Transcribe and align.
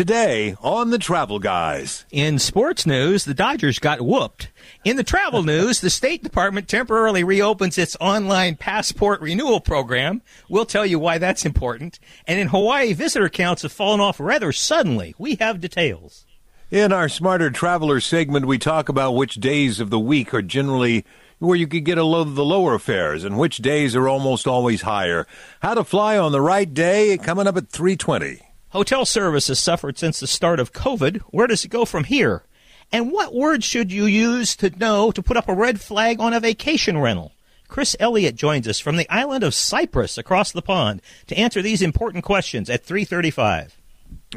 Today 0.00 0.56
on 0.62 0.88
the 0.88 0.98
Travel 0.98 1.38
Guys. 1.38 2.06
In 2.10 2.38
sports 2.38 2.86
news, 2.86 3.26
the 3.26 3.34
Dodgers 3.34 3.78
got 3.78 4.00
whooped. 4.00 4.48
In 4.82 4.96
the 4.96 5.04
travel 5.04 5.42
news, 5.52 5.82
the 5.82 5.90
State 5.90 6.22
Department 6.22 6.68
temporarily 6.68 7.22
reopens 7.22 7.76
its 7.76 7.98
online 8.00 8.56
passport 8.56 9.20
renewal 9.20 9.60
program. 9.60 10.22
We'll 10.48 10.64
tell 10.64 10.86
you 10.86 10.98
why 10.98 11.18
that's 11.18 11.44
important. 11.44 11.98
And 12.26 12.40
in 12.40 12.48
Hawaii, 12.48 12.94
visitor 12.94 13.28
counts 13.28 13.60
have 13.60 13.72
fallen 13.72 14.00
off 14.00 14.18
rather 14.18 14.52
suddenly. 14.52 15.14
We 15.18 15.34
have 15.34 15.60
details. 15.60 16.24
In 16.70 16.94
our 16.94 17.10
Smarter 17.10 17.50
Traveler 17.50 18.00
segment, 18.00 18.46
we 18.46 18.56
talk 18.56 18.88
about 18.88 19.12
which 19.12 19.34
days 19.34 19.80
of 19.80 19.90
the 19.90 20.00
week 20.00 20.32
are 20.32 20.40
generally 20.40 21.04
where 21.40 21.58
you 21.58 21.66
could 21.66 21.84
get 21.84 21.98
a 21.98 22.04
load 22.04 22.28
of 22.28 22.36
the 22.36 22.42
lower 22.44 22.78
fares 22.78 23.22
and 23.22 23.36
which 23.36 23.58
days 23.58 23.94
are 23.94 24.08
almost 24.08 24.46
always 24.46 24.80
higher. 24.80 25.26
How 25.60 25.74
to 25.74 25.84
fly 25.84 26.16
on 26.16 26.32
the 26.32 26.40
right 26.40 26.72
day 26.72 27.18
coming 27.18 27.46
up 27.46 27.58
at 27.58 27.68
320. 27.68 28.46
Hotel 28.70 29.04
service 29.04 29.48
has 29.48 29.58
suffered 29.58 29.98
since 29.98 30.20
the 30.20 30.28
start 30.28 30.60
of 30.60 30.72
COVID. 30.72 31.22
Where 31.30 31.48
does 31.48 31.64
it 31.64 31.72
go 31.72 31.84
from 31.84 32.04
here? 32.04 32.44
And 32.92 33.10
what 33.10 33.34
words 33.34 33.64
should 33.64 33.90
you 33.90 34.06
use 34.06 34.54
to 34.56 34.70
know 34.70 35.10
to 35.10 35.22
put 35.22 35.36
up 35.36 35.48
a 35.48 35.54
red 35.54 35.80
flag 35.80 36.20
on 36.20 36.32
a 36.32 36.38
vacation 36.38 36.96
rental? 36.96 37.32
Chris 37.66 37.96
Elliott 37.98 38.36
joins 38.36 38.68
us 38.68 38.78
from 38.78 38.96
the 38.96 39.10
island 39.10 39.42
of 39.42 39.54
Cyprus 39.54 40.16
across 40.16 40.52
the 40.52 40.62
pond 40.62 41.02
to 41.26 41.36
answer 41.36 41.60
these 41.62 41.82
important 41.82 42.22
questions 42.22 42.70
at 42.70 42.84
335. 42.84 43.76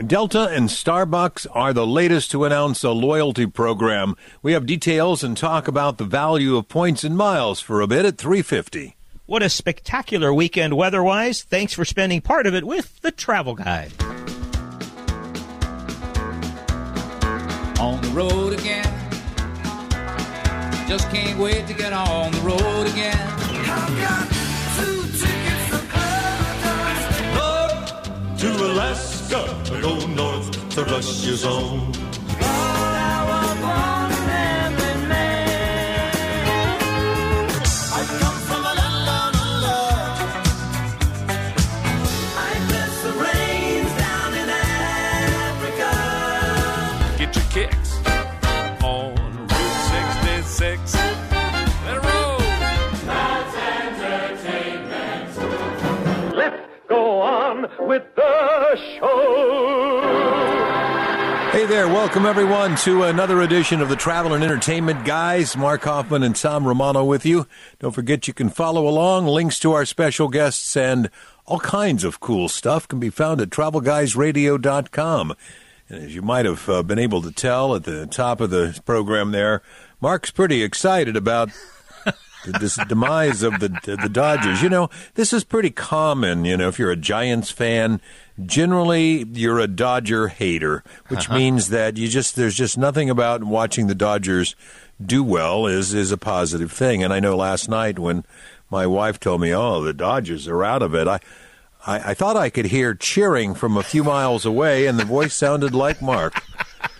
Delta 0.08 0.48
and 0.48 0.70
Starbucks 0.70 1.46
are 1.52 1.72
the 1.72 1.86
latest 1.86 2.32
to 2.32 2.44
announce 2.44 2.84
a 2.84 2.90
loyalty 2.90 3.46
program. 3.46 4.16
We 4.42 4.54
have 4.54 4.66
details 4.66 5.24
and 5.24 5.38
talk 5.38 5.68
about 5.68 6.00
the 6.00 6.06
value 6.06 6.58
of 6.58 6.68
points 6.68 7.04
and 7.04 7.16
miles 7.16 7.60
for 7.60 7.82
a 7.82 7.88
bit 7.88 8.04
at 8.04 8.18
350. 8.18 8.96
What 9.34 9.42
a 9.42 9.50
spectacular 9.50 10.32
weekend 10.32 10.78
weather-wise. 10.78 11.42
Thanks 11.42 11.74
for 11.74 11.86
spending 11.86 12.22
part 12.22 12.46
of 12.46 12.54
it 12.54 12.66
with 12.66 13.02
the 13.02 13.10
Travel 13.10 13.56
Guys. 13.56 13.92
On 17.80 18.00
the 18.00 18.12
road 18.14 18.54
again. 18.54 18.86
Just 20.88 21.10
can't 21.10 21.40
wait 21.40 21.66
to 21.66 21.74
get 21.74 21.94
on 21.94 22.32
the 22.32 22.42
road 22.42 22.86
again. 22.86 23.18
I've 23.18 23.98
got 24.04 24.30
two 24.78 25.02
tickets 25.18 25.70
to 25.72 25.80
come 25.90 26.46
to 28.38 28.50
Alaska, 28.72 29.64
go 29.82 30.06
north 30.06 30.70
to 30.76 30.84
Russia's 30.84 31.44
own. 31.44 31.92
Welcome 62.14 62.30
everyone 62.30 62.76
to 62.76 63.02
another 63.02 63.42
edition 63.42 63.82
of 63.82 63.90
the 63.90 63.96
Travel 63.96 64.36
and 64.36 64.44
Entertainment 64.44 65.04
Guys. 65.04 65.58
Mark 65.58 65.82
Hoffman 65.82 66.22
and 66.22 66.36
Tom 66.36 66.64
Romano 66.68 67.04
with 67.04 67.26
you. 67.26 67.48
Don't 67.80 67.92
forget 67.92 68.28
you 68.28 68.36
can 68.36 68.50
follow 68.50 68.88
along. 68.88 69.26
Links 69.26 69.58
to 69.62 69.72
our 69.72 69.84
special 69.84 70.28
guests 70.28 70.78
and 70.78 71.10
all 71.48 71.60
kinds 71.60 72.04
of 72.04 72.20
cool 72.20 72.50
stuff 72.50 72.88
can 72.88 73.00
be 73.00 73.10
found 73.10 73.42
at 73.42 73.50
travelguysradio.com. 73.50 75.34
And 75.90 76.04
as 76.04 76.14
you 76.14 76.22
might 76.22 76.46
have 76.46 76.70
uh, 76.70 76.84
been 76.84 77.00
able 77.00 77.24
to 77.24 77.32
tell 77.32 77.76
at 77.76 77.84
the 77.84 78.06
top 78.06 78.42
of 78.42 78.52
the 78.52 78.80
program 78.86 79.32
there, 79.32 79.64
Mark's 80.00 80.30
pretty 80.30 80.62
excited 80.62 81.18
about 81.18 81.50
this 82.46 82.76
demise 82.88 83.42
of 83.42 83.60
the 83.60 83.70
the 83.86 84.08
Dodgers. 84.08 84.62
You 84.62 84.70
know, 84.70 84.92
this 85.16 85.34
is 85.34 85.44
pretty 85.44 85.72
common. 85.72 86.46
You 86.46 86.58
know, 86.58 86.68
if 86.68 86.78
you're 86.78 86.92
a 86.92 86.96
Giants 86.96 87.50
fan, 87.50 88.02
generally 88.46 89.26
you're 89.32 89.60
a 89.60 89.68
Dodger 89.68 90.28
hater, 90.28 90.84
which 91.08 91.30
uh-huh. 91.30 91.38
means 91.38 91.70
that 91.70 91.98
you 91.98 92.08
just 92.08 92.36
there's 92.36 92.56
just 92.56 92.78
nothing 92.78 93.10
about 93.10 93.44
watching 93.44 93.88
the 93.88 93.96
Dodgers 93.96 94.56
do 95.04 95.24
well 95.24 95.68
is 95.68 95.94
is 95.94 96.12
a 96.12 96.18
positive 96.18 96.72
thing. 96.72 97.04
And 97.04 97.14
I 97.14 97.20
know 97.20 97.36
last 97.36 97.70
night 97.70 98.00
when 98.00 98.26
my 98.70 98.88
wife 98.88 99.20
told 99.20 99.42
me, 99.42 99.54
"Oh, 99.54 99.84
the 99.84 99.94
Dodgers 99.94 100.48
are 100.48 100.64
out 100.64 100.82
of 100.82 100.94
it," 100.96 101.08
I. 101.08 101.20
I, 101.86 102.12
I 102.12 102.14
thought 102.14 102.38
I 102.38 102.50
could 102.50 102.68
hear 102.68 102.96
cheering 102.96 103.56
from 103.56 103.76
a 103.76 103.84
few 103.84 104.06
miles 104.06 104.46
away, 104.46 104.86
and 104.88 104.98
the 104.98 105.04
voice 105.04 105.34
sounded 105.34 105.76
like 105.76 106.02
Mark. 106.02 106.42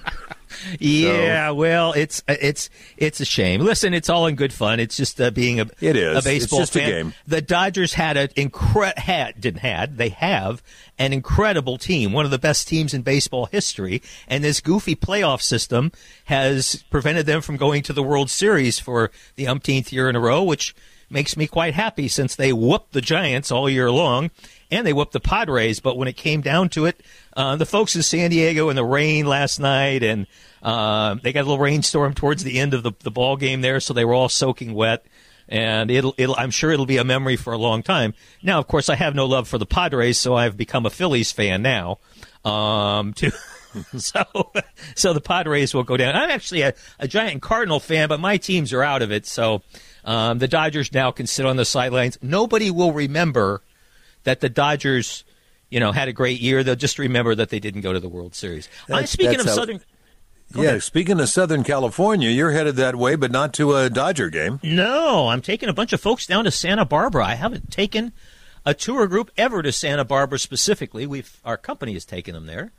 Yeah, 0.80 1.52
well, 1.52 1.94
it's 1.94 2.24
it's 2.28 2.70
it's 2.98 3.20
a 3.20 3.26
shame. 3.26 3.62
Listen, 3.62 3.94
it's 3.94 4.10
all 4.10 4.28
in 4.28 4.36
good 4.36 4.54
fun. 4.54 4.80
It's 4.80 4.98
just 4.98 5.20
uh, 5.20 5.32
being 5.32 5.60
a 5.60 5.66
It 5.82 5.96
is. 5.96 6.14
a 6.14 6.18
It's 6.18 6.26
baseball 6.26 6.60
just 6.60 6.76
a 6.76 6.80
game. 6.80 7.14
The 7.28 7.42
Dodgers 7.42 7.94
had 7.94 8.18
an 8.18 8.30
incre- 8.30 8.98
had 8.98 9.40
didn't 9.40 9.60
had 9.62 9.98
they 9.98 10.10
have 10.10 10.62
an 11.00 11.14
incredible 11.14 11.78
team, 11.78 12.12
one 12.12 12.26
of 12.26 12.32
the 12.32 12.38
best 12.40 12.68
teams 12.68 12.94
in 12.94 13.02
baseball 13.02 13.48
history, 13.48 14.02
and 14.28 14.44
this 14.44 14.62
goofy 14.62 14.96
playoff 14.96 15.42
system 15.42 15.92
has 16.26 16.84
prevented 16.90 17.26
them 17.26 17.42
from 17.42 17.58
going 17.58 17.82
to 17.84 17.94
the 17.94 18.04
World 18.04 18.30
Series 18.30 18.80
for 18.80 19.12
the 19.36 19.48
umpteenth 19.48 19.92
year 19.92 20.10
in 20.10 20.16
a 20.16 20.20
row, 20.20 20.44
which 20.44 20.76
makes 21.14 21.38
me 21.38 21.48
quite 21.48 21.74
happy 21.74 22.08
since 22.08 22.36
they 22.36 22.52
whooped 22.52 22.92
the 22.92 23.02
Giants 23.02 23.52
all 23.52 23.70
year 23.70 23.90
long 23.92 24.32
and 24.72 24.86
they 24.86 24.94
whooped 24.94 25.14
the 25.14 25.20
Padres. 25.20 25.80
But 25.80 25.98
when 25.98 26.08
it 26.08 26.18
came 26.18 26.42
down 26.42 26.70
to 26.70 26.86
it, 26.86 27.00
uh, 27.38 27.56
the 27.56 27.66
folks 27.66 27.96
in 27.96 28.02
San 28.02 28.32
Diego 28.32 28.70
in 28.70 28.76
the 28.76 28.84
rain 28.84 29.26
last 29.26 29.60
night, 29.60 30.04
and 30.04 30.28
uh, 30.62 31.16
they 31.22 31.32
got 31.32 31.42
a 31.42 31.48
little 31.48 31.60
rainstorm 31.60 32.14
towards 32.14 32.44
the 32.44 32.60
end 32.60 32.74
of 32.74 32.84
the, 32.84 32.92
the 33.00 33.12
ball 33.12 33.38
game 33.38 33.62
there, 33.62 33.80
so 33.80 33.94
they 33.94 34.06
were 34.06 34.14
all 34.14 34.30
soaking 34.30 34.74
wet. 34.74 35.06
And 35.48 35.92
it'll, 35.92 36.16
it'll, 36.18 36.36
I'm 36.38 36.52
sure 36.52 36.72
it'll 36.72 36.86
be 36.86 36.98
a 36.98 37.04
memory 37.04 37.36
for 37.36 37.54
a 37.54 37.58
long 37.58 37.84
time. 37.84 38.14
Now, 38.42 38.60
of 38.60 38.68
course, 38.68 38.90
I 38.90 38.96
have 38.96 39.14
no 39.14 39.26
love 39.26 39.48
for 39.48 39.58
the 39.58 39.66
Padres, 39.66 40.18
so 40.18 40.36
I've 40.36 40.58
become 40.58 40.86
a 40.86 40.90
Phillies 40.90 41.32
fan 41.32 41.62
now. 41.62 42.00
Um, 42.44 43.14
to 43.18 43.32
so, 43.98 44.24
so 44.96 45.14
the 45.14 45.22
Padres 45.22 45.74
will 45.74 45.84
go 45.84 45.98
down. 45.98 46.16
I'm 46.16 46.30
actually 46.32 46.62
a, 46.62 46.74
a 47.00 47.08
giant 47.08 47.42
Cardinal 47.42 47.80
fan, 47.80 48.10
but 48.10 48.20
my 48.20 48.38
teams 48.38 48.74
are 48.74 48.84
out 48.84 49.02
of 49.02 49.12
it. 49.12 49.26
So, 49.26 49.62
um, 50.06 50.40
the 50.40 50.48
Dodgers 50.48 50.92
now 50.94 51.12
can 51.12 51.28
sit 51.28 51.46
on 51.46 51.56
the 51.56 51.66
sidelines. 51.66 52.18
Nobody 52.22 52.70
will 52.72 52.92
remember 52.92 53.62
that 54.24 54.40
the 54.40 54.50
Dodgers, 54.50 55.24
you 55.70 55.80
know, 55.80 55.92
had 55.92 56.08
a 56.08 56.14
great 56.14 56.40
year. 56.40 56.64
They'll 56.64 56.76
just 56.76 57.00
remember 57.00 57.36
that 57.36 57.50
they 57.50 57.60
didn't 57.60 57.82
go 57.82 57.94
to 57.94 58.00
the 58.00 58.10
World 58.10 58.36
Series. 58.36 58.68
I'm 58.90 59.06
speaking 59.06 59.40
of 59.40 59.46
how- 59.46 59.54
Southern. 59.54 59.82
Yeah, 60.56 60.64
ahead. 60.70 60.84
speaking 60.84 61.20
of 61.20 61.30
Southern 61.30 61.64
California, 61.64 62.30
you're 62.30 62.52
headed 62.52 62.76
that 62.76 62.96
way, 62.96 63.16
but 63.16 63.32
not 63.32 63.54
to 63.56 63.76
a 63.76 63.90
Dodger 63.90 64.30
game. 64.30 64.60
No, 64.62 65.30
I'm 65.30 65.42
taking 65.42 65.68
a 65.68 65.74
bunch 65.74 65.94
of 65.94 66.02
folks 66.02 66.28
down 66.28 66.44
to 66.44 66.52
Santa 66.52 66.86
Barbara. 66.86 67.26
I 67.26 67.34
haven't 67.36 67.72
taken 67.72 68.14
a 68.64 68.76
tour 68.76 69.08
group 69.08 69.32
ever 69.36 69.64
to 69.64 69.72
Santa 69.72 70.06
Barbara 70.06 70.38
specifically. 70.38 71.08
We've 71.08 71.40
our 71.44 71.58
company 71.58 71.94
has 71.94 72.06
taken 72.06 72.36
them 72.36 72.46
there, 72.46 72.72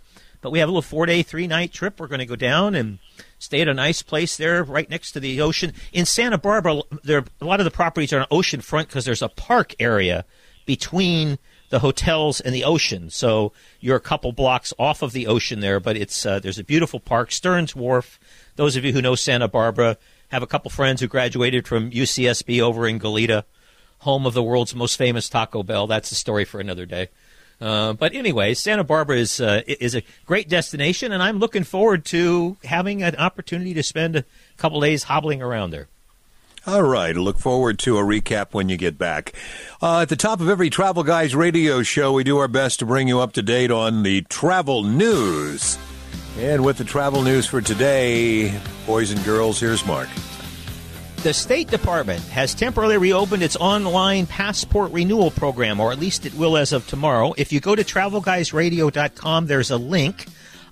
but 0.44 0.50
we 0.50 0.59
have 0.59 0.69
a 0.69 0.72
little 0.72 0.82
four 0.82 1.06
day, 1.06 1.22
three 1.22 1.47
night 1.47 1.72
trip. 1.72 1.99
We're 1.99 2.06
going 2.06 2.19
to 2.19 2.27
go 2.27 2.37
down 2.37 2.75
and 2.75 2.99
stay 3.38 3.62
at 3.62 3.69
a 3.69 3.72
nice 3.72 4.03
place 4.03 4.37
there, 4.37 4.62
right 4.62 4.91
next 4.91 5.12
to 5.12 5.21
the 5.21 5.41
ocean 5.41 5.72
in 5.91 6.05
Santa 6.05 6.37
Barbara. 6.37 6.82
There, 7.03 7.25
a 7.41 7.47
lot 7.47 7.60
of 7.60 7.65
the 7.65 7.71
properties 7.71 8.12
are 8.12 8.21
on 8.21 8.27
ocean 8.31 8.60
front 8.60 8.88
because 8.88 9.06
there's 9.06 9.22
a 9.22 9.31
park 9.31 9.75
area 9.81 10.27
between 10.66 11.38
the 11.71 11.78
hotels 11.78 12.43
and 12.43 12.55
the 12.55 12.62
ocean. 12.62 13.09
So 13.09 13.53
you're 13.81 13.97
a 13.97 14.00
couple 14.00 14.32
blocks 14.32 14.75
off 14.78 15.00
of 15.00 15.12
the 15.12 15.27
ocean 15.27 15.60
there, 15.60 15.81
but 15.81 15.97
it's 15.97 16.27
uh, 16.27 16.41
there's 16.41 16.59
a 16.59 16.65
beautiful 16.65 17.00
park, 17.00 17.32
Stearns 17.32 17.75
Wharf. 17.75 18.21
Those 18.56 18.76
of 18.76 18.84
you 18.84 18.93
who 18.93 19.00
know 19.00 19.15
Santa 19.15 19.49
Barbara 19.49 19.97
have 20.28 20.43
a 20.43 20.47
couple 20.47 20.71
friends 20.71 21.00
who 21.00 21.06
graduated 21.06 21.66
from 21.66 21.91
UCSB 21.91 22.61
over 22.61 22.87
in 22.87 23.00
Goleta, 23.00 23.44
home 24.00 24.26
of 24.26 24.34
the 24.34 24.43
world's 24.43 24.75
most 24.75 24.99
famous 24.99 25.31
Taco 25.31 25.62
Bell. 25.62 25.87
That's 25.87 26.12
a 26.12 26.15
story 26.15 26.44
for 26.44 26.61
another 26.61 26.84
day. 26.84 27.09
Uh, 27.60 27.92
but 27.92 28.15
anyway, 28.15 28.54
Santa 28.54 28.84
Barbara 28.84 29.16
is 29.16 29.41
uh, 29.41 29.62
is 29.66 29.94
a 29.94 30.03
great 30.26 30.48
destination, 30.48 31.12
and 31.12 31.22
I'm 31.22 31.38
looking 31.38 31.64
forward 31.64 32.05
to 32.06 32.56
having 32.64 33.02
an 33.02 33.17
opportunity 33.17 33.75
to 33.75 33.82
spend 33.82 34.17
a 34.17 34.25
couple 34.56 34.81
days 34.81 35.05
hobbling 35.05 35.40
around 35.40 35.70
there. 35.70 35.88
All 36.67 36.82
right. 36.82 37.14
Look 37.14 37.38
forward 37.38 37.78
to 37.81 37.99
a 37.99 38.02
recap 38.02 38.55
when 38.55 38.70
you 38.70 38.78
get 38.78 38.96
back. 38.96 39.34
Uh, 39.82 40.00
at 40.00 40.08
the 40.08 40.17
top 40.17 40.40
of 40.40 40.49
every 40.49 40.70
Travel 40.70 41.02
Guys 41.02 41.34
radio 41.34 41.82
show, 41.82 42.12
we 42.14 42.25
do 42.25 42.38
our 42.38 42.49
best 42.49 42.78
to 42.78 42.87
bring 42.87 43.06
you 43.06 43.20
up 43.20 43.34
to 43.34 43.43
date 43.43 43.70
on 43.70 44.02
the 44.02 44.23
travel 44.23 44.82
news. 44.82 45.78
And 46.38 46.64
with 46.64 46.78
the 46.78 46.84
travel 46.84 47.23
news 47.23 47.46
for 47.46 47.61
today, 47.61 48.58
boys 48.87 49.11
and 49.11 49.23
girls, 49.25 49.61
here's 49.61 49.84
Mark. 49.84 50.08
The 51.25 51.32
State 51.32 51.71
Department 51.71 52.21
has 52.25 52.55
temporarily 52.55 52.99
reopened 52.99 53.43
its 53.43 53.56
online 53.56 54.26
passport 54.26 54.93
renewal 54.93 55.31
program, 55.31 55.81
or 55.81 55.91
at 55.91 55.99
least 55.99 56.26
it 56.26 56.35
will 56.35 56.55
as 56.55 56.71
of 56.71 56.87
tomorrow. 56.87 57.32
If 57.38 57.50
you 57.50 57.61
go 57.61 57.75
to 57.75 57.82
travelguysradio.com, 57.82 59.47
there's 59.47 59.71
a 59.71 59.79
link. 59.79 60.26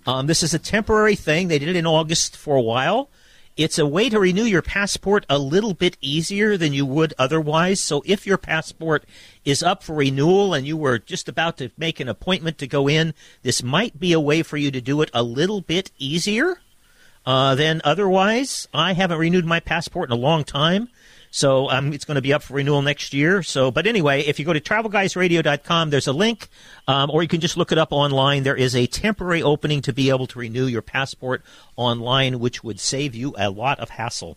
Um, 0.05 0.27
this 0.27 0.43
is 0.43 0.53
a 0.53 0.59
temporary 0.59 1.17
thing. 1.17 1.49
They 1.49 1.59
did 1.59 1.71
it 1.71 1.77
in 1.77 1.87
August 1.87 2.37
for 2.37 2.55
a 2.55 2.61
while. 2.61 3.09
It's 3.57 3.79
a 3.79 3.87
way 3.87 4.11
to 4.11 4.21
renew 4.21 4.45
your 4.45 4.61
passport 4.61 5.25
a 5.31 5.39
little 5.39 5.73
bit 5.73 5.97
easier 6.03 6.59
than 6.59 6.75
you 6.75 6.85
would 6.85 7.15
otherwise. 7.19 7.81
So 7.81 8.03
if 8.05 8.27
your 8.27 8.37
passport 8.37 9.07
is 9.47 9.63
up 9.63 9.83
for 9.83 9.95
renewal 9.97 10.53
and 10.53 10.67
you 10.67 10.77
were 10.77 10.99
just 10.99 11.31
about 11.31 11.57
to 11.59 11.71
make 11.79 11.99
an 11.99 12.11
appointment 12.11 12.59
to 12.59 12.67
go 12.67 12.91
in, 12.91 13.15
this 13.41 13.63
might 13.63 13.99
be 13.99 14.13
a 14.13 14.21
way 14.21 14.43
for 14.43 14.59
you 14.59 14.71
to 14.71 14.83
do 14.83 15.01
it 15.01 15.11
a 15.15 15.23
little 15.23 15.63
bit 15.63 15.93
easier 15.99 16.59
uh, 17.27 17.55
than 17.55 17.81
otherwise. 17.85 18.69
I 18.73 18.93
haven't 18.93 19.19
renewed 19.19 19.45
my 19.45 19.61
passport 19.61 20.09
in 20.09 20.13
a 20.13 20.21
long 20.21 20.45
time. 20.45 20.89
So 21.35 21.71
um, 21.71 21.95
it's 21.95 22.05
going 22.05 22.17
to 22.17 22.23
be 22.23 22.35
up 22.35 22.43
for 22.43 22.55
renewal 22.55 22.83
next 22.83 23.15
year. 23.15 23.43
So, 23.43 23.71
but 23.71 23.87
anyway, 23.87 24.21
if 24.21 24.39
you 24.39 24.45
go 24.45 24.53
to 24.53 24.61
travelguysradio.com, 24.61 25.89
there's 25.89 26.07
a 26.07 26.13
link, 26.13 26.49
um, 26.87 27.11
or 27.11 27.23
you 27.23 27.29
can 27.29 27.41
just 27.41 27.57
look 27.57 27.73
it 27.73 27.79
up 27.79 27.91
online. 27.91 28.43
There 28.43 28.55
is 28.55 28.77
a 28.77 28.87
temporary 28.87 29.43
opening 29.43 29.81
to 29.83 29.95
be 29.95 30.11
able 30.11 30.27
to 30.27 30.39
renew 30.39 30.67
your 30.67 30.83
passport 30.83 31.43
online, 31.75 32.39
which 32.39 32.63
would 32.63 32.79
save 32.79 33.15
you 33.15 33.35
a 33.39 33.49
lot 33.49 33.81
of 33.81 33.91
hassle. 33.91 34.37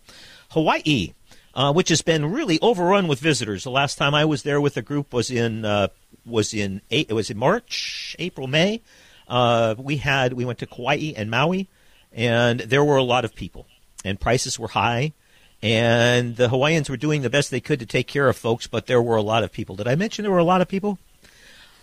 Hawaii. 0.51 1.13
Uh, 1.53 1.71
which 1.71 1.87
has 1.87 2.01
been 2.01 2.33
really 2.33 2.59
overrun 2.61 3.07
with 3.07 3.17
visitors. 3.17 3.63
The 3.63 3.71
last 3.71 3.97
time 3.97 4.13
I 4.13 4.25
was 4.25 4.43
there 4.43 4.59
with 4.59 4.75
a 4.75 4.81
group 4.81 5.13
was 5.13 5.31
in 5.31 5.63
uh, 5.63 5.87
was 6.25 6.53
in 6.53 6.81
eight, 6.91 7.09
it 7.09 7.13
was 7.13 7.29
in 7.29 7.37
March, 7.37 8.13
April, 8.19 8.45
May. 8.45 8.81
Uh, 9.25 9.73
we 9.77 9.95
had 9.95 10.33
we 10.33 10.43
went 10.43 10.59
to 10.59 10.65
Kauai 10.65 11.13
and 11.15 11.31
Maui, 11.31 11.69
and 12.15 12.61
there 12.61 12.83
were 12.83 12.97
a 12.97 13.03
lot 13.03 13.25
of 13.25 13.35
people, 13.35 13.67
and 14.03 14.19
prices 14.19 14.57
were 14.57 14.69
high. 14.69 15.13
And 15.61 16.35
the 16.35 16.49
Hawaiians 16.49 16.89
were 16.89 16.97
doing 16.97 17.21
the 17.21 17.29
best 17.29 17.49
they 17.49 17.59
could 17.61 17.79
to 17.79 17.85
take 17.85 18.07
care 18.07 18.27
of 18.29 18.35
folks, 18.37 18.67
but 18.67 18.85
there 18.87 19.01
were 19.01 19.15
a 19.15 19.21
lot 19.21 19.43
of 19.43 19.51
people. 19.51 19.75
Did 19.75 19.87
I 19.87 19.95
mention 19.95 20.23
there 20.23 20.31
were 20.31 20.37
a 20.37 20.43
lot 20.43 20.61
of 20.61 20.67
people? 20.67 20.99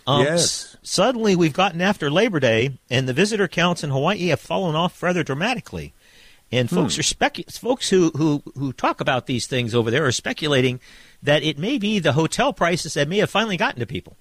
Um, 0.07 0.23
Yes. 0.23 0.43
s- 0.43 0.77
suddenly, 0.83 1.35
we've 1.35 1.53
gotten 1.53 1.81
after 1.81 2.09
Labor 2.09 2.39
Day, 2.39 2.71
and 2.89 3.07
the 3.09 3.13
visitor 3.13 3.47
counts 3.47 3.83
in 3.83 3.89
Hawaii 3.89 4.27
have 4.27 4.39
fallen 4.39 4.75
off 4.75 5.01
rather 5.03 5.23
dramatically. 5.23 5.93
And 6.51 6.69
folks 6.69 6.99
are 6.99 7.03
specu- 7.03 7.51
folks 7.57 7.89
who, 7.89 8.11
who 8.15 8.43
who 8.55 8.73
talk 8.73 9.01
about 9.01 9.25
these 9.25 9.47
things 9.47 9.73
over 9.73 9.89
there 9.89 10.05
are 10.05 10.11
speculating 10.11 10.79
that 11.23 11.41
it 11.41 11.57
may 11.57 11.77
be 11.79 11.97
the 11.99 12.13
hotel 12.13 12.53
prices 12.53 12.93
that 12.93 13.07
may 13.07 13.17
have 13.17 13.29
finally 13.31 13.57
gotten 13.57 13.79
to 13.79 13.87
people. 13.87 14.15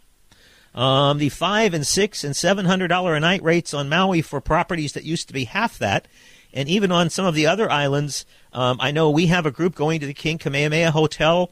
Um, 0.74 1.18
the 1.18 1.28
five 1.28 1.74
and 1.74 1.86
six 1.86 2.24
and 2.24 2.34
seven 2.34 2.64
hundred 2.64 2.88
dollar 2.88 3.14
a 3.14 3.20
night 3.20 3.42
rates 3.42 3.74
on 3.74 3.88
Maui 3.88 4.22
for 4.22 4.40
properties 4.40 4.92
that 4.94 5.04
used 5.04 5.28
to 5.28 5.34
be 5.34 5.44
half 5.44 5.78
that, 5.78 6.08
and 6.52 6.68
even 6.68 6.90
on 6.90 7.10
some 7.10 7.26
of 7.26 7.34
the 7.34 7.46
other 7.46 7.70
islands. 7.70 8.24
Um, 8.54 8.78
I 8.80 8.90
know 8.90 9.10
we 9.10 9.26
have 9.26 9.46
a 9.46 9.50
group 9.50 9.74
going 9.74 10.00
to 10.00 10.06
the 10.06 10.14
King 10.14 10.38
Kamehameha 10.38 10.90
Hotel 10.90 11.50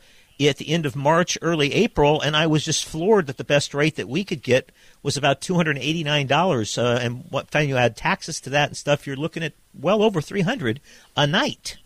at 0.49 0.57
the 0.57 0.71
end 0.71 0.87
of 0.87 0.97
March, 0.97 1.37
early 1.43 1.75
April, 1.75 2.21
and 2.21 2.35
I 2.35 2.47
was 2.47 2.65
just 2.65 2.87
floored 2.87 3.27
that 3.27 3.37
the 3.37 3.45
best 3.45 3.75
rate 3.75 3.97
that 3.97 4.09
we 4.09 4.25
could 4.25 4.43
get 4.43 4.73
was 5.03 5.17
about 5.17 5.43
two 5.43 5.55
hundred 5.55 5.77
and 5.77 5.85
eighty 5.85 6.03
nine 6.03 6.27
dollars. 6.27 6.79
Uh, 6.79 6.99
and 7.03 7.25
what 7.29 7.51
time 7.51 7.69
you 7.69 7.77
add 7.77 7.97
taxes 7.97 8.41
to 8.43 8.51
that 8.51 8.69
and 8.69 8.77
stuff, 8.77 9.07
you're 9.07 9.17
looking 9.17 9.43
at 9.43 9.53
well 9.79 10.03
over 10.03 10.23
three 10.23 10.41
hundred 10.41 10.81
a 11.17 11.27
night. 11.27 11.77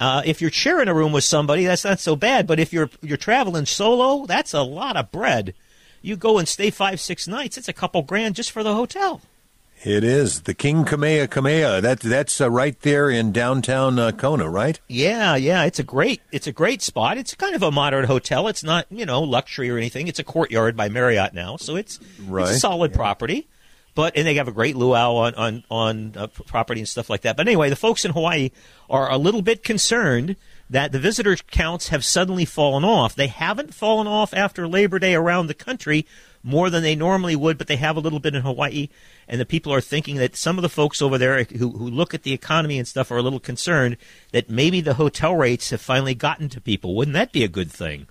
Uh, 0.00 0.22
if 0.24 0.40
you're 0.40 0.50
sharing 0.50 0.88
a 0.88 0.94
room 0.94 1.12
with 1.12 1.24
somebody, 1.24 1.66
that's 1.66 1.84
not 1.84 2.00
so 2.00 2.16
bad. 2.16 2.46
But 2.46 2.58
if 2.58 2.72
you're 2.72 2.90
you're 3.00 3.16
traveling 3.16 3.66
solo, 3.66 4.26
that's 4.26 4.54
a 4.54 4.62
lot 4.62 4.96
of 4.96 5.12
bread. 5.12 5.54
You 6.02 6.16
go 6.16 6.38
and 6.38 6.46
stay 6.48 6.70
five, 6.70 7.00
six 7.00 7.26
nights. 7.26 7.58
It's 7.58 7.68
a 7.68 7.72
couple 7.72 8.02
grand 8.02 8.34
just 8.34 8.50
for 8.50 8.62
the 8.62 8.74
hotel. 8.74 9.20
It 9.84 10.02
is 10.02 10.42
the 10.42 10.54
King 10.54 10.84
Kamehameha. 10.84 11.80
That 11.82 12.00
that's 12.00 12.40
uh, 12.40 12.50
right 12.50 12.78
there 12.80 13.08
in 13.08 13.30
downtown 13.30 13.98
uh, 13.98 14.10
Kona, 14.10 14.48
right? 14.50 14.78
Yeah, 14.88 15.36
yeah, 15.36 15.64
it's 15.64 15.78
a 15.78 15.84
great 15.84 16.20
it's 16.32 16.48
a 16.48 16.52
great 16.52 16.82
spot. 16.82 17.16
It's 17.16 17.34
kind 17.34 17.54
of 17.54 17.62
a 17.62 17.70
modern 17.70 18.04
hotel. 18.04 18.48
It's 18.48 18.64
not 18.64 18.86
you 18.90 19.06
know 19.06 19.22
luxury 19.22 19.70
or 19.70 19.76
anything. 19.76 20.08
It's 20.08 20.18
a 20.18 20.24
courtyard 20.24 20.76
by 20.76 20.88
Marriott 20.88 21.32
now, 21.32 21.56
so 21.56 21.76
it's 21.76 22.00
Right, 22.26 22.48
it's 22.48 22.56
a 22.56 22.60
solid 22.60 22.92
property. 22.92 23.46
But 23.98 24.16
and 24.16 24.28
they 24.28 24.34
have 24.34 24.46
a 24.46 24.52
great 24.52 24.76
luau 24.76 25.16
on 25.16 25.34
on 25.34 25.64
on 25.68 26.12
uh, 26.16 26.28
property 26.28 26.80
and 26.80 26.88
stuff 26.88 27.10
like 27.10 27.22
that. 27.22 27.36
But 27.36 27.48
anyway, 27.48 27.68
the 27.68 27.74
folks 27.74 28.04
in 28.04 28.12
Hawaii 28.12 28.52
are 28.88 29.10
a 29.10 29.18
little 29.18 29.42
bit 29.42 29.64
concerned 29.64 30.36
that 30.70 30.92
the 30.92 31.00
visitor 31.00 31.34
counts 31.34 31.88
have 31.88 32.04
suddenly 32.04 32.44
fallen 32.44 32.84
off. 32.84 33.16
They 33.16 33.26
haven't 33.26 33.74
fallen 33.74 34.06
off 34.06 34.32
after 34.32 34.68
Labor 34.68 35.00
Day 35.00 35.16
around 35.16 35.48
the 35.48 35.52
country 35.52 36.06
more 36.44 36.70
than 36.70 36.84
they 36.84 36.94
normally 36.94 37.34
would, 37.34 37.58
but 37.58 37.66
they 37.66 37.74
have 37.74 37.96
a 37.96 38.00
little 38.00 38.20
bit 38.20 38.36
in 38.36 38.42
Hawaii. 38.42 38.88
And 39.26 39.40
the 39.40 39.44
people 39.44 39.74
are 39.74 39.80
thinking 39.80 40.14
that 40.18 40.36
some 40.36 40.58
of 40.58 40.62
the 40.62 40.68
folks 40.68 41.02
over 41.02 41.18
there 41.18 41.42
who, 41.42 41.70
who 41.70 41.90
look 41.90 42.14
at 42.14 42.22
the 42.22 42.32
economy 42.32 42.78
and 42.78 42.86
stuff 42.86 43.10
are 43.10 43.18
a 43.18 43.22
little 43.22 43.40
concerned 43.40 43.96
that 44.30 44.48
maybe 44.48 44.80
the 44.80 44.94
hotel 44.94 45.34
rates 45.34 45.70
have 45.70 45.80
finally 45.80 46.14
gotten 46.14 46.48
to 46.50 46.60
people. 46.60 46.94
Wouldn't 46.94 47.16
that 47.16 47.32
be 47.32 47.42
a 47.42 47.48
good 47.48 47.72
thing? 47.72 48.06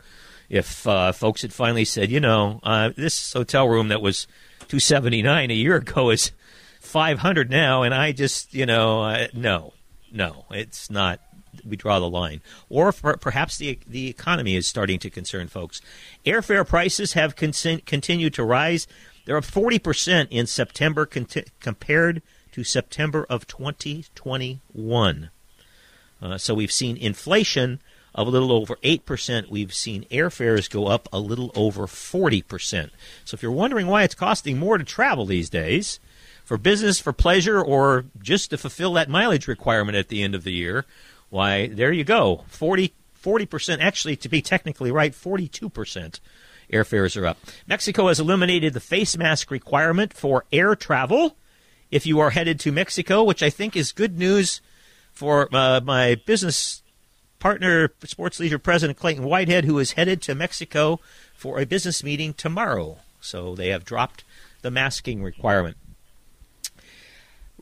If 0.50 0.86
uh, 0.86 1.13
folks 1.13 1.44
had 1.44 1.54
finally 1.54 1.86
said, 1.86 2.12
you 2.12 2.19
know, 2.19 2.60
uh, 2.63 2.89
this 2.98 3.31
hotel 3.31 3.69
room 3.69 3.88
that 3.88 4.01
was 4.01 4.28
two 4.67 4.79
seventy 4.79 5.21
nine 5.21 5.51
a 5.51 5.55
year 5.55 5.75
ago 5.77 6.09
is 6.09 6.31
five 6.79 7.19
hundred 7.19 7.49
now, 7.49 7.83
and 7.83 7.93
I 7.93 8.11
just, 8.11 8.53
you 8.53 8.65
know, 8.65 9.27
no, 9.33 9.73
no, 10.11 10.45
it's 10.51 10.89
not. 10.89 11.21
We 11.65 11.75
draw 11.75 11.99
the 11.99 12.09
line, 12.09 12.41
or 12.69 12.91
per- 12.91 13.17
perhaps 13.17 13.57
the 13.57 13.79
the 13.87 14.09
economy 14.09 14.55
is 14.55 14.67
starting 14.67 14.99
to 14.99 15.09
concern 15.09 15.47
folks. 15.47 15.81
Airfare 16.25 16.67
prices 16.67 17.13
have 17.13 17.35
con- 17.35 17.81
continued 17.85 18.33
to 18.35 18.43
rise. 18.43 18.85
They're 19.25 19.37
up 19.37 19.45
forty 19.45 19.79
percent 19.79 20.29
in 20.31 20.45
September 20.45 21.05
conti- 21.05 21.45
compared 21.59 22.21
to 22.51 22.63
September 22.63 23.25
of 23.29 23.45
2021. 23.47 25.29
Uh, 26.19 26.37
so 26.37 26.53
we've 26.55 26.71
seen 26.71 26.97
inflation 26.97 27.79
a 28.17 28.23
little 28.23 28.51
over 28.51 28.75
8%. 28.77 29.49
We've 29.49 29.73
seen 29.73 30.05
airfares 30.05 30.69
go 30.69 30.87
up 30.87 31.07
a 31.13 31.19
little 31.19 31.51
over 31.55 31.85
40%. 31.85 32.89
So 33.23 33.35
if 33.35 33.43
you're 33.43 33.51
wondering 33.51 33.87
why 33.87 34.03
it's 34.03 34.15
costing 34.15 34.57
more 34.57 34.77
to 34.77 34.83
travel 34.83 35.25
these 35.25 35.49
days, 35.49 35.99
for 36.43 36.57
business, 36.57 36.99
for 36.99 37.11
pleasure, 37.11 37.61
or 37.61 38.05
just 38.21 38.49
to 38.51 38.57
fulfill 38.57 38.93
that 38.93 39.09
mileage 39.09 39.47
requirement 39.47 39.97
at 39.97 40.07
the 40.07 40.23
end 40.23 40.33
of 40.33 40.45
the 40.45 40.53
year, 40.53 40.85
why, 41.29 41.67
there 41.67 41.91
you 41.91 42.05
go. 42.05 42.45
40, 42.47 42.93
40%, 43.21 43.79
actually, 43.81 44.15
to 44.15 44.29
be 44.29 44.41
technically 44.41 44.89
right, 44.89 45.11
42% 45.11 46.19
airfares 46.71 47.21
are 47.21 47.25
up. 47.25 47.37
Mexico 47.67 48.07
has 48.07 48.19
eliminated 48.19 48.73
the 48.73 48.79
face 48.79 49.17
mask 49.17 49.51
requirement 49.51 50.13
for 50.13 50.45
air 50.51 50.73
travel 50.75 51.35
if 51.91 52.05
you 52.05 52.19
are 52.19 52.29
headed 52.29 52.59
to 52.61 52.71
Mexico, 52.71 53.23
which 53.23 53.43
I 53.43 53.49
think 53.49 53.75
is 53.75 53.91
good 53.91 54.17
news 54.17 54.61
for 55.11 55.53
uh, 55.53 55.81
my 55.83 56.15
business 56.25 56.81
partner, 57.47 57.89
Sports 58.03 58.41
Leisure 58.41 58.59
President 58.59 58.99
Clayton 58.99 59.23
Whitehead, 59.23 59.63
who 59.63 59.79
is 59.79 59.94
headed 59.94 60.21
to 60.23 60.35
Mexico 60.35 60.99
for 61.33 61.61
a 61.61 61.65
business 61.65 62.03
meeting 62.03 62.33
tomorrow. 62.33 62.97
So 63.21 63.55
they 63.55 63.69
have 63.69 63.85
dropped 63.85 64.25
the 64.63 64.69
masking 64.69 65.23
requirement. 65.23 65.77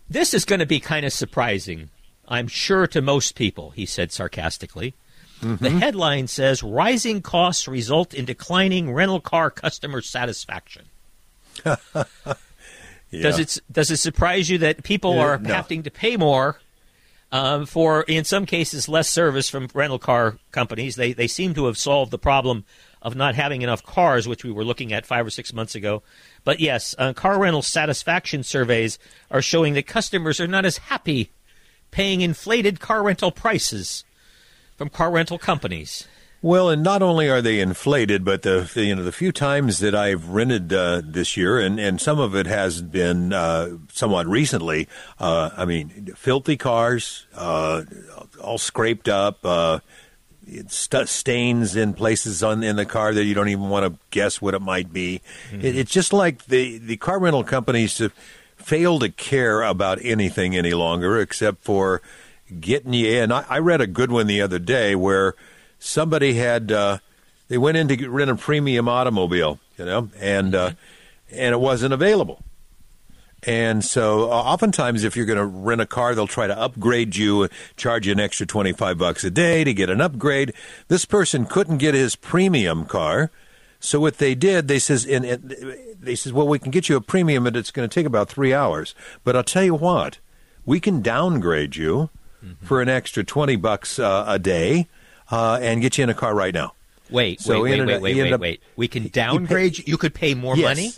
This 0.10 0.34
is 0.34 0.44
going 0.44 0.58
to 0.60 0.66
be 0.66 0.80
kind 0.80 1.06
of 1.06 1.14
surprising, 1.14 1.92
I'm 2.28 2.48
sure, 2.48 2.88
to 2.88 3.00
most 3.00 3.36
people, 3.36 3.72
he 3.72 3.86
said 3.86 4.12
sarcastically. 4.12 4.96
Mm-hmm. 5.42 5.64
The 5.64 5.70
headline 5.70 6.26
says 6.28 6.64
Rising 6.64 7.22
costs 7.22 7.68
result 7.68 8.12
in 8.12 8.26
declining 8.26 8.92
rental 8.92 9.20
car 9.22 9.52
customer 9.52 10.02
satisfaction. 10.02 10.86
Does 13.12 13.40
it 13.40 13.60
does 13.72 13.92
it 13.92 13.98
surprise 13.98 14.50
you 14.50 14.58
that 14.58 14.84
people 14.84 15.16
Yeah, 15.16 15.22
are 15.22 15.38
no. 15.38 15.54
having 15.54 15.84
to 15.84 15.92
pay 15.92 16.18
more 16.18 16.60
um, 17.32 17.66
for, 17.66 18.04
in 18.04 18.24
some 18.24 18.46
cases, 18.46 18.88
less 18.88 19.10
service 19.10 19.50
from 19.50 19.70
rental 19.74 20.00
car 20.00 20.38
companies? 20.52 20.96
They 20.96 21.14
they 21.14 21.28
seem 21.28 21.54
to 21.56 21.66
have 21.66 21.78
solved 21.78 22.12
the 22.12 22.20
problem 22.20 22.66
of 23.02 23.16
not 23.16 23.36
having 23.36 23.62
enough 23.62 23.84
cars, 23.84 24.28
which 24.28 24.44
we 24.44 24.52
were 24.52 24.64
looking 24.64 24.92
at 24.92 25.06
five 25.06 25.26
or 25.26 25.30
six 25.30 25.54
months 25.54 25.76
ago. 25.76 26.02
But 26.44 26.60
yes, 26.60 26.96
uh, 26.98 27.14
car 27.14 27.40
rental 27.40 27.62
satisfaction 27.62 28.44
surveys 28.44 28.98
are 29.30 29.42
showing 29.42 29.74
that 29.76 29.86
customers 29.86 30.40
are 30.40 30.48
not 30.48 30.66
as 30.66 30.78
happy 30.78 31.32
paying 31.92 32.22
inflated 32.22 32.80
car 32.80 33.04
rental 33.04 33.32
prices 33.32 34.04
from 34.76 34.90
car 34.90 35.12
rental 35.12 35.38
companies. 35.38 36.08
Well, 36.42 36.70
and 36.70 36.84
not 36.84 37.02
only 37.02 37.28
are 37.28 37.42
they 37.42 37.60
inflated, 37.60 38.24
but 38.24 38.44
the 38.44 38.70
you 38.76 38.96
know 38.96 39.04
the 39.04 39.12
few 39.12 39.32
times 39.32 39.80
that 39.80 39.96
I've 39.96 40.30
rented 40.30 40.72
uh, 40.72 41.02
this 41.04 41.36
year, 41.36 41.60
and, 41.60 41.80
and 41.80 42.00
some 42.00 42.20
of 42.20 42.36
it 42.36 42.46
has 42.46 42.82
been 42.82 43.34
uh, 43.34 43.78
somewhat 43.92 44.28
recently. 44.28 44.88
Uh, 45.20 45.50
I 45.58 45.66
mean, 45.66 46.14
filthy 46.16 46.56
cars, 46.56 47.26
uh, 47.34 47.84
all 48.42 48.60
scraped 48.60 49.10
up, 49.10 49.40
uh, 49.44 49.80
st- 50.68 51.10
stains 51.10 51.76
in 51.76 51.96
places 51.96 52.44
on 52.44 52.64
in 52.64 52.76
the 52.76 52.86
car 52.86 53.14
that 53.14 53.24
you 53.24 53.34
don't 53.34 53.50
even 53.50 53.70
want 53.70 53.92
to 53.92 54.00
guess 54.12 54.40
what 54.40 54.54
it 54.54 54.62
might 54.62 54.94
be. 54.94 55.22
It, 55.52 55.76
it's 55.76 55.92
just 55.92 56.14
like 56.14 56.46
the 56.46 56.78
the 56.78 56.98
car 56.98 57.18
rental 57.18 57.44
companies 57.44 58.00
failed 58.56 59.02
to 59.02 59.10
care 59.10 59.64
about 59.64 60.00
anything 60.04 60.56
any 60.56 60.74
longer, 60.74 61.20
except 61.20 61.64
for 61.64 62.02
getting 62.60 62.94
you 62.94 63.20
in. 63.20 63.32
I, 63.32 63.46
I 63.50 63.60
read 63.60 63.82
a 63.82 63.88
good 63.88 64.12
one 64.12 64.28
the 64.28 64.42
other 64.42 64.60
day 64.60 64.96
where 64.96 65.34
somebody 65.86 66.34
had 66.34 66.72
uh, 66.72 66.98
they 67.48 67.58
went 67.58 67.78
in 67.78 67.88
to 67.88 67.96
get- 67.96 68.10
rent 68.10 68.32
a 68.32 68.36
premium 68.36 68.90
automobile, 68.90 69.60
you 69.78 69.86
know, 69.86 70.10
and 70.20 70.56
uh, 70.56 70.72
and 71.32 71.54
it 71.54 71.60
wasn't 71.60 71.94
available. 71.94 72.42
And 73.48 73.86
so, 73.86 74.32
uh, 74.32 74.34
oftentimes, 74.34 75.04
if 75.04 75.16
you're 75.16 75.28
going 75.28 75.38
to 75.38 75.46
rent 75.46 75.80
a 75.80 75.86
car, 75.86 76.16
they'll 76.16 76.26
try 76.26 76.48
to 76.48 76.58
upgrade 76.58 77.16
you, 77.16 77.48
charge 77.78 78.08
you 78.08 78.14
an 78.14 78.20
extra 78.20 78.48
twenty 78.48 78.74
five 78.74 78.98
bucks 78.98 79.24
a 79.24 79.30
day 79.30 79.64
to 79.64 79.74
get 79.74 79.90
an 79.90 80.02
upgrade. 80.02 80.54
This 80.88 81.06
person 81.06 81.46
couldn't 81.46 81.78
get 81.78 81.94
his 81.94 82.16
premium 82.16 82.86
car, 82.86 83.30
so 83.80 84.00
what 84.00 84.18
they 84.18 84.34
did, 84.34 84.68
they 84.68 84.80
says, 84.80 85.06
and, 85.06 85.24
and 85.24 85.56
they 86.02 86.16
says, 86.16 86.34
well, 86.34 86.48
we 86.48 86.58
can 86.58 86.72
get 86.72 86.90
you 86.90 86.96
a 86.96 87.02
premium, 87.02 87.44
but 87.44 87.56
it's 87.56 87.70
going 87.70 87.88
to 87.88 87.94
take 87.94 88.08
about 88.08 88.30
three 88.30 88.54
hours. 88.54 88.96
But 89.24 89.36
I'll 89.36 89.44
tell 89.44 89.64
you 89.64 89.76
what, 89.76 90.18
we 90.66 90.80
can 90.80 91.02
downgrade 91.04 91.76
you 91.76 92.10
for 92.62 92.82
an 92.82 92.90
extra 92.90 93.24
twenty 93.24 93.56
bucks 93.56 94.00
uh, 94.00 94.26
a 94.28 94.40
day 94.40 94.88
uh, 95.32 95.60
and 95.62 95.82
get 95.82 95.98
you 95.98 96.04
in 96.04 96.10
a 96.10 96.14
car 96.14 96.34
right 96.36 96.54
now. 96.54 96.74
Wait, 97.10 97.40
So 97.42 97.62
wait, 97.62 97.80
wait, 97.80 97.86
wait, 97.88 98.02
wait, 98.02 98.16
wait, 98.18 98.34
up- 98.34 98.42
wait. 98.42 98.62
We 98.76 98.88
can 98.88 99.08
downgrade. 99.10 99.78
you. 99.78 99.84
you 99.88 99.98
could 99.98 100.14
pay 100.14 100.34
more 100.34 100.56
Yes. 100.58 100.64
money. 100.78 100.94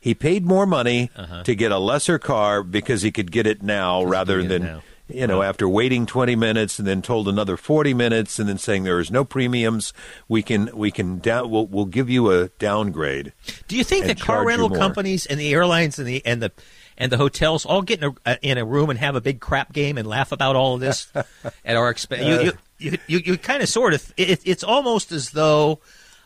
He 0.00 0.14
paid 0.14 0.44
more 0.44 0.66
money 0.66 1.10
Uh-huh. 1.16 1.42
to 1.44 1.54
get 1.54 1.72
a 1.72 1.78
lesser 1.78 2.18
car 2.18 2.62
because 2.62 3.02
he 3.02 3.10
could 3.10 3.32
get 3.32 3.46
it 3.46 3.62
now 3.62 4.04
rather 4.04 4.42
than 4.42 4.62
now. 4.62 4.82
you 5.08 5.26
know 5.26 5.42
after 5.42 5.66
waiting 5.68 6.04
20 6.04 6.36
minutes 6.36 6.78
and 6.78 6.86
then 6.86 7.00
told 7.00 7.26
another 7.28 7.56
40 7.56 7.94
minutes 7.94 8.38
and 8.38 8.46
then 8.48 8.58
saying 8.58 8.84
there 8.84 9.00
is 9.00 9.10
no 9.10 9.24
premiums 9.24 9.92
we 10.28 10.42
can 10.42 10.68
we 10.74 10.90
can 10.90 11.18
down 11.18 11.48
we'll, 11.50 11.66
we'll 11.66 11.86
give 11.86 12.08
you 12.10 12.30
a 12.30 12.48
downgrade. 12.60 13.32
Do 13.68 13.76
you 13.76 13.84
think 13.84 14.04
that 14.06 14.20
car 14.20 14.44
rental 14.44 14.68
companies 14.70 15.24
and 15.26 15.40
the 15.40 15.52
airlines 15.52 15.98
and 15.98 16.06
the 16.06 16.24
and 16.26 16.42
the 16.42 16.52
and 16.98 17.10
the 17.10 17.16
hotels 17.16 17.64
all 17.64 17.80
get 17.82 18.02
in 18.02 18.10
a, 18.10 18.14
uh, 18.30 18.36
in 18.42 18.58
a 18.58 18.64
room 18.66 18.90
and 18.90 18.98
have 18.98 19.16
a 19.16 19.20
big 19.20 19.40
crap 19.40 19.72
game 19.72 19.96
and 19.98 20.06
laugh 20.06 20.30
about 20.30 20.56
all 20.56 20.74
of 20.74 20.80
this 20.80 21.10
at 21.64 21.76
our 21.76 21.88
expense? 21.90 22.24
You 22.24 22.40
you 22.42 22.52
you, 22.78 22.98
you, 23.06 23.18
you 23.18 23.38
kind 23.38 23.62
of 23.62 23.68
sort 23.68 23.94
of 23.94 24.12
it, 24.16 24.40
it's 24.44 24.64
almost 24.64 25.12
as 25.12 25.30
though 25.30 25.80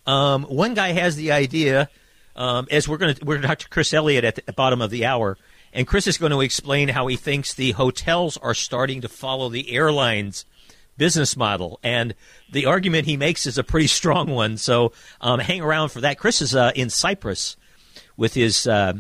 um, 0.06 0.44
one 0.44 0.74
guy 0.74 0.92
has 0.92 1.16
the 1.16 1.32
idea. 1.32 1.88
Um, 2.34 2.66
as 2.70 2.88
we're 2.88 2.96
going 2.96 3.14
to 3.14 3.24
we're 3.24 3.34
going 3.34 3.42
to 3.42 3.48
talk 3.48 3.58
to 3.58 3.68
Chris 3.68 3.92
Elliott 3.92 4.24
at 4.24 4.46
the 4.46 4.52
bottom 4.54 4.80
of 4.80 4.90
the 4.90 5.04
hour, 5.04 5.36
and 5.72 5.86
Chris 5.86 6.06
is 6.06 6.16
going 6.16 6.32
to 6.32 6.40
explain 6.40 6.88
how 6.88 7.06
he 7.06 7.16
thinks 7.16 7.52
the 7.52 7.72
hotels 7.72 8.38
are 8.38 8.54
starting 8.54 9.02
to 9.02 9.08
follow 9.08 9.50
the 9.50 9.70
airlines 9.70 10.46
business 10.96 11.36
model. 11.36 11.78
And 11.82 12.14
the 12.50 12.66
argument 12.66 13.06
he 13.06 13.16
makes 13.16 13.46
is 13.46 13.58
a 13.58 13.64
pretty 13.64 13.86
strong 13.86 14.30
one. 14.30 14.56
So 14.56 14.92
um, 15.20 15.40
hang 15.40 15.60
around 15.60 15.90
for 15.90 16.00
that. 16.00 16.18
Chris 16.18 16.40
is 16.40 16.54
uh, 16.54 16.72
in 16.74 16.90
Cyprus 16.90 17.56
with 18.16 18.34
his 18.34 18.66
uh, 18.66 18.94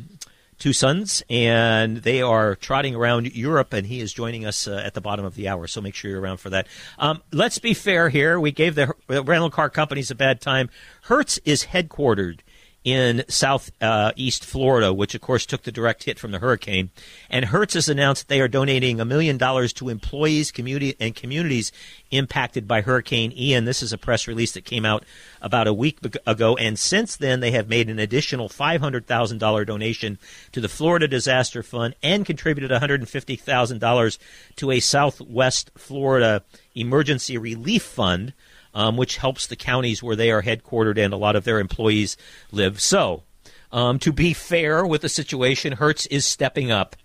two 0.62 0.72
sons, 0.72 1.24
and 1.28 1.96
they 1.98 2.22
are 2.22 2.54
trotting 2.54 2.94
around 2.94 3.34
Europe, 3.34 3.72
and 3.72 3.84
he 3.84 3.98
is 3.98 4.12
joining 4.12 4.46
us 4.46 4.68
uh, 4.68 4.80
at 4.84 4.94
the 4.94 5.00
bottom 5.00 5.24
of 5.24 5.34
the 5.34 5.48
hour. 5.48 5.66
So 5.66 5.80
make 5.80 5.96
sure 5.96 6.08
you're 6.08 6.20
around 6.20 6.36
for 6.36 6.50
that. 6.50 6.68
Um, 7.00 7.20
let's 7.32 7.58
be 7.58 7.74
fair 7.74 8.10
here. 8.10 8.38
We 8.38 8.52
gave 8.52 8.76
the 8.76 8.94
the 9.08 9.24
rental 9.24 9.50
car 9.50 9.68
companies 9.68 10.12
a 10.12 10.14
bad 10.14 10.40
time. 10.40 10.70
Hertz 11.02 11.40
is 11.44 11.64
headquartered 11.64 12.40
in 12.84 13.24
southeast 13.28 13.72
uh, 13.80 14.12
east 14.16 14.44
Florida, 14.44 14.92
which 14.92 15.14
of 15.14 15.20
course 15.20 15.46
took 15.46 15.62
the 15.62 15.72
direct 15.72 16.04
hit 16.04 16.18
from 16.18 16.32
the 16.32 16.38
hurricane. 16.38 16.90
And 17.30 17.44
Hertz 17.46 17.74
has 17.74 17.88
announced 17.88 18.28
they 18.28 18.40
are 18.40 18.48
donating 18.48 19.00
a 19.00 19.04
million 19.04 19.38
dollars 19.38 19.72
to 19.74 19.88
employees, 19.88 20.50
community, 20.50 20.96
and 20.98 21.14
communities 21.14 21.70
impacted 22.10 22.66
by 22.66 22.80
Hurricane 22.80 23.32
Ian. 23.36 23.64
This 23.64 23.82
is 23.82 23.92
a 23.92 23.98
press 23.98 24.26
release 24.26 24.52
that 24.52 24.64
came 24.64 24.84
out 24.84 25.04
about 25.40 25.68
a 25.68 25.72
week 25.72 25.98
ago, 26.26 26.56
and 26.56 26.78
since 26.78 27.16
then 27.16 27.40
they 27.40 27.52
have 27.52 27.68
made 27.68 27.88
an 27.88 27.98
additional 27.98 28.48
five 28.48 28.80
hundred 28.80 29.06
thousand 29.06 29.38
dollar 29.38 29.64
donation 29.64 30.18
to 30.50 30.60
the 30.60 30.68
Florida 30.68 31.06
Disaster 31.06 31.62
Fund 31.62 31.94
and 32.02 32.26
contributed 32.26 32.70
one 32.70 32.80
hundred 32.80 33.00
and 33.00 33.08
fifty 33.08 33.36
thousand 33.36 33.78
dollars 33.78 34.18
to 34.56 34.70
a 34.70 34.80
Southwest 34.80 35.70
Florida 35.76 36.42
Emergency 36.74 37.38
Relief 37.38 37.82
Fund 37.82 38.32
um, 38.74 38.96
which 38.96 39.16
helps 39.18 39.46
the 39.46 39.56
counties 39.56 40.02
where 40.02 40.16
they 40.16 40.30
are 40.30 40.42
headquartered 40.42 40.98
and 40.98 41.12
a 41.12 41.16
lot 41.16 41.36
of 41.36 41.44
their 41.44 41.58
employees 41.60 42.16
live. 42.50 42.80
So, 42.80 43.22
um, 43.70 43.98
to 44.00 44.12
be 44.12 44.32
fair 44.34 44.86
with 44.86 45.02
the 45.02 45.08
situation, 45.08 45.74
Hertz 45.74 46.06
is 46.06 46.24
stepping 46.26 46.70
up 46.70 46.96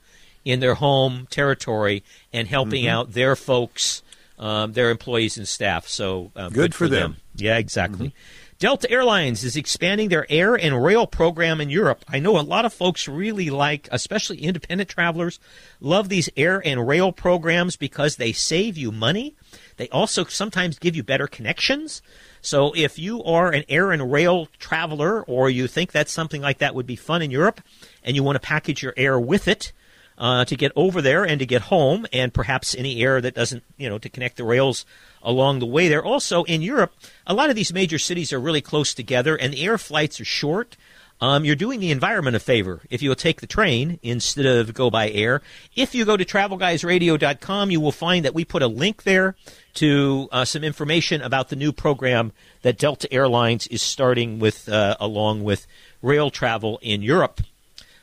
in 0.46 0.60
their 0.60 0.76
home 0.76 1.28
territory 1.30 2.04
and 2.34 2.48
helping 2.48 2.84
Mm-hmm. 2.84 2.94
out 2.94 3.14
their 3.14 3.36
folks, 3.36 4.02
um, 4.40 4.74
their 4.74 4.90
employees 4.90 5.38
and 5.38 5.48
staff. 5.48 5.88
So, 5.88 6.32
um, 6.36 6.52
Good 6.54 6.74
for 6.76 6.88
them. 6.88 7.18
Yeah, 7.36 7.58
exactly. 7.58 8.14
Delta 8.60 8.90
Airlines 8.90 9.44
is 9.44 9.56
expanding 9.56 10.10
their 10.10 10.26
air 10.32 10.56
and 10.56 10.84
rail 10.84 11.06
program 11.06 11.62
in 11.62 11.70
Europe. 11.70 12.04
I 12.10 12.18
know 12.18 12.40
a 12.40 12.42
lot 12.42 12.66
of 12.66 12.74
folks 12.74 13.08
really 13.08 13.52
like, 13.52 13.88
especially 13.92 14.40
independent 14.42 14.90
travelers, 14.90 15.40
love 15.80 16.10
these 16.10 16.28
air 16.36 16.60
and 16.66 16.88
rail 16.88 17.12
programs 17.12 17.76
because 17.76 18.16
they 18.16 18.32
save 18.32 18.76
you 18.76 18.92
money. 18.92 19.36
They 19.78 19.90
also 19.90 20.26
sometimes 20.26 20.80
give 20.80 20.96
you 20.96 21.04
better 21.04 21.28
connections. 21.28 22.02
So 22.42 22.74
if 22.76 23.00
you 23.00 23.24
are 23.24 23.52
an 23.52 23.64
air 23.70 23.92
and 23.92 24.12
rail 24.12 24.48
traveler 24.60 25.24
or 25.24 25.50
you 25.50 25.68
think 25.68 25.92
that 25.94 26.10
something 26.10 26.42
like 26.42 26.58
that 26.58 26.76
would 26.76 26.88
be 26.88 26.96
fun 26.96 27.22
in 27.22 27.32
Europe 27.32 27.62
and 28.04 28.16
you 28.16 28.24
want 28.24 28.36
to 28.36 28.48
package 28.48 28.84
your 28.84 28.94
air 28.98 29.20
with 29.20 29.48
it, 29.48 29.72
uh, 30.18 30.46
to 30.46 30.56
get 30.56 30.72
over 30.76 31.02
there 31.02 31.24
and 31.24 31.40
to 31.40 31.46
get 31.46 31.64
home, 31.64 32.06
and 32.12 32.34
perhaps 32.34 32.76
any 32.76 33.02
air 33.04 33.22
that 33.22 33.36
doesn't, 33.36 33.64
you 33.78 33.88
know, 33.88 33.98
to 33.98 34.10
connect 34.10 34.38
the 34.38 34.44
rails 34.44 34.86
along 35.22 35.60
the 35.60 35.66
way 35.66 35.88
there. 35.88 36.04
Also, 36.04 36.44
in 36.46 36.62
Europe, 36.62 36.94
a 37.26 37.34
lot 37.34 37.50
of 37.50 37.56
these 37.56 37.74
major 37.74 38.00
cities 38.00 38.34
are 38.34 38.40
really 38.40 38.62
close 38.62 38.94
together, 38.94 39.36
and 39.36 39.54
the 39.54 39.64
air 39.64 39.78
flights 39.78 40.20
are 40.20 40.26
short. 40.26 40.76
Um, 41.20 41.46
you're 41.46 41.56
doing 41.56 41.80
the 41.80 41.92
environment 41.92 42.36
a 42.36 42.40
favor 42.40 42.82
if 42.90 43.02
you 43.02 43.10
will 43.10 43.16
take 43.16 43.42
the 43.42 43.48
train 43.48 44.00
instead 44.04 44.46
of 44.46 44.74
go 44.74 44.92
by 44.92 45.10
air. 45.10 45.42
If 45.76 45.96
you 45.96 46.06
go 46.06 46.16
to 46.16 46.24
travelguysradio.com, 46.24 47.72
you 47.72 47.82
will 47.82 47.92
find 47.92 48.24
that 48.24 48.36
we 48.36 48.46
put 48.46 48.62
a 48.62 48.68
link 48.68 49.04
there 49.04 49.36
to 49.76 50.30
uh, 50.32 50.46
some 50.46 50.64
information 50.64 51.22
about 51.22 51.50
the 51.50 51.56
new 51.56 51.72
program 51.72 52.34
that 52.62 52.78
Delta 52.78 53.12
Airlines 53.12 53.66
is 53.68 53.82
starting 53.82 54.38
with, 54.38 54.70
uh, 54.70 54.96
along 55.00 55.44
with 55.44 55.66
rail 56.04 56.30
travel 56.30 56.80
in 56.84 57.02
Europe. 57.02 57.42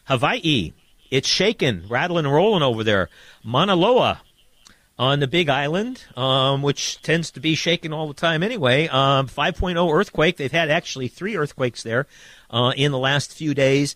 Hawaii, 0.04 0.72
it's 1.10 1.28
shaking, 1.28 1.86
rattling, 1.88 2.24
and 2.24 2.34
rolling 2.34 2.62
over 2.62 2.82
there. 2.82 3.08
Mauna 3.44 3.76
Loa 3.76 4.22
on 4.98 5.20
the 5.20 5.26
Big 5.26 5.48
Island, 5.48 6.04
um, 6.16 6.62
which 6.62 7.02
tends 7.02 7.30
to 7.32 7.40
be 7.40 7.54
shaking 7.54 7.92
all 7.92 8.06
the 8.06 8.14
time 8.14 8.42
anyway. 8.42 8.86
Um, 8.88 9.26
5.0 9.28 9.92
earthquake. 9.92 10.36
They've 10.36 10.52
had 10.52 10.70
actually 10.70 11.08
three 11.08 11.36
earthquakes 11.36 11.82
there 11.82 12.06
uh, 12.50 12.72
in 12.76 12.92
the 12.92 12.98
last 12.98 13.32
few 13.34 13.54
days. 13.54 13.94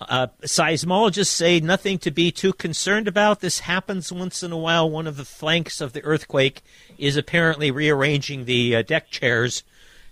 Uh, 0.00 0.28
seismologists 0.42 1.26
say 1.26 1.60
nothing 1.60 1.98
to 1.98 2.10
be 2.10 2.32
too 2.32 2.52
concerned 2.54 3.06
about. 3.06 3.40
This 3.40 3.60
happens 3.60 4.10
once 4.10 4.42
in 4.42 4.50
a 4.50 4.56
while. 4.56 4.88
One 4.88 5.06
of 5.06 5.16
the 5.16 5.26
flanks 5.26 5.80
of 5.80 5.92
the 5.92 6.02
earthquake 6.02 6.62
is 6.96 7.16
apparently 7.16 7.70
rearranging 7.70 8.46
the 8.46 8.76
uh, 8.76 8.82
deck 8.82 9.10
chairs, 9.10 9.62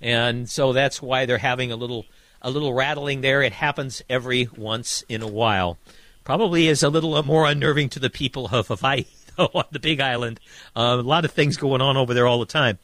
and 0.00 0.48
so 0.48 0.74
that's 0.74 1.00
why 1.00 1.24
they're 1.24 1.38
having 1.38 1.72
a 1.72 1.76
little 1.76 2.04
a 2.42 2.50
little 2.50 2.74
rattling 2.74 3.22
there. 3.22 3.42
It 3.42 3.54
happens 3.54 4.02
every 4.10 4.48
once 4.56 5.02
in 5.08 5.22
a 5.22 5.26
while. 5.26 5.78
Probably 6.22 6.68
is 6.68 6.82
a 6.82 6.90
little 6.90 7.22
more 7.22 7.46
unnerving 7.46 7.88
to 7.90 7.98
the 7.98 8.10
people 8.10 8.48
of 8.52 8.68
Hawaii, 8.68 9.06
on 9.54 9.64
the 9.70 9.78
Big 9.78 10.00
Island. 10.00 10.40
Uh, 10.76 10.96
a 10.98 11.02
lot 11.02 11.24
of 11.24 11.30
things 11.30 11.56
going 11.56 11.80
on 11.80 11.96
over 11.96 12.14
there 12.14 12.26
all 12.26 12.40
the 12.40 12.46
time. 12.46 12.78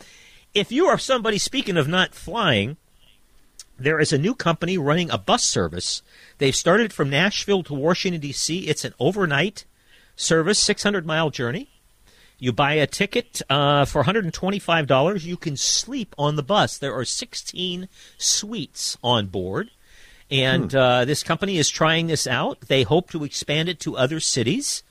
If 0.55 0.71
you 0.71 0.87
are 0.87 0.99
somebody, 0.99 1.39
speaking 1.39 1.77
of 1.77 1.89
not 1.89 2.15
flying, 2.15 2.77
there 3.79 3.99
is 3.99 4.13
a 4.13 4.19
new 4.19 4.35
company 4.35 4.79
running 4.79 5.11
a 5.11 5.19
bus 5.19 5.45
service. 5.45 6.03
They've 6.39 6.55
started 6.55 6.93
from 6.93 7.11
Nashville 7.11 7.65
to 7.65 7.75
Washington, 7.75 8.21
D.C. 8.21 8.69
It's 8.69 8.85
an 8.85 8.95
overnight 9.01 9.65
service, 10.15 10.59
600 10.61 11.05
mile 11.05 11.31
journey. 11.31 11.71
You 12.39 12.53
buy 12.53 12.75
a 12.75 12.87
ticket 12.87 13.43
uh, 13.49 13.85
for 13.85 14.05
$125. 14.05 15.25
You 15.25 15.37
can 15.37 15.57
sleep 15.57 16.15
on 16.19 16.37
the 16.37 16.43
bus. 16.43 16.79
There 16.79 16.95
are 16.95 17.05
16 17.05 17.89
suites 18.19 18.99
on 19.03 19.27
board. 19.27 19.71
And 20.31 20.75
uh, 20.75 21.05
this 21.05 21.23
company 21.23 21.59
is 21.59 21.69
trying 21.69 22.09
this 22.09 22.27
out. 22.27 22.61
They 22.63 22.83
hope 22.83 23.11
to 23.11 23.25
expand 23.25 23.69
it 23.69 23.81
to 23.81 23.97
other 23.97 24.21
cities. 24.21 24.83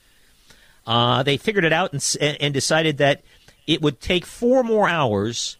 Uh, 0.86 1.22
they 1.22 1.36
figured 1.36 1.64
it 1.64 1.72
out 1.72 1.92
and, 1.92 2.16
and 2.40 2.52
decided 2.54 2.98
that 2.98 3.22
it 3.66 3.80
would 3.80 4.00
take 4.00 4.26
four 4.26 4.62
more 4.62 4.88
hours 4.88 5.56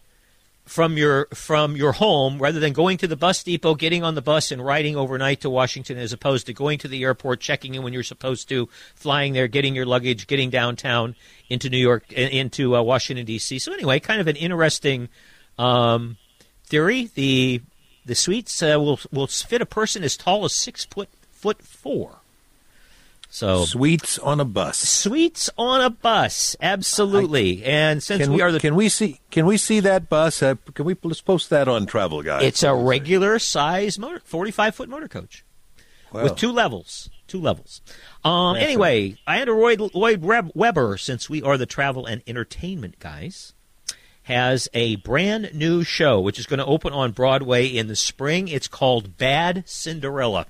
from 0.65 0.97
your 0.97 1.27
from 1.27 1.75
your 1.75 1.91
home 1.91 2.39
rather 2.39 2.59
than 2.59 2.73
going 2.73 2.97
to 2.97 3.07
the 3.07 3.15
bus 3.15 3.43
depot, 3.43 3.75
getting 3.75 4.03
on 4.03 4.15
the 4.15 4.21
bus 4.21 4.51
and 4.51 4.63
riding 4.65 4.95
overnight 4.95 5.41
to 5.41 5.49
Washington, 5.49 5.97
as 5.97 6.11
opposed 6.11 6.47
to 6.47 6.53
going 6.53 6.79
to 6.79 6.87
the 6.87 7.03
airport, 7.03 7.39
checking 7.39 7.75
in 7.75 7.83
when 7.83 7.93
you're 7.93 8.03
supposed 8.03 8.49
to, 8.49 8.67
flying 8.95 9.33
there, 9.33 9.47
getting 9.47 9.75
your 9.75 9.85
luggage, 9.85 10.27
getting 10.27 10.49
downtown 10.49 11.15
into 11.49 11.69
New 11.69 11.77
York, 11.77 12.11
in- 12.11 12.29
into 12.29 12.75
uh, 12.75 12.81
Washington 12.81 13.25
D.C. 13.25 13.59
So 13.59 13.73
anyway, 13.73 13.99
kind 13.99 14.19
of 14.19 14.27
an 14.27 14.35
interesting 14.35 15.09
um, 15.59 16.17
theory. 16.65 17.11
The 17.13 17.61
the 18.05 18.15
suites 18.15 18.61
uh, 18.63 18.75
will 18.77 18.99
will 19.11 19.27
fit 19.27 19.61
a 19.61 19.67
person 19.67 20.03
as 20.03 20.17
tall 20.17 20.45
as 20.45 20.53
six 20.53 20.85
foot 20.85 21.09
foot 21.31 21.61
four. 21.61 22.17
So 23.35 23.65
Sweets 23.65 24.17
on 24.19 24.39
a 24.39 24.45
bus. 24.45 24.77
Sweets 24.77 25.49
on 25.57 25.81
a 25.81 25.89
bus, 25.89 26.55
absolutely. 26.61 27.65
and 27.65 28.01
since 28.01 28.29
we 28.29 28.35
we, 28.35 28.41
are 28.41 28.49
the 28.49 28.61
can 28.61 28.75
we 28.75 28.87
see 28.87 29.19
can 29.29 29.45
we 29.45 29.57
see 29.57 29.81
that 29.81 30.07
bus? 30.07 30.41
Uh, 30.41 30.55
can 30.73 30.85
we 30.85 30.95
let's 31.03 31.19
post 31.19 31.49
that 31.49 31.67
on 31.67 31.85
Travel 31.85 32.23
Guide? 32.23 32.43
It's 32.43 32.63
a 32.63 32.73
regular 32.73 33.37
size 33.37 33.99
motor, 33.99 34.21
45 34.23 34.75
foot 34.75 34.87
motor 34.87 35.09
coach 35.09 35.43
Wow. 36.13 36.23
with 36.23 36.37
two 36.37 36.49
levels. 36.49 37.09
Two 37.27 37.41
levels. 37.41 37.81
Um, 38.23 38.55
anyway, 38.55 39.17
Andrew 39.27 39.57
Lloyd 39.93 40.21
Web- 40.21 40.51
Webber, 40.55 40.95
since 40.95 41.29
we 41.29 41.41
are 41.41 41.57
the 41.57 41.65
travel 41.65 42.05
and 42.05 42.21
entertainment 42.25 42.99
guys, 42.99 43.53
has 44.23 44.69
a 44.73 44.95
brand 44.97 45.53
new 45.53 45.83
show 45.83 46.21
which 46.21 46.39
is 46.39 46.45
going 46.45 46.59
to 46.59 46.65
open 46.65 46.93
on 46.93 47.11
Broadway 47.11 47.67
in 47.67 47.87
the 47.87 47.97
spring. 47.97 48.47
It's 48.47 48.69
called 48.69 49.17
Bad 49.17 49.63
Cinderella. 49.67 50.45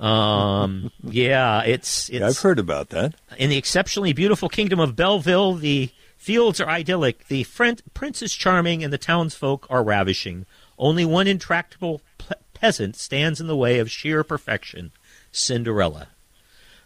Um, 0.00 0.90
yeah, 1.02 1.62
it's 1.62 2.08
it's 2.12 2.22
I've 2.24 2.38
heard 2.42 2.58
about 2.58 2.90
that. 2.90 3.14
in 3.38 3.50
the 3.50 3.56
exceptionally 3.56 4.12
beautiful 4.12 4.48
kingdom 4.48 4.80
of 4.80 4.96
Belleville, 4.96 5.54
the 5.54 5.90
fields 6.16 6.60
are 6.60 6.68
idyllic, 6.68 7.26
the 7.28 7.44
Fren- 7.44 7.78
prince 7.94 8.22
is 8.22 8.32
charming, 8.34 8.84
and 8.84 8.92
the 8.92 8.98
townsfolk 8.98 9.66
are 9.70 9.82
ravishing. 9.82 10.46
Only 10.78 11.04
one 11.04 11.26
intractable 11.26 12.00
pe- 12.18 12.34
peasant 12.54 12.96
stands 12.96 13.40
in 13.40 13.46
the 13.46 13.56
way 13.56 13.78
of 13.78 13.90
sheer 13.90 14.22
perfection 14.24 14.92
Cinderella. 15.32 16.08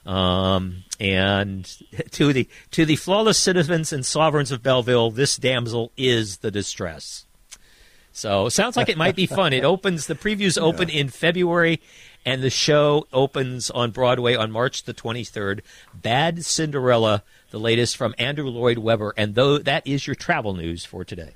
Um, 0.05 0.85
and 1.01 1.65
to 2.13 2.33
the 2.33 2.49
to 2.71 2.87
the 2.87 2.97
flawless 2.97 3.39
citizens 3.39 3.93
and 3.93 4.07
sovereigns 4.07 4.53
of 4.53 4.63
Belleville, 4.63 5.11
this 5.11 5.37
damsel 5.37 5.93
is 5.97 6.39
the 6.39 6.51
distress. 6.51 7.26
So 8.17 8.49
sounds 8.49 8.79
like 8.79 8.89
it 8.89 8.97
might 8.97 9.15
be 9.15 9.27
fun. 9.27 9.53
It 9.53 9.63
opens 9.63 10.07
the 10.07 10.15
previews 10.15 10.59
open 10.59 10.89
in 10.89 11.11
February, 11.11 11.83
and 12.25 12.43
the 12.43 12.49
show 12.49 13.07
opens 13.13 13.69
on 13.69 13.91
Broadway 13.91 14.35
on 14.35 14.51
March 14.51 14.85
the 14.85 14.95
twenty 14.95 15.23
third. 15.23 15.63
Bad 15.93 16.43
Cinderella, 16.43 17.23
the 17.51 17.61
latest 17.61 17.95
from 17.95 18.15
Andrew 18.17 18.49
Lloyd 18.49 18.79
Webber, 18.79 19.13
and 19.19 19.35
though 19.35 19.59
that 19.59 19.87
is 19.87 20.07
your 20.07 20.17
travel 20.17 20.55
news 20.55 20.87
for 20.87 21.05
today. 21.05 21.35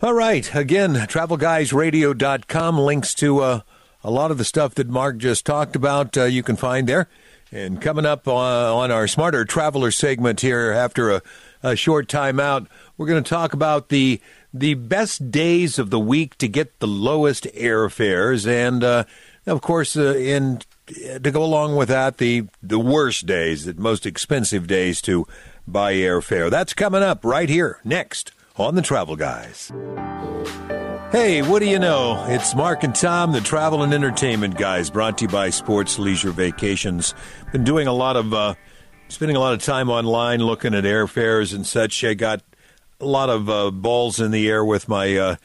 All 0.00 0.14
right. 0.14 0.54
Again, 0.54 0.94
travelguysradio.com 0.94 2.78
links 2.78 3.12
to 3.16 3.40
uh, 3.40 3.60
a 4.02 4.10
lot 4.10 4.30
of 4.30 4.38
the 4.38 4.44
stuff 4.46 4.74
that 4.76 4.88
Mark 4.88 5.18
just 5.18 5.44
talked 5.44 5.76
about. 5.76 6.16
Uh, 6.16 6.24
you 6.24 6.42
can 6.42 6.56
find 6.56 6.88
there. 6.88 7.08
And 7.52 7.80
coming 7.80 8.06
up 8.06 8.26
uh, 8.26 8.74
on 8.74 8.90
our 8.90 9.06
Smarter 9.06 9.44
Traveler 9.44 9.90
segment 9.90 10.40
here 10.40 10.72
after 10.72 11.10
a, 11.10 11.22
a 11.62 11.76
short 11.76 12.08
time 12.08 12.40
out, 12.40 12.68
we're 12.96 13.06
going 13.06 13.22
to 13.22 13.28
talk 13.28 13.52
about 13.52 13.88
the 13.90 14.20
the 14.58 14.74
best 14.74 15.30
days 15.30 15.78
of 15.78 15.90
the 15.90 16.00
week 16.00 16.36
to 16.38 16.48
get 16.48 16.78
the 16.78 16.86
lowest 16.86 17.44
airfares, 17.54 18.46
and 18.46 18.82
uh, 18.82 19.04
of 19.46 19.60
course, 19.60 19.96
uh, 19.96 20.14
in 20.14 20.60
to 20.86 21.30
go 21.30 21.42
along 21.42 21.76
with 21.76 21.88
that, 21.88 22.18
the 22.18 22.46
the 22.62 22.78
worst 22.78 23.26
days, 23.26 23.64
the 23.64 23.74
most 23.74 24.06
expensive 24.06 24.66
days 24.66 25.00
to 25.02 25.26
buy 25.66 25.94
airfare. 25.94 26.50
That's 26.50 26.74
coming 26.74 27.02
up 27.02 27.24
right 27.24 27.48
here 27.48 27.80
next 27.84 28.32
on 28.56 28.74
the 28.74 28.82
Travel 28.82 29.16
Guys. 29.16 29.72
Hey, 31.12 31.40
what 31.40 31.60
do 31.60 31.66
you 31.66 31.78
know? 31.78 32.24
It's 32.28 32.54
Mark 32.54 32.82
and 32.82 32.94
Tom, 32.94 33.32
the 33.32 33.40
travel 33.40 33.82
and 33.82 33.94
entertainment 33.94 34.58
guys, 34.58 34.90
brought 34.90 35.18
to 35.18 35.24
you 35.24 35.28
by 35.28 35.50
Sports 35.50 35.98
Leisure 35.98 36.32
Vacations. 36.32 37.14
Been 37.52 37.64
doing 37.64 37.86
a 37.86 37.92
lot 37.92 38.16
of, 38.16 38.34
uh, 38.34 38.54
spending 39.08 39.36
a 39.36 39.40
lot 39.40 39.54
of 39.54 39.62
time 39.62 39.88
online 39.88 40.40
looking 40.40 40.74
at 40.74 40.84
airfares 40.84 41.54
and 41.54 41.64
such. 41.64 42.02
I 42.02 42.14
got 42.14 42.42
a 43.00 43.06
lot 43.06 43.30
of 43.30 43.48
uh, 43.48 43.70
balls 43.70 44.20
in 44.20 44.30
the 44.30 44.48
air 44.48 44.64
with 44.64 44.88
my 44.88 45.16
uh, 45.16 45.36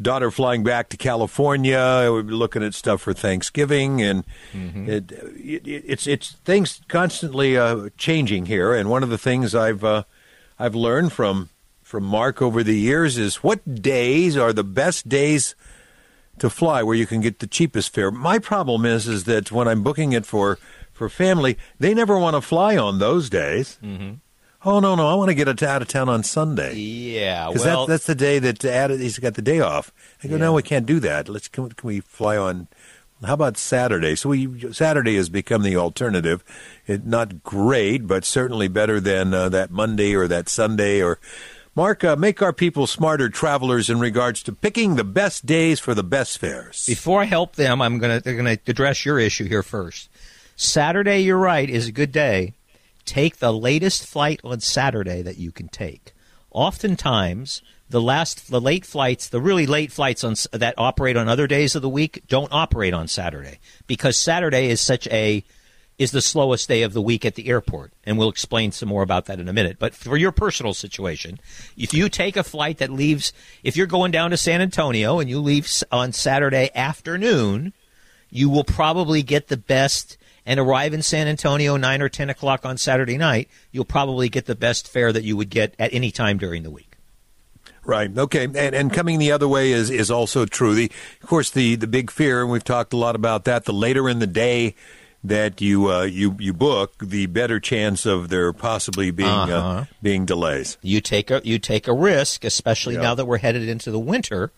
daughter 0.00 0.30
flying 0.30 0.62
back 0.62 0.88
to 0.90 0.96
California. 0.96 2.08
We're 2.10 2.22
looking 2.22 2.62
at 2.62 2.74
stuff 2.74 3.02
for 3.02 3.12
Thanksgiving, 3.12 4.02
and 4.02 4.24
it, 4.88 5.12
it, 5.12 5.62
it's 5.66 6.06
it's 6.06 6.32
things 6.44 6.80
constantly 6.88 7.56
uh, 7.56 7.90
changing 7.96 8.46
here. 8.46 8.74
And 8.74 8.90
one 8.90 9.02
of 9.02 9.10
the 9.10 9.18
things 9.18 9.54
I've 9.54 9.84
uh, 9.84 10.04
I've 10.58 10.74
learned 10.74 11.12
from 11.12 11.48
from 11.82 12.04
Mark 12.04 12.40
over 12.40 12.62
the 12.62 12.78
years 12.78 13.18
is 13.18 13.36
what 13.36 13.82
days 13.82 14.36
are 14.36 14.52
the 14.52 14.64
best 14.64 15.08
days 15.08 15.54
to 16.38 16.48
fly 16.48 16.82
where 16.82 16.96
you 16.96 17.06
can 17.06 17.20
get 17.20 17.40
the 17.40 17.46
cheapest 17.46 17.92
fare. 17.92 18.10
My 18.10 18.38
problem 18.38 18.86
is 18.86 19.06
is 19.06 19.24
that 19.24 19.52
when 19.52 19.68
I'm 19.68 19.82
booking 19.82 20.12
it 20.12 20.26
for 20.26 20.58
for 20.92 21.08
family, 21.08 21.58
they 21.78 21.94
never 21.94 22.18
want 22.18 22.36
to 22.36 22.40
fly 22.40 22.76
on 22.76 22.98
those 22.98 23.28
days. 23.28 23.78
Mm-hmm. 23.82 24.14
Oh 24.64 24.80
no, 24.80 24.94
no, 24.94 25.08
I 25.08 25.14
want 25.14 25.28
to 25.28 25.34
get 25.34 25.48
out 25.62 25.82
of 25.82 25.88
town 25.88 26.08
on 26.08 26.22
Sunday 26.22 26.74
Yeah, 26.74 27.48
because 27.48 27.64
well, 27.64 27.86
that, 27.86 27.92
that's 27.92 28.06
the 28.06 28.14
day 28.14 28.38
that 28.38 28.64
added, 28.64 29.00
he's 29.00 29.18
got 29.18 29.34
the 29.34 29.42
day 29.42 29.60
off. 29.60 29.92
I 30.22 30.28
go, 30.28 30.36
no, 30.36 30.52
we 30.52 30.62
can't 30.62 30.86
do 30.86 31.00
that. 31.00 31.28
Let's 31.28 31.48
can, 31.48 31.68
can 31.70 31.86
we 31.86 32.00
fly 32.00 32.36
on? 32.36 32.68
How 33.24 33.34
about 33.34 33.56
Saturday? 33.56 34.16
So 34.16 34.30
we 34.30 34.72
Saturday 34.72 35.16
has 35.16 35.28
become 35.28 35.62
the 35.62 35.76
alternative. 35.76 36.42
It 36.86 37.06
not 37.06 37.42
great, 37.42 38.06
but 38.06 38.24
certainly 38.24 38.68
better 38.68 39.00
than 39.00 39.32
uh, 39.32 39.48
that 39.50 39.70
Monday 39.70 40.14
or 40.14 40.28
that 40.28 40.48
Sunday 40.48 41.02
or. 41.02 41.18
Mark, 41.74 42.04
uh, 42.04 42.16
make 42.16 42.42
our 42.42 42.52
people 42.52 42.86
smarter 42.86 43.30
travelers 43.30 43.88
in 43.88 43.98
regards 43.98 44.42
to 44.42 44.52
picking 44.52 44.96
the 44.96 45.04
best 45.04 45.46
days 45.46 45.80
for 45.80 45.94
the 45.94 46.02
best 46.02 46.36
fares. 46.36 46.84
Before 46.84 47.22
I 47.22 47.24
help 47.24 47.56
them, 47.56 47.80
I'm 47.80 47.98
gonna 47.98 48.20
they're 48.20 48.36
gonna 48.36 48.58
address 48.66 49.06
your 49.06 49.18
issue 49.18 49.48
here 49.48 49.62
first. 49.62 50.10
Saturday, 50.54 51.20
you're 51.20 51.38
right, 51.38 51.70
is 51.70 51.88
a 51.88 51.92
good 51.92 52.12
day. 52.12 52.52
Take 53.04 53.38
the 53.38 53.52
latest 53.52 54.06
flight 54.06 54.40
on 54.44 54.60
Saturday 54.60 55.22
that 55.22 55.38
you 55.38 55.52
can 55.52 55.68
take. 55.68 56.12
Oftentimes, 56.50 57.62
the 57.88 58.00
last 58.00 58.50
the 58.50 58.60
late 58.60 58.84
flights, 58.84 59.28
the 59.28 59.40
really 59.40 59.66
late 59.66 59.92
flights 59.92 60.24
on 60.24 60.34
that 60.52 60.74
operate 60.76 61.16
on 61.16 61.28
other 61.28 61.46
days 61.46 61.74
of 61.74 61.82
the 61.82 61.88
week, 61.88 62.22
don't 62.28 62.52
operate 62.52 62.94
on 62.94 63.08
Saturday 63.08 63.58
because 63.86 64.16
Saturday 64.16 64.68
is 64.68 64.80
such 64.80 65.06
a 65.08 65.44
is 65.98 66.10
the 66.10 66.22
slowest 66.22 66.68
day 66.68 66.82
of 66.82 66.94
the 66.94 67.02
week 67.02 67.24
at 67.24 67.34
the 67.34 67.48
airport, 67.48 67.92
and 68.04 68.18
we'll 68.18 68.28
explain 68.28 68.72
some 68.72 68.88
more 68.88 69.02
about 69.02 69.26
that 69.26 69.38
in 69.38 69.48
a 69.48 69.52
minute. 69.52 69.76
But 69.78 69.94
for 69.94 70.16
your 70.16 70.32
personal 70.32 70.74
situation, 70.74 71.38
if 71.76 71.94
you 71.94 72.08
take 72.08 72.36
a 72.36 72.42
flight 72.42 72.78
that 72.78 72.90
leaves, 72.90 73.32
if 73.62 73.76
you're 73.76 73.86
going 73.86 74.10
down 74.10 74.30
to 74.30 74.36
San 74.36 74.60
Antonio 74.60 75.20
and 75.20 75.28
you 75.28 75.38
leave 75.40 75.70
on 75.92 76.12
Saturday 76.12 76.70
afternoon, 76.74 77.72
you 78.30 78.48
will 78.48 78.64
probably 78.64 79.22
get 79.22 79.48
the 79.48 79.56
best 79.56 80.16
and 80.44 80.58
arrive 80.58 80.92
in 80.94 81.02
San 81.02 81.28
Antonio 81.28 81.76
nine 81.76 82.02
or 82.02 82.08
ten 82.08 82.30
o'clock 82.30 82.64
on 82.66 82.76
Saturday 82.78 83.16
night. 83.18 83.48
You'll 83.70 83.84
probably 83.84 84.28
get 84.28 84.46
the 84.46 84.54
best 84.54 84.88
fare 84.88 85.12
that 85.12 85.24
you 85.24 85.36
would 85.36 85.50
get 85.50 85.74
at 85.78 85.92
any 85.94 86.10
time 86.10 86.38
during 86.38 86.62
the 86.62 86.70
week. 86.70 86.96
Right. 87.84 88.16
Okay. 88.16 88.44
And 88.44 88.56
and 88.56 88.92
coming 88.92 89.18
the 89.18 89.32
other 89.32 89.48
way 89.48 89.72
is 89.72 89.90
is 89.90 90.10
also 90.10 90.46
true. 90.46 90.74
The 90.74 90.90
of 91.20 91.28
course 91.28 91.50
the 91.50 91.74
the 91.76 91.86
big 91.88 92.10
fear, 92.10 92.42
and 92.42 92.50
we've 92.50 92.62
talked 92.64 92.92
a 92.92 92.96
lot 92.96 93.16
about 93.16 93.44
that. 93.44 93.64
The 93.64 93.72
later 93.72 94.08
in 94.08 94.20
the 94.20 94.26
day 94.26 94.74
that 95.24 95.60
you 95.60 95.90
uh, 95.90 96.02
you 96.02 96.36
you 96.38 96.52
book, 96.52 96.94
the 96.98 97.26
better 97.26 97.58
chance 97.58 98.06
of 98.06 98.28
there 98.28 98.52
possibly 98.52 99.10
being 99.10 99.28
uh 99.28 99.46
Uh-huh. 99.46 99.84
being 100.00 100.26
delays. 100.26 100.78
you 100.82 101.00
take 101.00 101.30
a 101.32 101.40
you 101.44 101.58
take 101.58 101.88
a 101.88 101.92
risk, 101.92 102.44
especially 102.44 102.94
Yeah. 102.94 103.02
now 103.02 103.14
that 103.16 103.24
we're 103.24 103.38
headed 103.38 103.68
into 103.68 103.90
the 103.90 103.98
winter. 104.00 104.52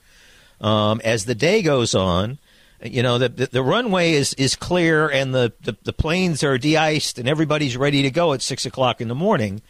Um, 0.60 1.00
as 1.04 1.24
the 1.24 1.34
day 1.34 1.62
goes 1.62 1.94
on, 1.94 2.38
you 2.84 3.02
know 3.02 3.18
the 3.18 3.28
the, 3.28 3.46
the 3.46 3.62
runway 3.62 4.12
is 4.12 4.34
is 4.34 4.54
clear 4.54 5.08
and 5.08 5.34
the, 5.34 5.52
the 5.62 5.76
the 5.82 5.92
planes 5.92 6.44
are 6.44 6.58
de-iced 6.58 7.18
and 7.18 7.28
everybody's 7.28 7.76
ready 7.76 8.02
to 8.02 8.10
go 8.10 8.32
at 8.32 8.42
six 8.42 8.66
o'clock 8.66 9.00
in 9.00 9.08
the 9.08 9.14
morning. 9.14 9.62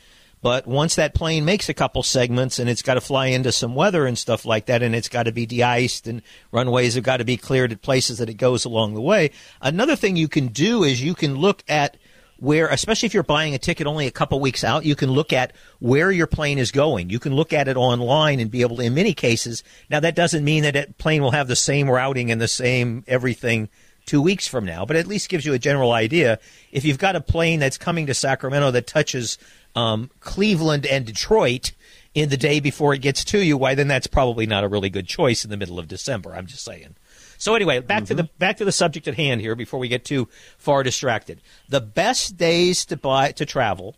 But 0.42 0.66
once 0.66 0.96
that 0.96 1.14
plane 1.14 1.46
makes 1.46 1.70
a 1.70 1.74
couple 1.74 2.03
segments 2.03 2.59
and 2.59 2.68
it's 2.68 2.83
got 2.83 2.94
to 2.94 3.00
fly 3.00 3.29
into 3.29 3.50
some 3.50 3.74
weather 3.74 4.05
and 4.05 4.18
stuff 4.18 4.44
like 4.44 4.66
that, 4.66 4.83
and 4.83 4.94
it's 4.94 5.09
got 5.09 5.22
to 5.22 5.33
be 5.33 5.46
de-iced 5.46 6.07
and 6.07 6.20
runways 6.53 6.96
have 6.96 7.05
got 7.05 7.16
to 7.16 7.24
be 7.24 7.38
cleared 7.38 7.72
at 7.72 7.81
places 7.81 8.18
that 8.18 8.29
it 8.29 8.35
goes 8.35 8.66
along 8.66 8.92
the 8.92 9.00
way. 9.00 9.31
Another 9.62 9.96
thing 9.96 10.16
you 10.16 10.29
can 10.29 10.48
do 10.48 10.85
is 10.85 11.03
you 11.03 11.14
can 11.14 11.37
look 11.37 11.64
at 11.66 11.96
where, 12.44 12.68
especially 12.68 13.07
if 13.07 13.14
you're 13.14 13.22
buying 13.22 13.54
a 13.54 13.59
ticket 13.59 13.87
only 13.87 14.07
a 14.07 14.11
couple 14.11 14.38
weeks 14.38 14.62
out, 14.62 14.85
you 14.85 14.94
can 14.94 15.11
look 15.11 15.33
at 15.33 15.52
where 15.78 16.11
your 16.11 16.26
plane 16.26 16.59
is 16.59 16.70
going. 16.70 17.09
You 17.09 17.18
can 17.18 17.35
look 17.35 17.54
at 17.54 17.68
it 17.68 17.76
online 17.76 18.38
and 18.38 18.50
be 18.50 18.61
able 18.61 18.76
to, 18.76 18.83
in 18.83 18.94
many 18.94 19.14
cases, 19.14 19.64
now 19.88 19.98
that 20.00 20.14
doesn't 20.14 20.44
mean 20.44 20.62
that 20.64 20.76
a 20.76 20.92
plane 20.98 21.22
will 21.22 21.30
have 21.30 21.48
the 21.48 21.57
same 21.57 21.88
routing 21.88 22.30
and 22.30 22.40
the 22.40 22.48
same 22.48 23.02
everything 23.07 23.70
two 24.04 24.20
weeks 24.20 24.46
from 24.46 24.66
now, 24.66 24.85
but 24.85 24.96
at 24.96 25.07
least 25.07 25.30
gives 25.30 25.46
you 25.46 25.54
a 25.54 25.59
general 25.59 25.92
idea. 25.92 26.38
If 26.70 26.85
you've 26.85 26.98
got 26.98 27.16
a 27.16 27.20
plane 27.22 27.61
that's 27.61 27.78
coming 27.78 28.07
to 28.07 28.14
Sacramento 28.14 28.70
that 28.72 28.87
touches 28.87 29.38
um, 29.74 30.11
Cleveland 30.20 30.85
and 30.85 31.07
Detroit 31.07 31.72
in 32.14 32.28
the 32.28 32.37
day 32.37 32.61
before 32.61 32.92
it 32.92 32.98
gets 32.98 33.24
to 33.24 33.38
you, 33.38 33.57
why 33.57 33.74
then 33.74 33.88
that's 33.88 34.07
probably 34.07 34.46
not 34.46 34.64
a 34.64 34.68
really 34.68 34.90
good 34.90 35.07
choice 35.07 35.44
in 35.44 35.50
the 35.50 35.57
middle 35.57 35.78
of 35.78 35.88
December. 35.88 36.35
I'm 36.35 36.46
just 36.46 36.64
saying. 36.64 36.96
So 37.44 37.54
anyway, 37.54 37.80
back 37.80 38.07
to 38.07 38.14
the 38.14 38.22
mm-hmm. 38.22 38.38
back 38.38 38.57
to 38.57 38.64
the 38.64 38.72
subject 38.72 39.07
at 39.07 39.16
hand 39.16 39.42
here 39.42 39.54
before 39.54 39.78
we 39.78 39.88
get 39.88 40.02
too 40.02 40.28
far 40.57 40.83
distracted. 40.83 41.42
The 41.68 41.83
best 41.83 42.38
days 42.38 42.87
to 42.87 42.96
buy 42.96 43.33
to 43.33 43.44
travel: 43.44 43.96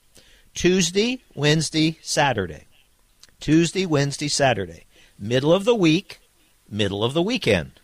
Tuesday, 0.53 1.23
Wednesday, 1.37 1.97
Saturday. 2.03 2.65
Tuesday, 3.39 3.87
Wednesday, 3.87 4.27
Saturday. 4.27 4.87
Middle 5.17 5.53
of 5.53 5.65
the 5.65 5.77
week, 5.77 6.19
middle 6.69 7.05
of 7.05 7.15
the 7.15 7.23
weekend. 7.23 7.81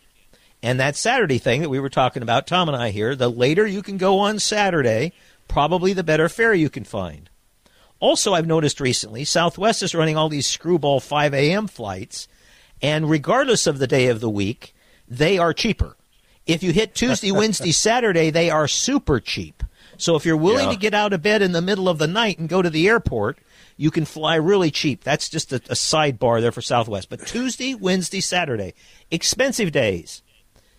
And 0.65 0.81
that 0.81 0.97
Saturday 0.97 1.39
thing 1.39 1.61
that 1.61 1.69
we 1.69 1.79
were 1.79 1.89
talking 1.89 2.25
about, 2.25 2.49
Tom 2.49 2.69
and 2.69 2.77
I 2.77 2.91
here, 2.91 3.15
the 3.15 3.31
later 3.31 3.65
you 3.65 3.83
can 3.83 3.99
go 3.99 4.19
on 4.19 4.41
Saturday, 4.41 5.13
probably 5.47 5.93
the 5.93 6.03
better 6.03 6.29
fare 6.29 6.55
you 6.55 6.71
can 6.71 6.83
find. 6.83 7.31
Also, 8.01 8.35
I've 8.35 8.49
noticed 8.49 8.81
recently, 8.81 9.25
Southwest 9.25 9.81
is 9.81 9.95
running 9.95 10.17
all 10.17 10.29
these 10.29 10.49
screwball 10.49 10.99
5 10.99 11.33
a.m. 11.33 11.69
flights, 11.69 12.27
and 12.83 13.09
regardless 13.09 13.69
of 13.69 13.79
the 13.79 13.87
day 13.87 14.09
of 14.09 14.19
the 14.19 14.29
week, 14.29 14.75
they 15.19 15.39
are 15.39 15.53
cheaper. 15.53 15.97
If 16.47 16.63
you 16.63 16.73
hit 16.73 16.95
Tuesday, 16.95 17.31
Wednesday, 17.41 17.73
Saturday, 17.73 18.31
they 18.31 18.51
are 18.51 18.67
super 18.67 19.21
cheap. 19.21 19.63
So 19.99 20.17
if 20.17 20.25
you're 20.25 20.37
willing 20.37 20.67
Yeah. 20.69 20.73
to 20.75 20.79
get 20.79 20.95
out 20.95 21.13
of 21.13 21.23
bed 21.23 21.43
in 21.43 21.53
the 21.53 21.63
middle 21.63 21.89
of 21.89 21.99
the 21.99 22.07
night 22.07 22.39
and 22.39 22.49
go 22.49 22.63
to 22.63 22.71
the 22.71 22.89
airport, 22.89 23.39
you 23.77 23.91
can 23.91 24.05
fly 24.05 24.35
really 24.37 24.71
cheap. 24.71 25.05
That's 25.05 25.29
just 25.29 25.53
a, 25.53 25.57
a 25.57 25.75
sidebar 25.75 26.41
there 26.41 26.51
for 26.53 26.63
Southwest. 26.63 27.09
But 27.11 27.27
Tuesday, 27.27 27.75
Wednesday, 27.75 28.21
Saturday, 28.21 28.75
expensive 29.11 29.71
days. 29.71 30.23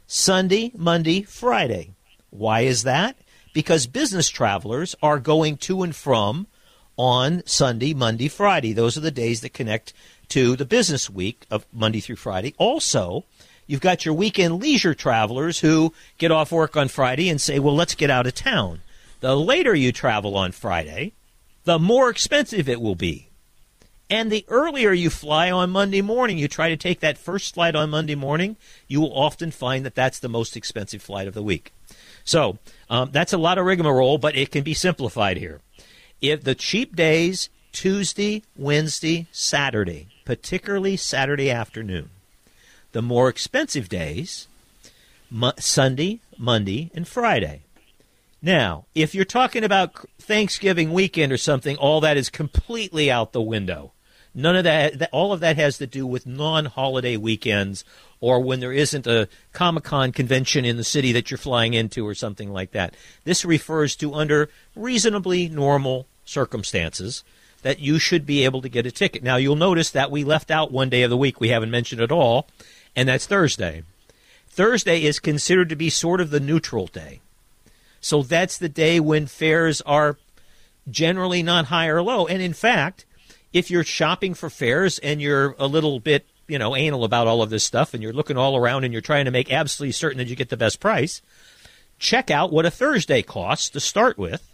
Sunday, 0.07 0.71
Monday, 0.75 1.21
Friday. 1.23 1.91
Why 2.29 2.61
is 2.61 2.83
that? 2.83 3.15
Because 3.53 3.87
business 3.87 4.29
travelers 4.29 4.95
are 5.01 5.19
going 5.19 5.57
to 5.57 5.83
and 5.83 5.95
from 5.95 6.47
on 6.97 7.43
Sunday, 7.45 7.93
Monday, 7.93 8.27
Friday. 8.27 8.73
Those 8.73 8.97
are 8.97 9.01
the 9.01 9.11
days 9.11 9.41
that 9.41 9.53
connect 9.53 9.93
to 10.29 10.55
the 10.55 10.65
business 10.65 11.09
week 11.09 11.45
of 11.49 11.65
Monday 11.71 11.99
through 11.99 12.15
Friday. 12.17 12.53
Also, 12.57 13.25
you've 13.67 13.81
got 13.81 14.05
your 14.05 14.13
weekend 14.13 14.61
leisure 14.61 14.93
travelers 14.93 15.59
who 15.59 15.93
get 16.17 16.31
off 16.31 16.51
work 16.51 16.75
on 16.75 16.87
Friday 16.87 17.29
and 17.29 17.39
say, 17.39 17.59
well, 17.59 17.75
let's 17.75 17.95
get 17.95 18.09
out 18.09 18.27
of 18.27 18.35
town. 18.35 18.81
The 19.19 19.35
later 19.35 19.73
you 19.73 19.91
travel 19.91 20.35
on 20.35 20.51
Friday, 20.51 21.13
the 21.63 21.79
more 21.79 22.09
expensive 22.09 22.67
it 22.67 22.81
will 22.81 22.95
be. 22.95 23.29
And 24.09 24.31
the 24.31 24.45
earlier 24.47 24.91
you 24.91 25.09
fly 25.09 25.49
on 25.49 25.71
Monday 25.71 26.01
morning, 26.01 26.37
you 26.37 26.47
try 26.47 26.69
to 26.69 26.77
take 26.77 26.99
that 26.99 27.17
first 27.17 27.53
flight 27.53 27.75
on 27.75 27.89
Monday 27.89 28.15
morning, 28.15 28.57
you 28.87 29.01
will 29.01 29.17
often 29.17 29.49
find 29.49 29.85
that 29.85 29.95
that's 29.95 30.19
the 30.19 30.29
most 30.29 30.55
expensive 30.55 31.01
flight 31.01 31.27
of 31.27 31.33
the 31.33 31.41
week. 31.41 31.71
So 32.23 32.59
um, 32.89 33.11
that's 33.11 33.33
a 33.33 33.37
lot 33.37 33.57
of 33.57 33.65
rigmarole, 33.65 34.17
but 34.17 34.35
it 34.35 34.51
can 34.51 34.63
be 34.63 34.73
simplified 34.73 35.37
here. 35.37 35.61
If 36.21 36.43
the 36.43 36.55
cheap 36.55 36.95
days, 36.95 37.49
Tuesday, 37.71 38.43
Wednesday, 38.55 39.27
Saturday, 39.31 40.07
particularly 40.25 40.95
Saturday 40.95 41.49
afternoon, 41.49 42.09
the 42.93 43.01
more 43.01 43.27
expensive 43.27 43.89
days, 43.89 44.47
Mo- 45.29 45.53
Sunday, 45.59 46.21
Monday, 46.37 46.89
and 46.95 47.07
Friday. 47.07 47.61
Now, 48.41 48.85
if 48.95 49.13
you're 49.13 49.25
talking 49.25 49.63
about 49.63 50.07
Thanksgiving 50.19 50.93
weekend 50.93 51.31
or 51.31 51.37
something, 51.37 51.75
all 51.77 52.01
that 52.01 52.17
is 52.17 52.29
completely 52.29 53.11
out 53.11 53.33
the 53.33 53.41
window. 53.41 53.91
None 54.35 54.55
of 54.55 54.63
that, 54.63 54.99
that 54.99 55.09
all 55.11 55.31
of 55.31 55.41
that 55.41 55.57
has 55.57 55.77
to 55.77 55.87
do 55.87 56.07
with 56.07 56.25
non-holiday 56.25 57.17
weekends 57.17 57.85
or 58.19 58.39
when 58.39 58.59
there 58.59 58.71
isn't 58.71 59.05
a 59.05 59.27
Comic 59.51 59.83
Con 59.83 60.11
convention 60.11 60.65
in 60.65 60.77
the 60.77 60.83
city 60.83 61.11
that 61.11 61.29
you're 61.29 61.37
flying 61.37 61.73
into 61.73 62.07
or 62.07 62.15
something 62.15 62.51
like 62.51 62.71
that. 62.71 62.95
This 63.25 63.45
refers 63.45 63.95
to 63.97 64.13
under 64.13 64.49
reasonably 64.75 65.49
normal 65.49 66.07
circumstances 66.25 67.23
that 67.61 67.79
you 67.79 67.99
should 67.99 68.25
be 68.25 68.43
able 68.43 68.61
to 68.61 68.69
get 68.69 68.85
a 68.85 68.91
ticket. 68.91 69.23
Now, 69.23 69.37
you'll 69.37 69.55
notice 69.55 69.89
that 69.91 70.11
we 70.11 70.23
left 70.23 70.51
out 70.51 70.71
one 70.71 70.89
day 70.89 71.03
of 71.03 71.09
the 71.09 71.17
week 71.17 71.39
we 71.39 71.49
haven't 71.49 71.71
mentioned 71.71 72.01
at 72.01 72.11
all, 72.11 72.47
and 72.95 73.09
that's 73.09 73.25
Thursday. 73.25 73.83
Thursday 74.47 75.03
is 75.03 75.19
considered 75.19 75.69
to 75.69 75.75
be 75.75 75.89
sort 75.89 76.21
of 76.21 76.29
the 76.29 76.39
neutral 76.39 76.87
day. 76.87 77.21
So 77.99 78.21
that's 78.21 78.57
the 78.57 78.69
day 78.69 78.99
when 78.99 79.27
fares 79.27 79.81
are 79.81 80.17
generally 80.89 81.41
not 81.41 81.65
high 81.65 81.87
or 81.87 82.01
low. 82.01 82.27
And 82.27 82.41
in 82.41 82.53
fact, 82.53 83.05
if 83.53 83.71
you're 83.71 83.83
shopping 83.83 84.33
for 84.33 84.49
fares 84.49 84.99
and 84.99 85.21
you're 85.21 85.55
a 85.57 85.67
little 85.67 85.99
bit, 85.99 86.25
you 86.47 86.59
know, 86.59 86.75
anal 86.75 87.03
about 87.03 87.27
all 87.27 87.41
of 87.41 87.49
this 87.49 87.63
stuff 87.63 87.93
and 87.93 88.03
you're 88.03 88.13
looking 88.13 88.37
all 88.37 88.57
around 88.57 88.83
and 88.83 88.91
you're 88.91 89.01
trying 89.01 89.25
to 89.25 89.31
make 89.31 89.51
absolutely 89.51 89.93
certain 89.93 90.17
that 90.17 90.27
you 90.27 90.35
get 90.35 90.49
the 90.49 90.57
best 90.57 90.79
price, 90.79 91.21
check 91.99 92.29
out 92.29 92.51
what 92.51 92.65
a 92.65 92.71
Thursday 92.71 93.21
costs 93.21 93.69
to 93.69 93.79
start 93.79 94.17
with, 94.17 94.45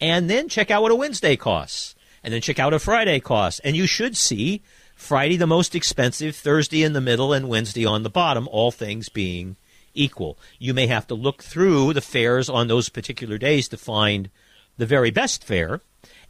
and 0.00 0.28
then 0.28 0.48
check 0.48 0.70
out 0.70 0.82
what 0.82 0.90
a 0.90 0.96
Wednesday 0.96 1.36
costs, 1.36 1.94
and 2.24 2.34
then 2.34 2.40
check 2.40 2.58
out 2.58 2.74
a 2.74 2.78
Friday 2.78 3.20
costs. 3.20 3.60
And 3.60 3.76
you 3.76 3.86
should 3.86 4.16
see 4.16 4.62
Friday 4.98 5.36
the 5.36 5.46
most 5.46 5.74
expensive, 5.74 6.36
Thursday 6.36 6.82
in 6.82 6.92
the 6.92 7.00
middle, 7.00 7.32
and 7.32 7.48
Wednesday 7.48 7.86
on 7.86 8.02
the 8.02 8.10
bottom, 8.10 8.48
all 8.50 8.70
things 8.70 9.08
being 9.08 9.56
equal. 9.94 10.36
You 10.58 10.74
may 10.74 10.88
have 10.88 11.06
to 11.06 11.14
look 11.14 11.42
through 11.42 11.94
the 11.94 12.00
fares 12.00 12.48
on 12.48 12.66
those 12.66 12.88
particular 12.88 13.38
days 13.38 13.68
to 13.68 13.76
find 13.76 14.28
the 14.76 14.86
very 14.86 15.10
best 15.10 15.44
fare, 15.44 15.80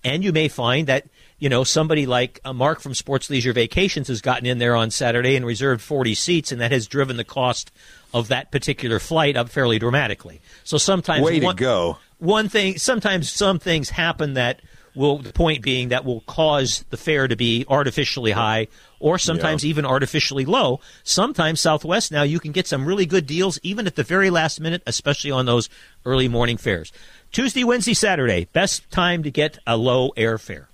and 0.05 0.23
you 0.23 0.33
may 0.33 0.49
find 0.49 0.87
that 0.87 1.07
you 1.39 1.49
know, 1.49 1.63
somebody 1.65 2.07
like 2.07 2.41
uh, 2.45 2.53
Mark 2.53 2.81
from 2.81 2.95
Sports 2.95 3.31
Leisure 3.31 3.53
Vacations 3.53 4.09
has 4.09 4.21
gotten 4.21 4.45
in 4.45 4.59
there 4.59 4.75
on 4.75 4.91
Saturday 4.91 5.37
and 5.37 5.47
reserved 5.47 5.81
40 5.81 6.15
seats, 6.15 6.53
and 6.53 6.61
that 6.61 6.73
has 6.73 6.87
driven 6.87 7.17
the 7.17 7.25
cost 7.25 7.71
of 8.13 8.29
that 8.29 8.51
particular 8.51 8.99
flight 8.99 9.37
up 9.37 9.49
fairly 9.49 9.79
dramatically. 9.79 10.41
So 10.65 10.79
sometimes 10.79 11.25
way 11.25 11.41
one, 11.41 11.57
to 11.57 11.61
go. 11.61 11.99
One 12.19 12.49
thing, 12.49 12.79
sometimes 12.79 13.31
some 13.31 13.61
things 13.61 13.91
happen 13.91 14.35
that 14.35 14.61
will. 14.99 15.19
The 15.19 15.33
point 15.33 15.63
being 15.63 15.89
that 15.89 16.05
will 16.05 16.21
cause 16.23 16.85
the 16.91 16.97
fare 16.99 17.27
to 17.29 17.37
be 17.37 17.65
artificially 17.69 18.33
high, 18.33 18.67
or 19.01 19.19
sometimes 19.19 19.65
Yeah. 19.65 19.71
even 19.71 19.87
artificially 19.87 20.45
low. 20.45 20.81
Sometimes 21.05 21.61
Southwest 21.61 22.13
now 22.13 22.23
you 22.25 22.41
can 22.41 22.53
get 22.53 22.67
some 22.67 22.85
really 22.85 23.07
good 23.07 23.27
deals 23.27 23.59
even 23.63 23.87
at 23.87 23.95
the 23.97 24.03
very 24.03 24.29
last 24.29 24.61
minute, 24.61 24.83
especially 24.87 25.31
on 25.31 25.47
those 25.47 25.71
early 26.05 26.29
morning 26.29 26.57
fares. 26.59 26.93
Tuesday, 27.33 27.65
Wednesday, 27.65 27.95
Saturday, 27.95 28.49
best 28.53 28.91
time 28.91 29.23
to 29.23 29.31
get 29.31 29.59
a 29.67 29.77
low 29.77 30.11
airfare. 30.17 30.67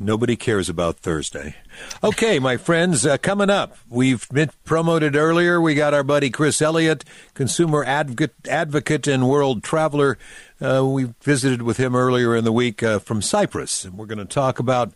Nobody 0.00 0.36
cares 0.36 0.68
about 0.68 0.98
Thursday. 0.98 1.56
Okay, 2.04 2.38
my 2.38 2.56
friends, 2.56 3.04
uh, 3.04 3.18
coming 3.18 3.50
up, 3.50 3.76
we've 3.88 4.28
been 4.28 4.50
promoted 4.64 5.16
earlier. 5.16 5.60
We 5.60 5.74
got 5.74 5.92
our 5.92 6.04
buddy 6.04 6.30
Chris 6.30 6.62
Elliott, 6.62 7.04
consumer 7.34 7.82
advocate, 7.82 8.32
advocate 8.48 9.08
and 9.08 9.28
world 9.28 9.64
traveler. 9.64 10.16
Uh, 10.60 10.84
we 10.84 11.14
visited 11.22 11.62
with 11.62 11.76
him 11.76 11.94
earlier 11.94 12.34
in 12.34 12.44
the 12.44 12.52
week 12.52 12.82
uh, 12.82 12.98
from 12.98 13.22
Cyprus, 13.22 13.84
and 13.84 13.96
we're 13.96 14.06
going 14.06 14.18
to 14.18 14.24
talk 14.24 14.58
about 14.58 14.92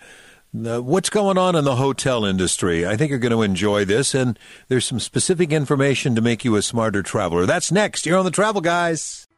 uh, 0.67 0.81
what's 0.81 1.09
going 1.09 1.39
on 1.39 1.55
in 1.55 1.65
the 1.65 1.77
hotel 1.77 2.25
industry. 2.25 2.87
I 2.87 2.97
think 2.97 3.11
you're 3.11 3.19
going 3.19 3.33
to 3.33 3.43
enjoy 3.43 3.85
this, 3.85 4.15
and 4.15 4.39
there's 4.69 4.85
some 4.85 5.01
specific 5.01 5.53
information 5.53 6.15
to 6.17 6.21
make 6.21 6.45
you 6.45 6.57
a 6.57 6.63
smarter 6.63 7.03
traveler. 7.03 7.47
That's 7.47 7.71
next. 7.71 8.07
You're 8.07 8.19
on 8.19 8.25
the 8.25 8.31
Travel 8.31 8.61
Guys. 8.61 9.29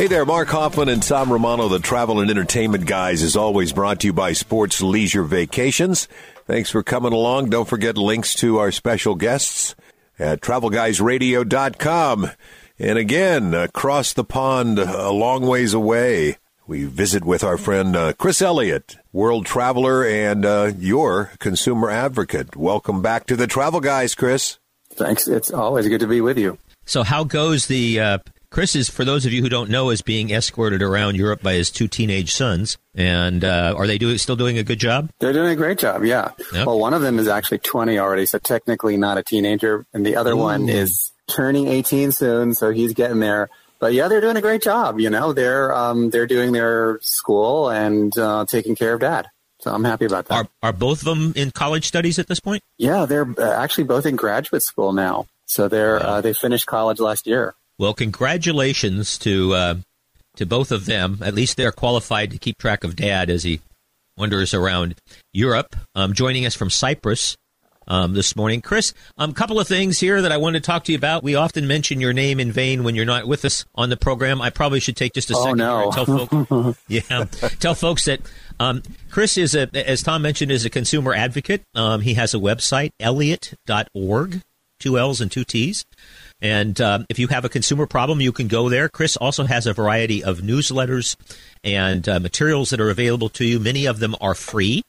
Hey 0.00 0.06
there, 0.06 0.24
Mark 0.24 0.48
Hoffman 0.48 0.88
and 0.88 1.02
Tom 1.02 1.30
Romano, 1.30 1.68
the 1.68 1.78
travel 1.78 2.20
and 2.20 2.30
entertainment 2.30 2.86
guys, 2.86 3.20
is 3.20 3.36
always 3.36 3.74
brought 3.74 4.00
to 4.00 4.06
you 4.06 4.14
by 4.14 4.32
Sports 4.32 4.80
Leisure 4.80 5.24
Vacations. 5.24 6.08
Thanks 6.46 6.70
for 6.70 6.82
coming 6.82 7.12
along. 7.12 7.50
Don't 7.50 7.68
forget 7.68 7.98
links 7.98 8.34
to 8.36 8.56
our 8.56 8.72
special 8.72 9.14
guests 9.14 9.74
at 10.18 10.40
travelguysradio.com. 10.40 12.30
And 12.78 12.98
again, 12.98 13.52
across 13.52 14.14
the 14.14 14.24
pond, 14.24 14.78
a 14.78 15.10
long 15.10 15.46
ways 15.46 15.74
away, 15.74 16.38
we 16.66 16.84
visit 16.84 17.26
with 17.26 17.44
our 17.44 17.58
friend 17.58 17.94
uh, 17.94 18.14
Chris 18.14 18.40
Elliott, 18.40 18.96
world 19.12 19.44
traveler 19.44 20.02
and 20.02 20.46
uh, 20.46 20.72
your 20.78 21.32
consumer 21.40 21.90
advocate. 21.90 22.56
Welcome 22.56 23.02
back 23.02 23.26
to 23.26 23.36
the 23.36 23.46
Travel 23.46 23.80
Guys, 23.80 24.14
Chris. 24.14 24.56
Thanks. 24.94 25.28
It's 25.28 25.50
always 25.50 25.88
good 25.88 26.00
to 26.00 26.06
be 26.06 26.22
with 26.22 26.38
you. 26.38 26.56
So, 26.86 27.02
how 27.02 27.24
goes 27.24 27.66
the 27.66 28.00
uh, 28.00 28.18
Chris 28.50 28.74
is 28.74 28.90
for 28.90 29.04
those 29.04 29.26
of 29.26 29.32
you 29.32 29.42
who 29.42 29.48
don't 29.48 29.70
know 29.70 29.90
is 29.90 30.02
being 30.02 30.30
escorted 30.30 30.82
around 30.82 31.14
Europe 31.14 31.40
by 31.40 31.52
his 31.52 31.70
two 31.70 31.86
teenage 31.86 32.32
sons, 32.34 32.78
and 32.96 33.44
uh, 33.44 33.74
are 33.76 33.86
they 33.86 33.96
doing 33.96 34.18
still 34.18 34.34
doing 34.34 34.58
a 34.58 34.64
good 34.64 34.80
job? 34.80 35.08
They're 35.20 35.32
doing 35.32 35.50
a 35.52 35.56
great 35.56 35.78
job. 35.78 36.04
Yeah. 36.04 36.32
Yep. 36.52 36.66
Well, 36.66 36.80
one 36.80 36.92
of 36.92 37.00
them 37.00 37.20
is 37.20 37.28
actually 37.28 37.58
20 37.58 38.00
already, 38.00 38.26
so 38.26 38.38
technically 38.38 38.96
not 38.96 39.18
a 39.18 39.22
teenager, 39.22 39.86
and 39.94 40.04
the 40.04 40.16
other 40.16 40.34
one 40.34 40.68
is 40.68 41.12
turning 41.28 41.68
18 41.68 42.10
soon, 42.10 42.54
so 42.54 42.70
he's 42.70 42.92
getting 42.92 43.20
there. 43.20 43.50
But 43.78 43.92
yeah, 43.92 44.08
they're 44.08 44.20
doing 44.20 44.36
a 44.36 44.42
great 44.42 44.62
job. 44.62 44.98
You 44.98 45.10
know, 45.10 45.32
they're 45.32 45.72
um, 45.72 46.10
they're 46.10 46.26
doing 46.26 46.50
their 46.50 46.98
school 47.02 47.70
and 47.70 48.16
uh, 48.18 48.46
taking 48.46 48.74
care 48.74 48.94
of 48.94 49.00
dad. 49.00 49.28
So 49.60 49.72
I'm 49.72 49.84
happy 49.84 50.06
about 50.06 50.26
that. 50.26 50.34
Are 50.34 50.48
are 50.60 50.72
both 50.72 51.02
of 51.02 51.04
them 51.04 51.34
in 51.36 51.52
college 51.52 51.86
studies 51.86 52.18
at 52.18 52.26
this 52.26 52.40
point? 52.40 52.64
yeah, 52.78 53.06
they're 53.06 53.32
uh, 53.38 53.62
actually 53.62 53.84
both 53.84 54.06
in 54.06 54.16
graduate 54.16 54.64
school 54.64 54.92
now. 54.92 55.26
So 55.46 55.68
they're 55.68 56.04
uh, 56.04 56.20
they 56.20 56.32
finished 56.32 56.66
college 56.66 56.98
last 56.98 57.28
year. 57.28 57.54
Well, 57.80 57.94
congratulations 57.94 59.16
to 59.20 59.54
uh, 59.54 59.74
to 60.36 60.44
both 60.44 60.70
of 60.70 60.84
them. 60.84 61.20
At 61.22 61.32
least 61.32 61.56
they're 61.56 61.72
qualified 61.72 62.30
to 62.32 62.36
keep 62.38 62.58
track 62.58 62.84
of 62.84 62.94
Dad 62.94 63.30
as 63.30 63.42
he 63.42 63.62
wanders 64.18 64.52
around 64.52 64.96
Europe. 65.32 65.74
Um, 65.94 66.12
joining 66.12 66.44
us 66.44 66.54
from 66.54 66.68
Cyprus 66.68 67.38
um, 67.88 68.12
this 68.12 68.36
morning, 68.36 68.60
Chris. 68.60 68.92
A 69.16 69.22
um, 69.22 69.32
couple 69.32 69.58
of 69.58 69.66
things 69.66 69.98
here 69.98 70.20
that 70.20 70.30
I 70.30 70.36
wanted 70.36 70.62
to 70.62 70.66
talk 70.66 70.84
to 70.84 70.92
you 70.92 70.98
about. 70.98 71.22
We 71.22 71.36
often 71.36 71.66
mention 71.66 72.02
your 72.02 72.12
name 72.12 72.38
in 72.38 72.52
vain 72.52 72.84
when 72.84 72.94
you're 72.96 73.06
not 73.06 73.26
with 73.26 73.46
us 73.46 73.64
on 73.74 73.88
the 73.88 73.96
program. 73.96 74.42
I 74.42 74.50
probably 74.50 74.80
should 74.80 74.96
take 74.96 75.14
just 75.14 75.30
a 75.30 75.34
Oh, 75.34 75.44
second 75.44 75.56
no. 75.56 75.90
tell 75.90 76.04
folks. 76.04 76.78
yeah, 76.88 77.24
tell 77.60 77.74
folks 77.74 78.04
that 78.04 78.20
um, 78.60 78.82
Chris 79.10 79.38
is 79.38 79.54
a, 79.54 79.74
as 79.74 80.02
Tom 80.02 80.20
mentioned, 80.20 80.52
is 80.52 80.66
a 80.66 80.70
consumer 80.70 81.14
advocate. 81.14 81.62
Um, 81.74 82.02
he 82.02 82.12
has 82.12 82.34
a 82.34 82.38
website, 82.38 82.90
Elliott.org, 83.00 84.42
two 84.80 84.98
L's 84.98 85.22
and 85.22 85.32
two 85.32 85.44
T's. 85.44 85.86
And 86.42 86.80
um, 86.80 87.06
if 87.08 87.18
you 87.18 87.28
have 87.28 87.44
a 87.44 87.48
consumer 87.48 87.86
problem, 87.86 88.20
you 88.20 88.32
can 88.32 88.48
go 88.48 88.68
there. 88.68 88.88
Chris 88.88 89.16
also 89.16 89.44
has 89.44 89.66
a 89.66 89.72
variety 89.72 90.24
of 90.24 90.38
newsletters 90.38 91.16
and 91.62 92.08
uh, 92.08 92.20
materials 92.20 92.70
that 92.70 92.80
are 92.80 92.90
available 92.90 93.28
to 93.30 93.44
you. 93.44 93.60
Many 93.60 93.86
of 93.86 93.98
them 93.98 94.14
are 94.20 94.34
free. 94.34 94.82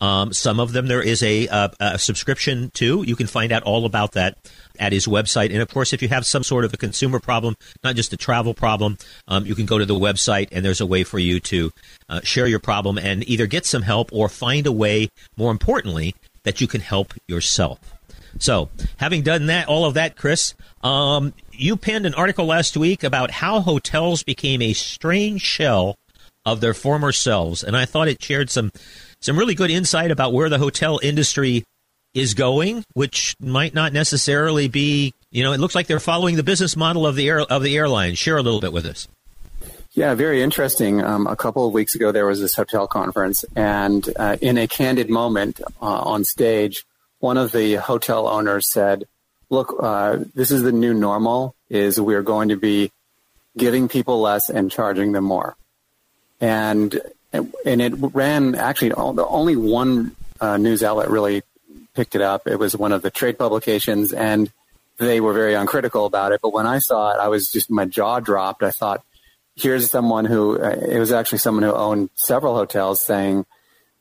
Um, 0.00 0.32
some 0.32 0.58
of 0.58 0.72
them 0.72 0.88
there 0.88 1.00
is 1.00 1.22
a, 1.22 1.46
a, 1.46 1.70
a 1.78 1.98
subscription 1.98 2.70
to. 2.74 3.04
You 3.04 3.14
can 3.14 3.28
find 3.28 3.52
out 3.52 3.62
all 3.62 3.86
about 3.86 4.12
that 4.12 4.36
at 4.78 4.92
his 4.92 5.06
website. 5.06 5.50
And 5.52 5.62
of 5.62 5.68
course, 5.68 5.92
if 5.92 6.02
you 6.02 6.08
have 6.08 6.26
some 6.26 6.42
sort 6.42 6.64
of 6.64 6.74
a 6.74 6.76
consumer 6.76 7.20
problem, 7.20 7.54
not 7.84 7.94
just 7.94 8.12
a 8.12 8.16
travel 8.16 8.52
problem, 8.52 8.98
um, 9.28 9.46
you 9.46 9.54
can 9.54 9.64
go 9.64 9.78
to 9.78 9.86
the 9.86 9.94
website 9.94 10.48
and 10.50 10.64
there's 10.64 10.80
a 10.80 10.86
way 10.86 11.04
for 11.04 11.20
you 11.20 11.38
to 11.40 11.70
uh, 12.08 12.20
share 12.24 12.48
your 12.48 12.58
problem 12.58 12.98
and 12.98 13.26
either 13.28 13.46
get 13.46 13.64
some 13.64 13.82
help 13.82 14.12
or 14.12 14.28
find 14.28 14.66
a 14.66 14.72
way, 14.72 15.08
more 15.36 15.52
importantly, 15.52 16.16
that 16.42 16.60
you 16.60 16.66
can 16.66 16.80
help 16.80 17.14
yourself. 17.28 17.91
So, 18.42 18.70
having 18.96 19.22
done 19.22 19.46
that, 19.46 19.68
all 19.68 19.84
of 19.84 19.94
that, 19.94 20.16
Chris, 20.16 20.54
um, 20.82 21.32
you 21.52 21.76
penned 21.76 22.06
an 22.06 22.14
article 22.14 22.44
last 22.44 22.76
week 22.76 23.04
about 23.04 23.30
how 23.30 23.60
hotels 23.60 24.24
became 24.24 24.60
a 24.60 24.72
strange 24.72 25.42
shell 25.42 25.94
of 26.44 26.60
their 26.60 26.74
former 26.74 27.12
selves, 27.12 27.62
and 27.62 27.76
I 27.76 27.84
thought 27.84 28.08
it 28.08 28.20
shared 28.20 28.50
some 28.50 28.72
some 29.20 29.38
really 29.38 29.54
good 29.54 29.70
insight 29.70 30.10
about 30.10 30.32
where 30.32 30.48
the 30.48 30.58
hotel 30.58 30.98
industry 31.04 31.62
is 32.14 32.34
going, 32.34 32.84
which 32.94 33.36
might 33.38 33.74
not 33.74 33.92
necessarily 33.92 34.66
be, 34.66 35.14
you 35.30 35.44
know, 35.44 35.52
it 35.52 35.60
looks 35.60 35.76
like 35.76 35.86
they're 35.86 36.00
following 36.00 36.34
the 36.34 36.42
business 36.42 36.76
model 36.76 37.06
of 37.06 37.14
the 37.14 37.28
air 37.28 37.42
of 37.42 37.62
the 37.62 37.76
airline. 37.76 38.16
Share 38.16 38.38
a 38.38 38.42
little 38.42 38.60
bit 38.60 38.72
with 38.72 38.86
us. 38.86 39.06
Yeah, 39.92 40.16
very 40.16 40.42
interesting. 40.42 41.00
Um, 41.00 41.28
a 41.28 41.36
couple 41.36 41.64
of 41.64 41.72
weeks 41.72 41.94
ago, 41.94 42.10
there 42.10 42.26
was 42.26 42.40
this 42.40 42.56
hotel 42.56 42.88
conference, 42.88 43.44
and 43.54 44.04
uh, 44.18 44.36
in 44.40 44.58
a 44.58 44.66
candid 44.66 45.10
moment 45.10 45.60
uh, 45.80 45.84
on 45.84 46.24
stage, 46.24 46.84
one 47.22 47.38
of 47.38 47.52
the 47.52 47.74
hotel 47.76 48.26
owners 48.26 48.68
said, 48.68 49.06
"Look, 49.48 49.76
uh, 49.78 50.18
this 50.34 50.50
is 50.50 50.62
the 50.62 50.72
new 50.72 50.92
normal. 50.92 51.54
Is 51.70 52.00
we're 52.00 52.22
going 52.22 52.48
to 52.48 52.56
be 52.56 52.90
giving 53.56 53.88
people 53.88 54.20
less 54.20 54.50
and 54.50 54.70
charging 54.70 55.12
them 55.12 55.24
more." 55.24 55.56
And 56.40 57.00
and, 57.32 57.80
it 57.80 57.94
ran 57.96 58.56
actually 58.56 58.92
only 58.92 59.56
one 59.56 60.16
uh, 60.40 60.56
news 60.56 60.82
outlet 60.82 61.10
really 61.10 61.42
picked 61.94 62.16
it 62.16 62.20
up. 62.20 62.46
It 62.46 62.58
was 62.58 62.76
one 62.76 62.92
of 62.92 63.02
the 63.02 63.10
trade 63.10 63.38
publications, 63.38 64.12
and 64.12 64.50
they 64.98 65.20
were 65.20 65.32
very 65.32 65.54
uncritical 65.54 66.06
about 66.06 66.32
it. 66.32 66.40
But 66.42 66.52
when 66.52 66.66
I 66.66 66.80
saw 66.80 67.12
it, 67.12 67.20
I 67.20 67.28
was 67.28 67.52
just 67.52 67.70
my 67.70 67.84
jaw 67.84 68.18
dropped. 68.18 68.64
I 68.64 68.72
thought, 68.72 69.04
here's 69.54 69.90
someone 69.90 70.24
who 70.24 70.60
uh, 70.60 70.70
it 70.70 70.98
was 70.98 71.12
actually 71.12 71.38
someone 71.38 71.62
who 71.62 71.72
owned 71.72 72.10
several 72.16 72.56
hotels 72.56 73.00
saying 73.00 73.46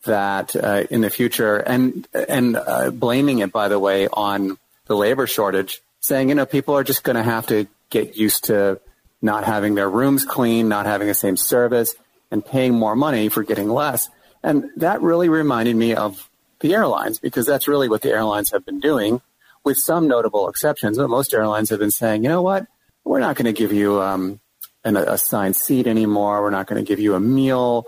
that 0.05 0.55
uh, 0.55 0.83
in 0.89 1.01
the 1.01 1.09
future, 1.09 1.57
and 1.57 2.07
and 2.13 2.55
uh, 2.55 2.91
blaming 2.91 3.39
it 3.39 3.51
by 3.51 3.67
the 3.67 3.79
way 3.79 4.07
on 4.11 4.57
the 4.85 4.95
labor 4.95 5.27
shortage, 5.27 5.81
saying 5.99 6.29
you 6.29 6.35
know 6.35 6.45
people 6.45 6.75
are 6.75 6.83
just 6.83 7.03
going 7.03 7.15
to 7.15 7.23
have 7.23 7.47
to 7.47 7.67
get 7.89 8.15
used 8.15 8.45
to 8.45 8.79
not 9.21 9.43
having 9.43 9.75
their 9.75 9.89
rooms 9.89 10.25
clean, 10.25 10.67
not 10.67 10.85
having 10.85 11.07
the 11.07 11.13
same 11.13 11.37
service, 11.37 11.93
and 12.31 12.45
paying 12.45 12.73
more 12.73 12.95
money 12.95 13.29
for 13.29 13.43
getting 13.43 13.69
less. 13.69 14.09
And 14.43 14.69
that 14.77 15.01
really 15.01 15.29
reminded 15.29 15.75
me 15.75 15.93
of 15.93 16.29
the 16.61 16.73
airlines 16.73 17.19
because 17.19 17.45
that's 17.45 17.67
really 17.67 17.89
what 17.89 18.01
the 18.01 18.09
airlines 18.09 18.51
have 18.51 18.65
been 18.65 18.79
doing, 18.79 19.21
with 19.63 19.77
some 19.77 20.07
notable 20.07 20.49
exceptions. 20.49 20.97
But 20.97 21.09
most 21.09 21.33
airlines 21.33 21.69
have 21.69 21.79
been 21.79 21.91
saying, 21.91 22.23
you 22.23 22.29
know 22.29 22.41
what, 22.41 22.65
we're 23.03 23.19
not 23.19 23.35
going 23.35 23.45
to 23.45 23.53
give 23.53 23.73
you 23.73 24.01
um, 24.01 24.39
an 24.83 24.97
assigned 24.97 25.55
seat 25.55 25.87
anymore. 25.87 26.41
We're 26.41 26.49
not 26.49 26.67
going 26.67 26.83
to 26.83 26.87
give 26.87 26.99
you 26.99 27.15
a 27.15 27.19
meal. 27.19 27.85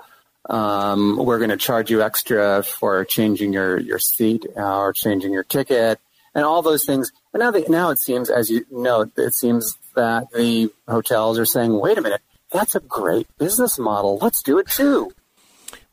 Um, 0.50 1.18
we're 1.18 1.38
going 1.38 1.50
to 1.52 1.58
charge 1.58 1.90
you 1.90 2.02
extra 2.02 2.64
for 2.64 3.06
changing 3.06 3.54
your, 3.54 3.80
your 3.80 4.00
seat 4.00 4.46
or 4.56 4.94
changing 4.94 5.32
your 5.32 5.44
ticket 5.44 6.00
and 6.36 6.44
all 6.46 6.62
those 6.62 6.86
things. 6.86 7.12
And 7.34 7.40
now, 7.40 7.52
now 7.70 7.90
it 7.92 8.00
seems, 8.00 8.30
as 8.30 8.50
you 8.50 8.66
know, 8.70 9.10
it 9.18 9.34
seems 9.34 9.78
that 9.96 10.32
the 10.32 10.72
hotels 10.88 11.40
are 11.40 11.46
saying, 11.46 11.80
wait 11.80 11.98
a 11.98 12.02
minute, 12.02 12.22
that's 12.52 12.76
a 12.76 12.80
great 12.80 13.28
business 13.38 13.80
model. 13.80 14.18
Let's 14.22 14.42
do 14.42 14.60
it 14.60 14.68
too. 14.68 15.12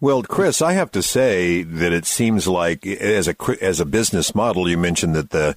Well, 0.01 0.23
Chris, 0.23 0.63
I 0.63 0.73
have 0.73 0.91
to 0.93 1.03
say 1.03 1.63
that 1.63 1.93
it 1.93 2.07
seems 2.07 2.49
like 2.49 2.87
as 2.87 3.29
a 3.29 3.37
as 3.61 3.81
a 3.81 3.85
business 3.85 4.35
model, 4.35 4.69
you 4.69 4.79
mentioned 4.79 5.15
that 5.15 5.31
the 5.31 5.57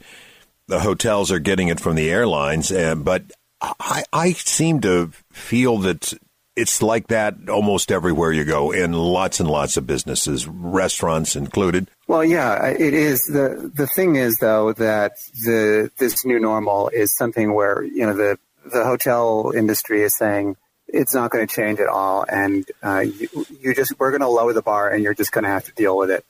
the 0.68 0.82
hotels 0.82 1.32
are 1.32 1.40
getting 1.40 1.70
it 1.70 1.80
from 1.80 1.96
the 1.96 2.10
airlines, 2.10 2.72
uh, 2.72 2.96
but 2.96 3.24
I, 3.62 4.04
I 4.12 4.34
seem 4.34 4.82
to 4.82 5.12
feel 5.32 5.78
that 5.80 6.14
it's 6.56 6.82
like 6.82 7.08
that 7.08 7.50
almost 7.50 7.92
everywhere 7.92 8.32
you 8.32 8.46
go 8.46 8.72
in 8.72 8.94
lots 8.94 9.40
and 9.40 9.50
lots 9.50 9.78
of 9.78 9.88
businesses, 9.88 10.48
restaurants 10.48 11.36
included. 11.36 11.90
Well, 12.08 12.24
yeah, 12.24 12.68
it 12.68 12.94
is. 12.94 13.24
the 13.26 13.72
The 13.74 13.88
thing 13.88 14.16
is, 14.16 14.38
though, 14.38 14.74
that 14.74 15.14
the 15.44 15.90
this 15.98 16.26
new 16.26 16.40
normal 16.40 16.90
is 16.90 17.16
something 17.16 17.54
where 17.54 17.84
you 17.84 18.06
know 18.06 18.16
the 18.16 18.38
the 18.72 18.84
hotel 18.84 19.52
industry 19.56 20.04
is 20.04 20.16
saying 20.16 20.56
it's 20.88 21.16
not 21.16 21.32
going 21.32 21.46
to 21.46 21.54
change 21.54 21.80
at 21.80 21.88
all, 21.88 22.26
and 22.28 22.66
uh, 22.84 23.00
you, 23.00 23.28
you 23.62 23.74
just 23.74 23.98
we're 24.00 24.12
going 24.12 24.22
to 24.22 24.28
lower 24.28 24.54
the 24.54 24.62
bar, 24.62 24.90
and 24.90 25.04
you're 25.04 25.16
just 25.16 25.32
going 25.32 25.44
to 25.44 25.50
have 25.50 25.66
to 25.66 25.72
deal 25.74 25.98
with 25.98 26.12
it. 26.12 26.24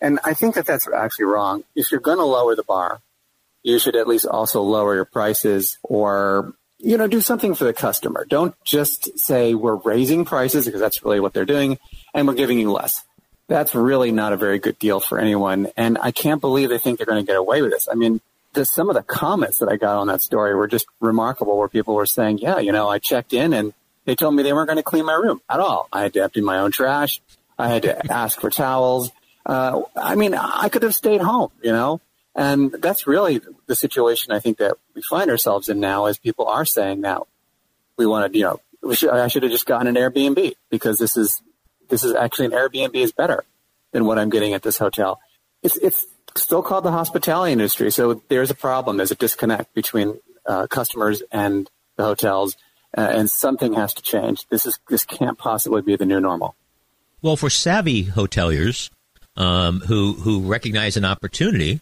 And 0.00 0.20
I 0.24 0.34
think 0.34 0.54
that 0.54 0.66
that's 0.66 0.86
actually 0.86 1.26
wrong. 1.26 1.64
If 1.74 1.90
you're 1.90 2.00
going 2.00 2.18
to 2.18 2.24
lower 2.24 2.54
the 2.54 2.62
bar, 2.62 3.00
you 3.62 3.78
should 3.78 3.96
at 3.96 4.06
least 4.06 4.26
also 4.26 4.60
lower 4.60 4.94
your 4.94 5.06
prices 5.06 5.78
or 5.82 6.54
you 6.78 6.96
know, 6.98 7.06
do 7.06 7.20
something 7.20 7.54
for 7.54 7.64
the 7.64 7.72
customer. 7.72 8.24
Don't 8.28 8.54
just 8.64 9.18
say 9.18 9.54
we're 9.54 9.76
raising 9.76 10.24
prices 10.24 10.66
because 10.66 10.80
that's 10.80 11.04
really 11.04 11.20
what 11.20 11.32
they're 11.32 11.44
doing 11.44 11.78
and 12.12 12.26
we're 12.26 12.34
giving 12.34 12.58
you 12.58 12.72
less. 12.72 13.04
That's 13.46 13.74
really 13.74 14.10
not 14.10 14.32
a 14.32 14.36
very 14.36 14.58
good 14.58 14.78
deal 14.78 15.00
for 15.00 15.18
anyone. 15.18 15.68
And 15.76 15.98
I 16.00 16.10
can't 16.10 16.40
believe 16.40 16.70
they 16.70 16.78
think 16.78 16.98
they're 16.98 17.06
going 17.06 17.24
to 17.24 17.26
get 17.26 17.36
away 17.36 17.62
with 17.62 17.72
this. 17.72 17.88
I 17.90 17.94
mean, 17.94 18.20
the, 18.54 18.64
some 18.64 18.88
of 18.88 18.94
the 18.94 19.02
comments 19.02 19.58
that 19.58 19.68
I 19.68 19.76
got 19.76 19.96
on 19.96 20.06
that 20.06 20.22
story 20.22 20.54
were 20.54 20.68
just 20.68 20.86
remarkable 21.00 21.58
where 21.58 21.68
people 21.68 21.94
were 21.94 22.06
saying, 22.06 22.38
yeah, 22.38 22.58
you 22.58 22.72
know, 22.72 22.88
I 22.88 22.98
checked 22.98 23.32
in 23.32 23.52
and 23.52 23.74
they 24.04 24.14
told 24.14 24.34
me 24.34 24.42
they 24.42 24.52
weren't 24.52 24.68
going 24.68 24.78
to 24.78 24.82
clean 24.82 25.04
my 25.04 25.14
room 25.14 25.40
at 25.48 25.60
all. 25.60 25.88
I 25.92 26.02
had 26.02 26.14
to 26.14 26.22
empty 26.22 26.40
my 26.40 26.58
own 26.58 26.70
trash. 26.70 27.20
I 27.58 27.68
had 27.68 27.82
to 27.82 28.12
ask 28.12 28.40
for 28.40 28.50
towels. 28.50 29.10
Uh, 29.46 29.82
I 29.96 30.14
mean, 30.14 30.34
I 30.34 30.68
could 30.70 30.82
have 30.82 30.94
stayed 30.94 31.20
home, 31.20 31.50
you 31.62 31.72
know, 31.72 32.00
and 32.34 32.72
that's 32.72 33.06
really 33.06 33.40
the 33.66 33.76
situation 33.76 34.32
I 34.32 34.40
think 34.40 34.58
that 34.58 34.76
we 34.94 35.02
find 35.02 35.30
ourselves 35.30 35.68
in 35.68 35.80
now 35.80 36.06
as 36.06 36.18
people 36.18 36.46
are 36.46 36.64
saying 36.64 37.00
now 37.00 37.26
we 37.96 38.06
want 38.06 38.32
to, 38.32 38.38
you 38.38 38.44
know, 38.44 38.94
should, 38.94 39.10
I 39.10 39.28
should 39.28 39.44
have 39.44 39.52
just 39.52 39.66
gotten 39.66 39.86
an 39.86 39.94
Airbnb 39.94 40.54
because 40.70 40.98
this 40.98 41.16
is, 41.16 41.40
this 41.88 42.02
is 42.04 42.14
actually 42.14 42.46
an 42.46 42.52
Airbnb 42.52 42.94
is 42.94 43.12
better 43.12 43.44
than 43.92 44.04
what 44.04 44.18
I'm 44.18 44.30
getting 44.30 44.52
at 44.52 44.62
this 44.62 44.78
hotel. 44.78 45.20
It's, 45.62 45.76
it's 45.76 46.06
still 46.36 46.62
called 46.62 46.84
the 46.84 46.90
hospitality 46.90 47.52
industry. 47.52 47.90
So 47.90 48.22
there's 48.28 48.50
a 48.50 48.54
problem. 48.54 48.96
There's 48.96 49.12
a 49.12 49.16
disconnect 49.16 49.72
between 49.74 50.18
uh, 50.46 50.66
customers 50.66 51.22
and 51.30 51.70
the 51.96 52.04
hotels. 52.04 52.56
Uh, 52.96 53.00
and 53.00 53.30
something 53.30 53.74
has 53.74 53.92
to 53.94 54.02
change. 54.02 54.46
This 54.50 54.66
is 54.66 54.78
this 54.88 55.04
can't 55.04 55.36
possibly 55.36 55.82
be 55.82 55.96
the 55.96 56.06
new 56.06 56.20
normal. 56.20 56.54
Well, 57.22 57.36
for 57.36 57.50
savvy 57.50 58.04
hoteliers 58.04 58.88
um, 59.36 59.80
who 59.80 60.12
who 60.12 60.42
recognize 60.42 60.96
an 60.96 61.04
opportunity, 61.04 61.80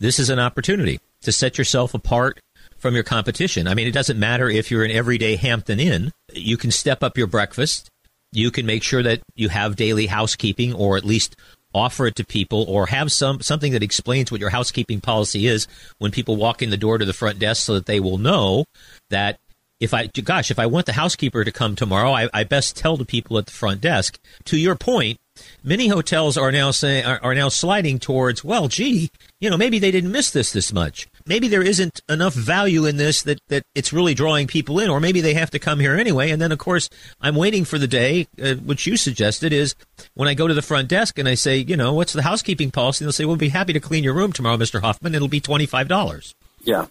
this 0.00 0.18
is 0.18 0.30
an 0.30 0.38
opportunity 0.38 0.98
to 1.22 1.30
set 1.30 1.58
yourself 1.58 1.94
apart 1.94 2.40
from 2.78 2.94
your 2.94 3.04
competition. 3.04 3.68
I 3.68 3.74
mean, 3.74 3.86
it 3.86 3.92
doesn't 3.92 4.18
matter 4.18 4.48
if 4.48 4.70
you're 4.70 4.84
an 4.84 4.90
everyday 4.90 5.36
Hampton 5.36 5.78
Inn. 5.78 6.10
You 6.32 6.56
can 6.56 6.70
step 6.70 7.02
up 7.02 7.16
your 7.18 7.26
breakfast. 7.26 7.88
You 8.32 8.50
can 8.50 8.64
make 8.64 8.82
sure 8.82 9.02
that 9.02 9.20
you 9.34 9.50
have 9.50 9.76
daily 9.76 10.06
housekeeping 10.06 10.72
or 10.72 10.96
at 10.96 11.04
least 11.04 11.36
offer 11.74 12.06
it 12.06 12.16
to 12.16 12.24
people 12.24 12.64
or 12.68 12.86
have 12.86 13.12
some 13.12 13.40
something 13.40 13.72
that 13.72 13.82
explains 13.82 14.32
what 14.32 14.40
your 14.40 14.50
housekeeping 14.50 15.00
policy 15.00 15.46
is 15.46 15.68
when 15.98 16.10
people 16.10 16.36
walk 16.36 16.62
in 16.62 16.70
the 16.70 16.76
door 16.76 16.98
to 16.98 17.04
the 17.04 17.12
front 17.12 17.38
desk 17.38 17.64
so 17.64 17.74
that 17.74 17.86
they 17.86 18.00
will 18.00 18.18
know 18.18 18.64
that 19.10 19.38
if 19.80 19.94
I, 19.94 20.06
gosh, 20.06 20.50
if 20.50 20.58
I 20.58 20.66
want 20.66 20.86
the 20.86 20.92
housekeeper 20.92 21.42
to 21.42 21.50
come 21.50 21.74
tomorrow, 21.74 22.12
I, 22.12 22.28
I 22.32 22.44
best 22.44 22.76
tell 22.76 22.96
the 22.96 23.04
people 23.06 23.38
at 23.38 23.46
the 23.46 23.52
front 23.52 23.80
desk. 23.80 24.20
To 24.44 24.58
your 24.58 24.76
point, 24.76 25.18
many 25.62 25.88
hotels 25.88 26.36
are 26.36 26.52
now 26.52 26.70
saying 26.70 27.04
are, 27.04 27.18
are, 27.22 27.34
now 27.34 27.48
sliding 27.48 27.98
towards 27.98 28.44
well 28.44 28.68
gee 28.68 29.10
you 29.40 29.48
know 29.48 29.56
maybe 29.56 29.78
they 29.78 29.90
didn't 29.90 30.12
miss 30.12 30.30
this 30.30 30.52
this 30.52 30.72
much. 30.72 31.08
Maybe 31.26 31.48
there 31.48 31.62
isn't 31.62 32.00
enough 32.08 32.34
value 32.34 32.84
in 32.86 32.96
this 32.96 33.22
that 33.22 33.40
that 33.48 33.62
it's 33.74 33.92
really 33.92 34.14
drawing 34.14 34.46
people 34.46 34.78
in 34.80 34.90
or 34.90 35.00
maybe 35.00 35.20
they 35.20 35.34
have 35.34 35.50
to 35.50 35.58
come 35.58 35.80
here 35.80 35.96
anyway. 35.96 36.30
And 36.30 36.40
then 36.40 36.52
of 36.52 36.58
course 36.58 36.88
i'm 37.20 37.36
waiting 37.36 37.64
for 37.64 37.78
the 37.78 37.86
day 37.86 38.26
uh, 38.42 38.54
which 38.54 38.86
you 38.86 38.96
suggested 38.96 39.52
is 39.52 39.74
when 40.14 40.28
i 40.28 40.34
go 40.34 40.46
to 40.46 40.54
the 40.54 40.62
front 40.62 40.88
desk 40.88 41.18
and 41.18 41.28
i 41.28 41.34
say 41.34 41.58
you 41.58 41.76
know 41.76 41.92
what's 41.92 42.12
the 42.12 42.22
housekeeping 42.22 42.70
policy? 42.70 43.04
And 43.04 43.06
they'll 43.06 43.12
say 43.12 43.24
we'll 43.24 43.36
be 43.36 43.48
happy 43.48 43.72
to 43.72 43.80
clean 43.80 44.04
your 44.04 44.14
room 44.14 44.32
tomorrow 44.32 44.56
mr 44.56 44.80
hoffman. 44.80 45.14
It'll 45.14 45.28
be 45.28 45.40
$25 45.40 46.34
yeah. 46.64 46.86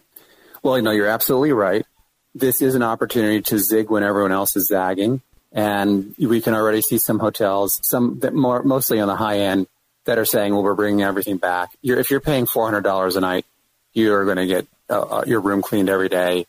Well 0.63 0.77
you 0.77 0.83
know 0.83 0.91
you're 0.91 1.07
absolutely 1.07 1.53
right 1.53 1.85
this 2.35 2.61
is 2.61 2.75
an 2.75 2.83
opportunity 2.83 3.41
to 3.41 3.57
zig 3.57 3.89
when 3.89 4.03
everyone 4.03 4.31
else 4.31 4.55
is 4.55 4.67
zagging 4.67 5.21
and 5.51 6.15
we 6.19 6.41
can 6.41 6.53
already 6.53 6.81
see 6.81 6.97
some 6.97 7.19
hotels, 7.19 7.79
some 7.83 8.19
that 8.19 8.33
more 8.33 8.61
mostly 8.63 8.99
on 8.99 9.07
the 9.07 9.15
high 9.15 9.39
end, 9.39 9.67
that 10.05 10.17
are 10.17 10.25
saying, 10.25 10.53
"Well, 10.53 10.63
we're 10.63 10.75
bringing 10.75 11.01
everything 11.01 11.37
back." 11.37 11.69
You're, 11.81 11.99
if 11.99 12.11
you're 12.11 12.19
paying 12.19 12.45
four 12.45 12.65
hundred 12.65 12.81
dollars 12.81 13.15
a 13.15 13.21
night, 13.21 13.45
you're 13.93 14.25
going 14.25 14.37
to 14.37 14.47
get 14.47 14.67
uh, 14.89 15.01
uh, 15.01 15.23
your 15.25 15.41
room 15.41 15.61
cleaned 15.61 15.89
every 15.89 16.09
day, 16.09 16.45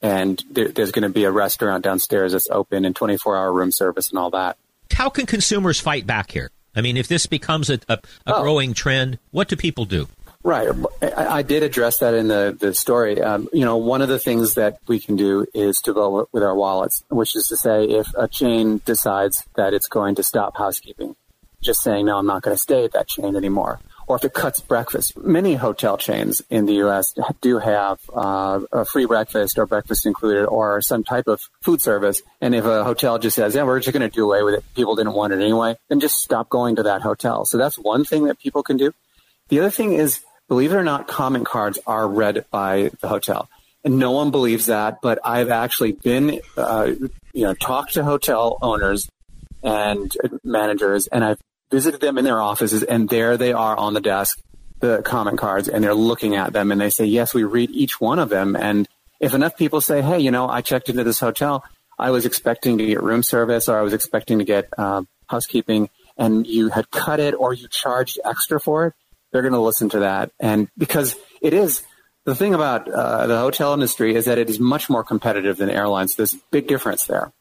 and 0.00 0.42
there, 0.50 0.68
there's 0.68 0.92
going 0.92 1.02
to 1.02 1.08
be 1.08 1.24
a 1.24 1.30
restaurant 1.30 1.84
downstairs 1.84 2.32
that's 2.32 2.48
open 2.50 2.84
and 2.84 2.94
24 2.94 3.36
hour 3.36 3.52
room 3.52 3.72
service 3.72 4.10
and 4.10 4.18
all 4.18 4.30
that. 4.30 4.56
How 4.92 5.08
can 5.08 5.26
consumers 5.26 5.80
fight 5.80 6.06
back 6.06 6.30
here? 6.30 6.50
I 6.76 6.80
mean, 6.80 6.96
if 6.96 7.08
this 7.08 7.26
becomes 7.26 7.70
a, 7.70 7.78
a, 7.88 7.98
a 8.26 8.34
oh. 8.34 8.42
growing 8.42 8.74
trend, 8.74 9.18
what 9.30 9.48
do 9.48 9.56
people 9.56 9.84
do? 9.84 10.08
Right. 10.44 10.68
I, 11.00 11.40
did 11.40 11.62
address 11.62 12.00
that 12.00 12.12
in 12.12 12.28
the, 12.28 12.54
the 12.58 12.74
story. 12.74 13.18
Um, 13.18 13.48
you 13.54 13.64
know, 13.64 13.78
one 13.78 14.02
of 14.02 14.10
the 14.10 14.18
things 14.18 14.54
that 14.54 14.78
we 14.86 15.00
can 15.00 15.16
do 15.16 15.46
is 15.54 15.80
to 15.80 15.94
go 15.94 16.28
with 16.32 16.42
our 16.42 16.54
wallets, 16.54 17.02
which 17.08 17.34
is 17.34 17.46
to 17.46 17.56
say 17.56 17.84
if 17.84 18.08
a 18.14 18.28
chain 18.28 18.82
decides 18.84 19.42
that 19.56 19.72
it's 19.72 19.88
going 19.88 20.16
to 20.16 20.22
stop 20.22 20.54
housekeeping, 20.58 21.16
just 21.62 21.82
saying, 21.82 22.04
no, 22.04 22.18
I'm 22.18 22.26
not 22.26 22.42
going 22.42 22.54
to 22.54 22.60
stay 22.60 22.84
at 22.84 22.92
that 22.92 23.08
chain 23.08 23.36
anymore. 23.36 23.80
Or 24.06 24.16
if 24.16 24.24
it 24.24 24.34
cuts 24.34 24.60
breakfast. 24.60 25.16
Many 25.16 25.54
hotel 25.54 25.96
chains 25.96 26.42
in 26.50 26.66
the 26.66 26.74
U.S. 26.74 27.14
do 27.40 27.58
have 27.58 27.98
uh, 28.14 28.60
a 28.70 28.84
free 28.84 29.06
breakfast 29.06 29.56
or 29.56 29.64
breakfast 29.64 30.04
included 30.04 30.44
or 30.44 30.82
some 30.82 31.04
type 31.04 31.26
of 31.26 31.40
food 31.62 31.80
service. 31.80 32.20
And 32.42 32.54
if 32.54 32.66
a 32.66 32.84
hotel 32.84 33.18
just 33.18 33.36
says, 33.36 33.54
yeah, 33.54 33.62
we're 33.62 33.80
just 33.80 33.94
going 33.94 34.06
to 34.06 34.14
do 34.14 34.26
away 34.26 34.42
with 34.42 34.56
it, 34.56 34.64
people 34.74 34.94
didn't 34.94 35.14
want 35.14 35.32
it 35.32 35.40
anyway, 35.40 35.78
then 35.88 36.00
just 36.00 36.18
stop 36.18 36.50
going 36.50 36.76
to 36.76 36.82
that 36.82 37.00
hotel. 37.00 37.46
So 37.46 37.56
that's 37.56 37.78
one 37.78 38.04
thing 38.04 38.24
that 38.24 38.38
people 38.38 38.62
can 38.62 38.76
do. 38.76 38.92
The 39.48 39.60
other 39.60 39.70
thing 39.70 39.94
is 39.94 40.20
believe 40.54 40.70
it 40.70 40.76
or 40.76 40.84
not, 40.84 41.08
comment 41.08 41.44
cards 41.44 41.80
are 41.84 42.06
read 42.06 42.44
by 42.52 42.92
the 43.00 43.08
hotel. 43.08 43.48
And 43.82 43.98
no 43.98 44.12
one 44.12 44.30
believes 44.30 44.66
that, 44.66 45.02
but 45.02 45.18
I've 45.24 45.50
actually 45.50 45.92
been, 45.92 46.40
uh, 46.56 46.92
you 47.32 47.44
know, 47.44 47.54
talked 47.54 47.94
to 47.94 48.04
hotel 48.04 48.56
owners 48.62 49.10
and 49.64 50.12
managers, 50.44 51.08
and 51.08 51.24
I've 51.24 51.40
visited 51.72 52.00
them 52.00 52.18
in 52.18 52.24
their 52.24 52.40
offices, 52.40 52.84
and 52.84 53.08
there 53.08 53.36
they 53.36 53.52
are 53.52 53.76
on 53.76 53.94
the 53.94 54.00
desk, 54.00 54.38
the 54.78 55.02
comment 55.02 55.38
cards, 55.38 55.68
and 55.68 55.82
they're 55.82 55.92
looking 55.92 56.36
at 56.36 56.52
them, 56.52 56.70
and 56.70 56.80
they 56.80 56.90
say, 56.90 57.04
yes, 57.04 57.34
we 57.34 57.42
read 57.42 57.70
each 57.72 58.00
one 58.00 58.20
of 58.20 58.28
them. 58.28 58.54
And 58.54 58.86
if 59.18 59.34
enough 59.34 59.56
people 59.56 59.80
say, 59.80 60.02
hey, 60.02 60.20
you 60.20 60.30
know, 60.30 60.48
I 60.48 60.60
checked 60.60 60.88
into 60.88 61.02
this 61.02 61.18
hotel, 61.18 61.64
I 61.98 62.12
was 62.12 62.26
expecting 62.26 62.78
to 62.78 62.86
get 62.86 63.02
room 63.02 63.24
service, 63.24 63.68
or 63.68 63.76
I 63.76 63.82
was 63.82 63.92
expecting 63.92 64.38
to 64.38 64.44
get 64.44 64.68
uh, 64.78 65.02
housekeeping, 65.26 65.90
and 66.16 66.46
you 66.46 66.68
had 66.68 66.92
cut 66.92 67.18
it, 67.18 67.34
or 67.34 67.52
you 67.52 67.66
charged 67.66 68.20
extra 68.24 68.60
for 68.60 68.86
it, 68.86 68.94
they're 69.34 69.42
going 69.42 69.52
to 69.52 69.58
listen 69.58 69.88
to 69.88 69.98
that. 69.98 70.30
And 70.38 70.68
because 70.78 71.16
it 71.42 71.52
is 71.52 71.82
the 72.24 72.36
thing 72.36 72.54
about 72.54 72.88
uh, 72.88 73.26
the 73.26 73.36
hotel 73.36 73.74
industry 73.74 74.14
is 74.14 74.26
that 74.26 74.38
it 74.38 74.48
is 74.48 74.60
much 74.60 74.88
more 74.88 75.02
competitive 75.02 75.56
than 75.56 75.68
airlines. 75.68 76.14
There's 76.14 76.34
a 76.34 76.40
big 76.52 76.68
difference 76.68 77.06
there. 77.06 77.32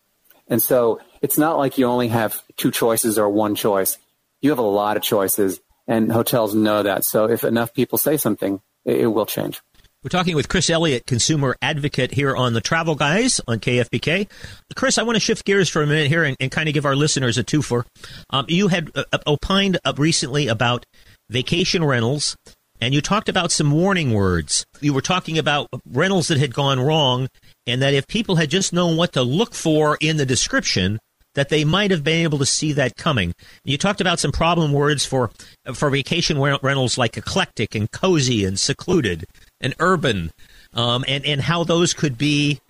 And 0.48 0.62
so 0.62 1.02
it's 1.22 1.38
not 1.38 1.60
like 1.60 1.78
you 1.78 1.86
only 1.86 2.08
have 2.08 2.42
two 2.58 2.72
choices 2.72 3.20
or 3.20 3.30
one 3.30 3.54
choice. 3.54 4.00
You 4.42 4.50
have 4.50 4.58
a 4.58 4.64
lot 4.64 4.98
of 4.98 5.04
choices, 5.04 5.62
and 5.88 6.12
hotels 6.12 6.56
know 6.56 6.82
that. 6.82 7.06
So 7.06 7.30
if 7.30 7.44
enough 7.44 7.76
people 7.76 8.00
say 8.00 8.18
something, 8.18 8.60
it, 8.86 9.02
it 9.02 9.08
will 9.08 9.28
change. 9.28 9.62
We're 10.04 10.10
talking 10.10 10.36
with 10.36 10.50
Chris 10.50 10.70
Elliott, 10.70 11.06
consumer 11.06 11.56
advocate 11.62 12.12
here 12.12 12.36
on 12.36 12.54
the 12.54 12.60
Travel 12.60 12.96
Guys 12.96 13.40
on 13.48 13.60
KFBK. 13.60 14.28
Chris, 14.76 14.98
I 14.98 15.04
want 15.04 15.16
to 15.16 15.22
shift 15.22 15.46
gears 15.46 15.70
for 15.70 15.82
a 15.82 15.88
minute 15.88 16.08
here 16.08 16.26
and, 16.26 16.36
and 16.42 16.52
kind 16.52 16.68
of 16.68 16.74
give 16.74 16.86
our 16.86 16.96
listeners 16.96 17.38
a 17.38 17.44
twofer. 17.44 17.86
Um, 18.30 18.46
you 18.50 18.68
had 18.68 18.92
uh, 18.96 19.06
opined 19.26 19.78
uh, 19.86 19.94
recently 19.96 20.50
about 20.50 20.86
vacation 21.34 21.84
rentals, 21.84 22.38
and 22.80 22.94
you 22.94 23.02
talked 23.02 23.28
about 23.28 23.52
some 23.52 23.72
warning 23.72 24.14
words. 24.14 24.66
You 24.80 24.94
were 24.94 25.02
talking 25.02 25.38
about 25.38 25.68
rentals 25.90 26.28
that 26.28 26.38
had 26.38 26.54
gone 26.54 26.80
wrong, 26.80 27.28
and 27.68 27.82
that 27.82 27.94
if 27.94 28.08
people 28.08 28.36
had 28.36 28.50
just 28.50 28.72
known 28.72 28.96
what 28.96 29.14
to 29.14 29.24
look 29.24 29.54
for 29.54 29.98
in 30.00 30.18
the 30.18 30.26
description, 30.26 31.00
that 31.36 31.50
they 31.50 31.66
might 31.66 31.90
have 31.90 32.04
been 32.04 32.24
able 32.24 32.38
to 32.38 32.46
see 32.46 32.72
that 32.74 32.96
coming. 32.96 33.34
You 33.66 33.78
talked 33.78 34.00
about 34.00 34.20
some 34.20 34.32
problem 34.32 34.72
words 34.72 35.04
for 35.06 35.32
for 35.74 35.90
vacation 35.90 36.40
rentals 36.40 36.98
like 36.98 37.18
eclectic 37.18 37.74
and 37.74 37.92
cozy 37.92 38.46
and 38.46 38.60
secluded 38.60 39.26
and 39.60 39.74
urban, 39.80 40.32
um, 40.74 41.04
and 41.08 41.26
and 41.26 41.42
how 41.42 41.64
those 41.64 41.94
could 41.94 42.18
be, 42.18 42.62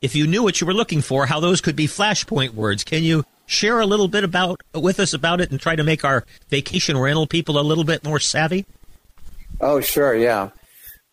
if 0.00 0.14
you 0.14 0.28
knew 0.28 0.44
what 0.44 0.60
you 0.60 0.66
were 0.66 0.74
looking 0.74 1.02
for, 1.02 1.26
how 1.26 1.40
those 1.40 1.60
could 1.60 1.74
be 1.74 1.88
flashpoint 1.88 2.54
words. 2.54 2.84
Can 2.84 3.02
you 3.02 3.24
share 3.46 3.80
a 3.80 3.86
little 3.86 4.08
bit 4.08 4.24
about 4.24 4.60
with 4.74 5.00
us 5.00 5.12
about 5.12 5.40
it 5.40 5.50
and 5.50 5.60
try 5.60 5.76
to 5.76 5.84
make 5.84 6.04
our 6.04 6.24
vacation 6.48 6.98
rental 6.98 7.26
people 7.26 7.58
a 7.58 7.62
little 7.62 7.84
bit 7.84 8.04
more 8.04 8.20
savvy? 8.20 8.66
Oh, 9.60 9.80
sure, 9.80 10.14
yeah. 10.14 10.50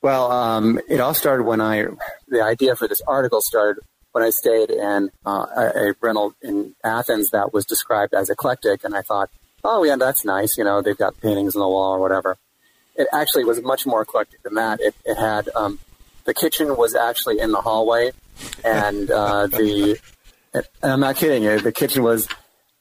Well, 0.01 0.31
um, 0.31 0.79
it 0.89 0.99
all 0.99 1.13
started 1.13 1.43
when 1.43 1.61
I 1.61 1.85
the 2.27 2.41
idea 2.41 2.75
for 2.75 2.87
this 2.87 3.01
article 3.07 3.41
started 3.41 3.83
when 4.11 4.23
I 4.23 4.29
stayed 4.29 4.71
in 4.71 5.11
uh, 5.25 5.45
a, 5.55 5.93
rental 6.01 6.33
in 6.41 6.73
Athens 6.83 7.29
that 7.31 7.53
was 7.53 7.65
described 7.65 8.13
as 8.13 8.29
eclectic, 8.29 8.83
and 8.83 8.95
I 8.95 9.01
thought, 9.01 9.29
oh 9.63 9.83
yeah, 9.83 9.97
that's 9.97 10.23
nice. 10.23 10.57
You 10.57 10.63
know, 10.63 10.81
they've 10.81 10.97
got 10.97 11.19
paintings 11.21 11.55
on 11.55 11.59
the 11.59 11.67
wall 11.67 11.93
or 11.93 11.99
whatever 11.99 12.37
it 12.99 13.07
actually 13.13 13.45
was 13.45 13.61
much 13.63 13.85
more 13.85 14.01
eclectic 14.01 14.43
than 14.43 14.55
that. 14.55 14.79
It, 14.81 14.93
it 15.05 15.15
had 15.15 15.49
um, 15.55 15.79
the 16.25 16.33
kitchen 16.33 16.75
was 16.75 16.93
actually 16.93 17.39
in 17.39 17.51
the 17.51 17.61
hallway, 17.61 18.11
and 18.63 19.09
uh, 19.09 19.47
the 19.47 19.97
and 20.53 20.65
I'm 20.81 20.99
not 20.99 21.15
kidding 21.15 21.43
you. 21.43 21.59
The 21.59 21.71
kitchen 21.71 22.03
was 22.03 22.27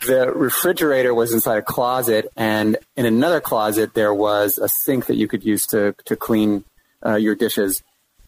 the 0.07 0.31
refrigerator 0.33 1.12
was 1.14 1.33
inside 1.33 1.59
a 1.59 1.62
closet, 1.62 2.28
and 2.37 2.76
in 2.96 3.07
another 3.07 3.40
closet 3.40 3.94
there 3.94 4.14
was 4.14 4.59
a 4.59 4.68
sink 4.68 5.07
that 5.07 5.16
you 5.16 5.28
could 5.28 5.44
use 5.44 5.66
to 5.68 5.94
to 6.07 6.16
clean 6.16 6.64
uh, 7.04 7.16
your 7.16 7.35
dishes. 7.35 7.83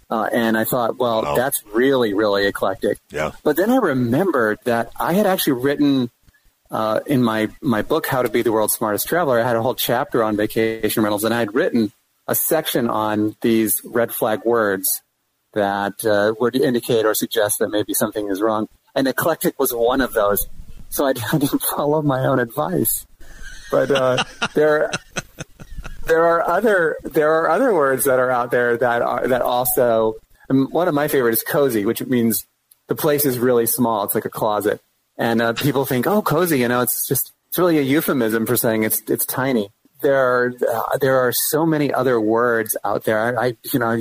Uh, 0.09 0.29
and 0.33 0.59
I 0.59 0.65
thought, 0.65 0.99
well, 0.99 1.23
wow. 1.23 1.37
that's 1.37 1.63
really, 1.67 2.15
really 2.15 2.47
eclectic. 2.47 2.99
Yeah. 3.13 3.31
But 3.45 3.57
then 3.57 3.71
I 3.71 3.77
remembered 3.77 4.59
that 4.65 4.91
I 4.99 5.13
had 5.13 5.25
actually 5.25 5.53
written 5.53 6.11
uh, 6.71 7.01
in 7.07 7.23
my 7.23 7.49
my 7.61 7.83
book, 7.83 8.07
How 8.07 8.23
to 8.23 8.29
Be 8.29 8.43
the 8.43 8.53
World's 8.53 8.75
Smartest 8.75 9.09
Traveler, 9.09 9.41
I 9.41 9.47
had 9.47 9.57
a 9.57 9.63
whole 9.63 9.75
chapter 9.75 10.23
on 10.23 10.37
vacation 10.37 11.03
rentals, 11.03 11.25
and 11.25 11.35
I 11.35 11.41
had 11.41 11.55
written 11.55 11.93
a 12.29 12.35
section 12.35 12.89
on 12.89 13.37
these 13.41 13.81
red 13.85 14.13
flag 14.13 14.45
words 14.45 15.03
that 15.53 16.05
uh, 16.05 16.33
would 16.39 16.55
indicate 16.55 17.05
or 17.05 17.15
suggest 17.15 17.59
that 17.59 17.71
maybe 17.71 17.93
something 17.93 18.29
is 18.29 18.41
wrong. 18.41 18.69
And 18.95 19.07
eclectic 19.09 19.59
was 19.59 19.73
one 19.73 20.01
of 20.01 20.13
those. 20.13 20.47
So 20.89 21.07
I 21.07 21.13
didn't 21.33 21.63
follow 21.63 22.03
my 22.03 22.27
own 22.27 22.39
advice. 22.39 23.07
But 23.71 23.91
uh, 23.91 24.25
there, 24.55 24.91
there 26.07 26.25
are 26.25 26.43
other 26.49 26.97
there 27.05 27.33
are 27.33 27.51
other 27.51 27.73
words 27.75 28.05
that 28.05 28.19
are 28.19 28.31
out 28.31 28.51
there 28.51 28.77
that 28.77 29.03
are 29.03 29.29
that 29.29 29.43
also. 29.43 30.17
one 30.49 30.89
of 30.89 30.95
my 30.95 31.09
favorite 31.09 31.35
is 31.35 31.43
cozy, 31.43 31.85
which 31.85 32.03
means 32.03 32.47
the 32.89 32.97
place 32.97 33.25
is 33.25 33.39
really 33.39 33.67
small. 33.67 34.05
It's 34.05 34.15
like 34.15 34.25
a 34.25 34.31
closet 34.31 34.81
and 35.21 35.43
uh, 35.43 35.53
people 35.53 35.85
think, 35.85 36.07
oh, 36.07 36.23
cozy, 36.23 36.61
you 36.61 36.69
know, 36.69 36.81
it's 36.81 37.07
just 37.07 37.33
it's 37.49 37.59
really 37.59 37.79
a 37.79 37.83
euphemism 37.83 38.47
for 38.47 38.57
saying 38.57 38.85
it's 38.85 39.03
it's 39.07 39.27
tiny. 39.27 39.69
There 40.01 40.17
are 40.17 40.55
uh, 40.67 40.97
there 40.99 41.19
are 41.21 41.31
so 41.31 41.67
many 41.67 41.93
other 41.93 42.19
words 42.19 42.75
out 42.83 43.05
there. 43.05 43.39
I, 43.39 43.49
I 43.49 43.57
you 43.73 43.79
know. 43.79 43.99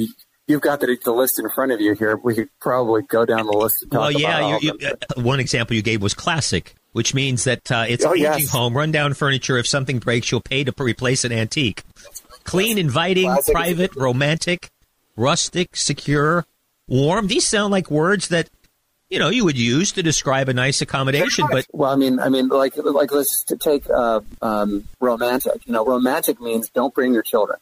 You've 0.50 0.62
got 0.62 0.80
the, 0.80 0.98
the, 1.04 1.12
list 1.12 1.38
in 1.38 1.48
front 1.52 1.72
of 1.74 1.80
you 1.80 1.94
here. 1.94 2.18
We 2.18 2.34
could 2.34 2.50
probably 2.60 3.04
go 3.04 3.24
down 3.24 3.46
the 3.46 3.52
list. 3.52 3.86
well, 3.92 4.12
yeah. 4.12 4.58
You, 4.58 4.76
you, 4.80 4.90
uh, 4.90 5.22
one 5.22 5.40
example 5.40 5.76
you 5.76 5.84
gave 5.84 6.02
was 6.02 6.16
classic, 6.16 6.74
which 6.92 7.14
means 7.14 7.44
that 7.44 7.72
uh, 7.72 7.86
it's 7.88 8.04
oh, 8.04 8.16
aging 8.16 8.24
yes. 8.24 8.50
home, 8.50 8.76
rundown 8.76 9.14
furniture. 9.14 9.60
If 9.60 9.68
something 9.68 10.00
breaks, 10.00 10.32
you'll 10.32 10.42
pay 10.42 10.64
to 10.64 10.74
replace 10.80 11.24
an 11.24 11.32
antique. 11.32 11.84
Clean, 12.46 12.80
inviting, 12.80 13.26
classic 13.26 13.54
private, 13.54 13.96
romantic, 13.96 14.72
rustic, 15.16 15.76
secure, 15.76 16.48
warm. 16.88 17.28
These 17.28 17.48
sound 17.48 17.72
like 17.72 17.92
words 17.92 18.30
that 18.30 18.50
you 19.08 19.20
know 19.20 19.30
you 19.30 19.46
would 19.46 19.58
use 19.58 19.92
to 19.92 20.02
describe 20.02 20.50
a 20.50 20.54
nice 20.54 20.82
accommodation. 20.82 21.46
But 21.52 21.68
well, 21.72 21.92
I 21.92 21.96
mean, 21.96 22.20
I 22.20 22.30
mean, 22.30 22.48
like 22.48 22.74
like 22.76 23.12
let's 23.12 23.44
take 23.44 23.88
uh, 23.88 24.22
um, 24.42 24.88
romantic. 25.00 25.68
You 25.68 25.74
know, 25.74 25.86
romantic 25.86 26.42
means 26.42 26.72
don't 26.72 26.92
bring 26.92 27.14
your 27.14 27.22
children. 27.22 27.60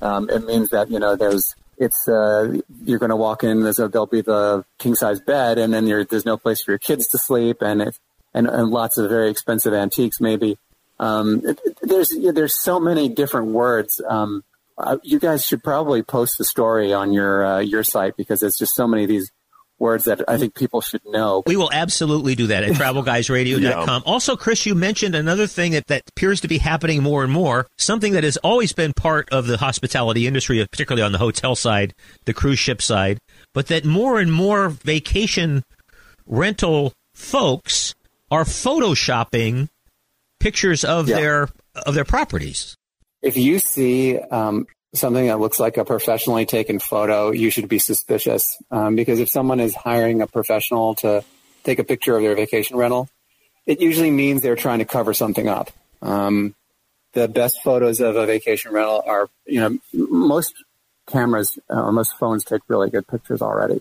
Um, 0.00 0.30
it 0.30 0.46
means 0.46 0.70
that 0.70 0.90
you 0.90 0.98
know 0.98 1.14
there's 1.14 1.54
it's 1.78 2.08
uh, 2.08 2.58
you're 2.84 2.98
going 2.98 3.10
to 3.10 3.16
walk 3.16 3.44
in. 3.44 3.62
There's 3.62 3.78
a, 3.78 3.88
there'll 3.88 4.06
be 4.06 4.22
the 4.22 4.64
king 4.78 4.94
size 4.94 5.20
bed, 5.20 5.58
and 5.58 5.72
then 5.72 5.86
there's 5.86 6.24
no 6.24 6.36
place 6.36 6.62
for 6.62 6.72
your 6.72 6.78
kids 6.78 7.08
to 7.08 7.18
sleep, 7.18 7.58
and 7.60 7.82
it, 7.82 7.98
and, 8.34 8.46
and 8.46 8.70
lots 8.70 8.98
of 8.98 9.08
very 9.08 9.30
expensive 9.30 9.74
antiques 9.74 10.20
maybe. 10.20 10.58
Um, 10.98 11.42
it, 11.44 11.60
there's 11.82 12.10
there's 12.32 12.58
so 12.58 12.80
many 12.80 13.08
different 13.08 13.48
words. 13.48 14.00
Um, 14.06 14.44
uh, 14.78 14.98
you 15.02 15.18
guys 15.18 15.44
should 15.44 15.62
probably 15.62 16.02
post 16.02 16.38
the 16.38 16.44
story 16.44 16.92
on 16.92 17.12
your 17.12 17.44
uh, 17.44 17.58
your 17.60 17.82
site 17.82 18.16
because 18.16 18.40
there's 18.40 18.56
just 18.56 18.74
so 18.74 18.86
many 18.86 19.04
of 19.04 19.08
these 19.08 19.30
words 19.78 20.04
that 20.04 20.22
I 20.28 20.38
think 20.38 20.54
people 20.54 20.80
should 20.80 21.02
know. 21.04 21.42
We 21.46 21.56
will 21.56 21.70
absolutely 21.72 22.34
do 22.34 22.48
that 22.48 22.64
at 22.64 22.70
travelguysradio.com. 22.72 24.02
yeah. 24.04 24.10
Also, 24.10 24.36
Chris, 24.36 24.66
you 24.66 24.74
mentioned 24.74 25.14
another 25.14 25.46
thing 25.46 25.72
that, 25.72 25.86
that 25.86 26.02
appears 26.08 26.40
to 26.40 26.48
be 26.48 26.58
happening 26.58 27.02
more 27.02 27.22
and 27.22 27.32
more, 27.32 27.66
something 27.78 28.12
that 28.12 28.24
has 28.24 28.36
always 28.38 28.72
been 28.72 28.92
part 28.92 29.28
of 29.30 29.46
the 29.46 29.58
hospitality 29.58 30.26
industry, 30.26 30.64
particularly 30.70 31.02
on 31.02 31.12
the 31.12 31.18
hotel 31.18 31.54
side, 31.54 31.94
the 32.24 32.34
cruise 32.34 32.58
ship 32.58 32.80
side, 32.80 33.18
but 33.52 33.66
that 33.68 33.84
more 33.84 34.20
and 34.20 34.32
more 34.32 34.68
vacation 34.68 35.62
rental 36.26 36.92
folks 37.14 37.94
are 38.30 38.44
photoshopping 38.44 39.68
pictures 40.40 40.84
of 40.84 41.08
yeah. 41.08 41.16
their 41.16 41.48
of 41.74 41.94
their 41.94 42.04
properties. 42.04 42.76
If 43.22 43.36
you 43.36 43.58
see 43.58 44.18
um, 44.18 44.66
something 44.96 45.26
that 45.26 45.40
looks 45.40 45.60
like 45.60 45.76
a 45.76 45.84
professionally 45.84 46.46
taken 46.46 46.78
photo, 46.78 47.30
you 47.30 47.50
should 47.50 47.68
be 47.68 47.78
suspicious. 47.78 48.56
Um, 48.70 48.96
because 48.96 49.20
if 49.20 49.28
someone 49.28 49.60
is 49.60 49.74
hiring 49.74 50.22
a 50.22 50.26
professional 50.26 50.94
to 50.96 51.24
take 51.64 51.78
a 51.78 51.84
picture 51.84 52.16
of 52.16 52.22
their 52.22 52.34
vacation 52.34 52.76
rental, 52.76 53.08
it 53.66 53.80
usually 53.80 54.10
means 54.10 54.42
they're 54.42 54.56
trying 54.56 54.78
to 54.78 54.84
cover 54.84 55.12
something 55.14 55.48
up. 55.48 55.70
Um, 56.02 56.54
the 57.12 57.28
best 57.28 57.62
photos 57.62 58.00
of 58.00 58.16
a 58.16 58.26
vacation 58.26 58.72
rental 58.72 59.02
are, 59.06 59.28
you 59.46 59.60
know, 59.60 59.78
most 59.92 60.54
cameras 61.06 61.58
uh, 61.70 61.82
or 61.82 61.92
most 61.92 62.16
phones 62.18 62.44
take 62.44 62.62
really 62.68 62.90
good 62.90 63.06
pictures 63.06 63.42
already. 63.42 63.80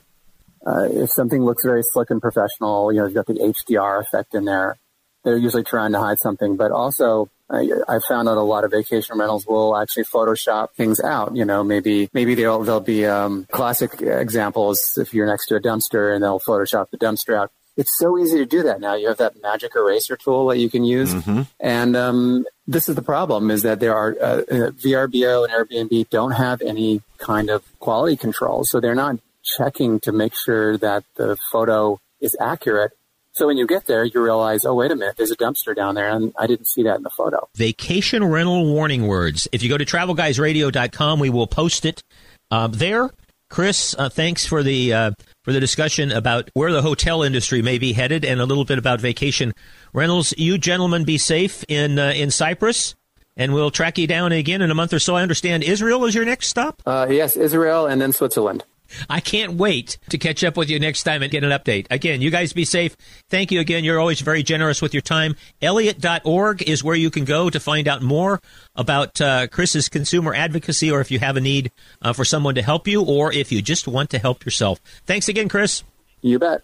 Uh, 0.66 0.88
if 0.90 1.12
something 1.12 1.44
looks 1.44 1.64
very 1.64 1.84
slick 1.84 2.10
and 2.10 2.22
professional, 2.22 2.92
you 2.92 3.00
know, 3.00 3.06
you've 3.06 3.14
got 3.14 3.28
the 3.28 3.34
HDR 3.34 4.02
effect 4.02 4.34
in 4.34 4.46
there. 4.46 4.78
They're 5.24 5.38
usually 5.38 5.64
trying 5.64 5.92
to 5.92 6.00
hide 6.00 6.20
something, 6.20 6.56
but 6.56 6.72
also 6.72 7.30
I, 7.50 7.70
I 7.88 8.00
found 8.08 8.28
out 8.28 8.38
a 8.38 8.42
lot 8.42 8.64
of 8.64 8.72
vacation 8.72 9.18
rentals 9.18 9.46
will 9.46 9.78
actually 9.78 10.06
Photoshop 10.06 10.72
things 10.72 11.00
out. 11.00 11.36
You 11.36 11.46
know, 11.46 11.64
maybe 11.64 12.10
maybe 12.14 12.36
they'll 12.36 12.64
they'll 12.64 12.80
be 12.80 13.06
um, 13.06 13.46
classic 13.52 14.02
examples 14.02 14.98
if 14.98 15.14
you're 15.14 15.28
next 15.28 15.48
to 15.48 15.56
a 15.56 15.62
dumpster 15.62 16.14
and 16.14 16.24
they'll 16.24 16.40
Photoshop 16.40 16.90
the 16.90 16.98
dumpster 16.98 17.38
out. 17.38 17.52
It's 17.78 17.98
so 17.98 18.18
easy 18.18 18.38
to 18.38 18.46
do 18.46 18.64
that 18.64 18.80
now. 18.80 18.96
You 18.96 19.10
have 19.10 19.18
that 19.18 19.42
magic 19.42 19.76
eraser 19.76 20.16
tool 20.16 20.48
that 20.48 20.58
you 20.58 20.70
can 20.70 20.86
use, 20.86 21.14
mm-hmm. 21.14 21.42
and 21.60 21.96
um, 21.96 22.46
this 22.66 22.88
is 22.88 22.96
the 22.96 23.02
problem: 23.02 23.52
is 23.52 23.64
that 23.64 23.80
there 23.80 23.96
are 23.96 24.16
uh, 24.20 24.26
uh 24.26 24.72
VRBO 24.72 25.48
and 25.48 25.54
Airbnb 25.54 26.10
don't 26.10 26.32
have 26.32 26.62
any 26.62 27.02
kind 27.18 27.50
of 27.50 27.64
quality 27.80 28.16
control, 28.16 28.64
so 28.64 28.80
they're 28.80 28.96
not 28.96 29.20
checking 29.44 30.00
to 30.00 30.12
make 30.12 30.34
sure 30.36 30.78
that 30.78 31.04
the 31.16 31.38
photo 31.52 32.00
is 32.22 32.36
accurate 32.40 32.94
so 33.36 33.48
when 33.48 33.58
you 33.58 33.68
get 33.68 33.86
there, 33.86 34.06
you 34.06 34.22
realize, 34.22 34.64
oh, 34.64 34.74
wait 34.74 34.92
a 34.92 34.96
minute, 34.96 35.18
there's 35.18 35.32
a 35.32 35.36
dumpster 35.36 35.76
down 35.76 35.96
there, 35.96 36.10
and 36.10 36.34
I 36.40 36.48
didn't 36.48 36.68
see 36.68 36.84
that 36.84 36.96
in 36.96 37.04
the 37.04 37.10
photo. 37.10 37.50
Vacation 37.56 38.24
rental 38.24 38.66
warning 38.66 39.08
words. 39.08 39.48
If 39.52 39.62
you 39.62 39.68
go 39.68 39.78
to 39.78 39.84
travelguysradio.com, 39.84 41.20
we 41.20 41.30
will 41.30 41.46
post 41.46 41.86
it 41.86 42.02
uh, 42.50 42.68
there. 42.68 43.10
Chris, 43.50 43.94
uh, 44.00 44.08
thanks 44.08 44.46
for 44.46 44.64
the 44.64 44.94
uh, 44.94 45.12
for 45.44 45.52
the 45.52 45.60
discussion 45.60 46.12
about 46.12 46.50
where 46.54 46.72
the 46.72 46.82
hotel 46.82 47.24
industry 47.24 47.62
may 47.62 47.78
be 47.78 47.94
headed, 47.94 48.24
and 48.24 48.40
a 48.40 48.46
little 48.46 48.66
bit 48.66 48.80
about 48.80 49.02
vacation 49.02 49.54
rentals. 49.94 50.34
You 50.38 50.58
gentlemen, 50.58 51.04
be 51.04 51.18
safe 51.18 51.64
in 51.68 52.00
uh, 52.00 52.14
in 52.16 52.32
Cyprus 52.32 52.96
and 53.38 53.54
we'll 53.54 53.72
track 53.72 53.98
you 53.98 54.08
down 54.08 54.32
again 54.32 54.62
in 54.62 54.72
a 54.72 54.76
month 54.76 54.94
or 54.94 55.00
so. 55.00 55.16
I 55.16 55.22
understand 55.22 55.64
Israel 55.64 56.06
is 56.06 56.16
your 56.16 56.24
next 56.26 56.48
stop? 56.48 56.82
Uh, 56.86 57.08
yes, 57.10 57.36
Israel 57.36 57.86
and 57.86 58.02
then 58.02 58.14
Switzerland. 58.14 58.64
I 59.10 59.20
can't 59.20 59.54
wait 59.54 59.98
to 60.10 60.18
catch 60.18 60.44
up 60.44 60.58
with 60.58 60.70
you 60.70 60.80
next 60.80 61.04
time 61.04 61.24
and 61.24 61.32
get 61.32 61.44
an 61.44 61.52
update. 61.52 61.88
Again, 61.90 62.22
you 62.22 62.30
guys 62.30 62.54
be 62.54 62.66
safe. 62.66 62.96
Thank 63.30 63.52
you 63.52 63.60
again. 63.60 63.84
You're 63.84 64.00
always 64.00 64.22
very 64.22 64.44
generous 64.44 64.82
with 64.82 64.94
your 64.94 65.02
time. 65.02 65.36
Elliott.org 65.62 66.62
is 66.64 66.84
where 66.84 66.96
you 66.96 67.10
can 67.10 67.26
go 67.26 67.50
to 67.50 67.60
find 67.60 67.88
out 67.88 68.02
more 68.02 68.42
about 68.76 69.20
uh, 69.22 69.48
Chris's 69.48 69.90
consumer 69.90 70.34
advocacy 70.34 70.92
or 70.92 71.02
if 71.02 71.12
you 71.12 71.20
have 71.20 71.38
a 71.38 71.42
need 71.42 71.72
uh, 72.02 72.14
for 72.14 72.26
someone 72.26 72.56
to 72.56 72.62
help 72.62 72.88
you 72.88 73.04
or 73.04 73.32
if 73.32 73.52
you 73.52 73.62
just 73.62 73.88
want 73.88 74.10
to 74.12 74.20
help 74.20 74.46
yourself. 74.46 74.80
Thanks 75.06 75.28
again, 75.28 75.50
Chris. 75.50 75.84
You 76.22 76.40
bet. 76.40 76.64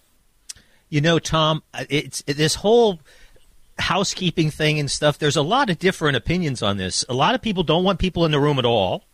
You 0.88 1.00
know, 1.00 1.18
Tom, 1.18 1.62
it's 1.88 2.22
this 2.22 2.56
whole 2.56 3.00
housekeeping 3.78 4.50
thing 4.50 4.78
and 4.78 4.90
stuff. 4.90 5.18
There's 5.18 5.36
a 5.36 5.42
lot 5.42 5.70
of 5.70 5.78
different 5.78 6.16
opinions 6.16 6.62
on 6.62 6.76
this. 6.76 7.04
A 7.08 7.14
lot 7.14 7.34
of 7.34 7.42
people 7.42 7.62
don't 7.62 7.84
want 7.84 7.98
people 7.98 8.24
in 8.24 8.30
the 8.30 8.40
room 8.40 8.58
at 8.58 8.64
all. 8.64 9.04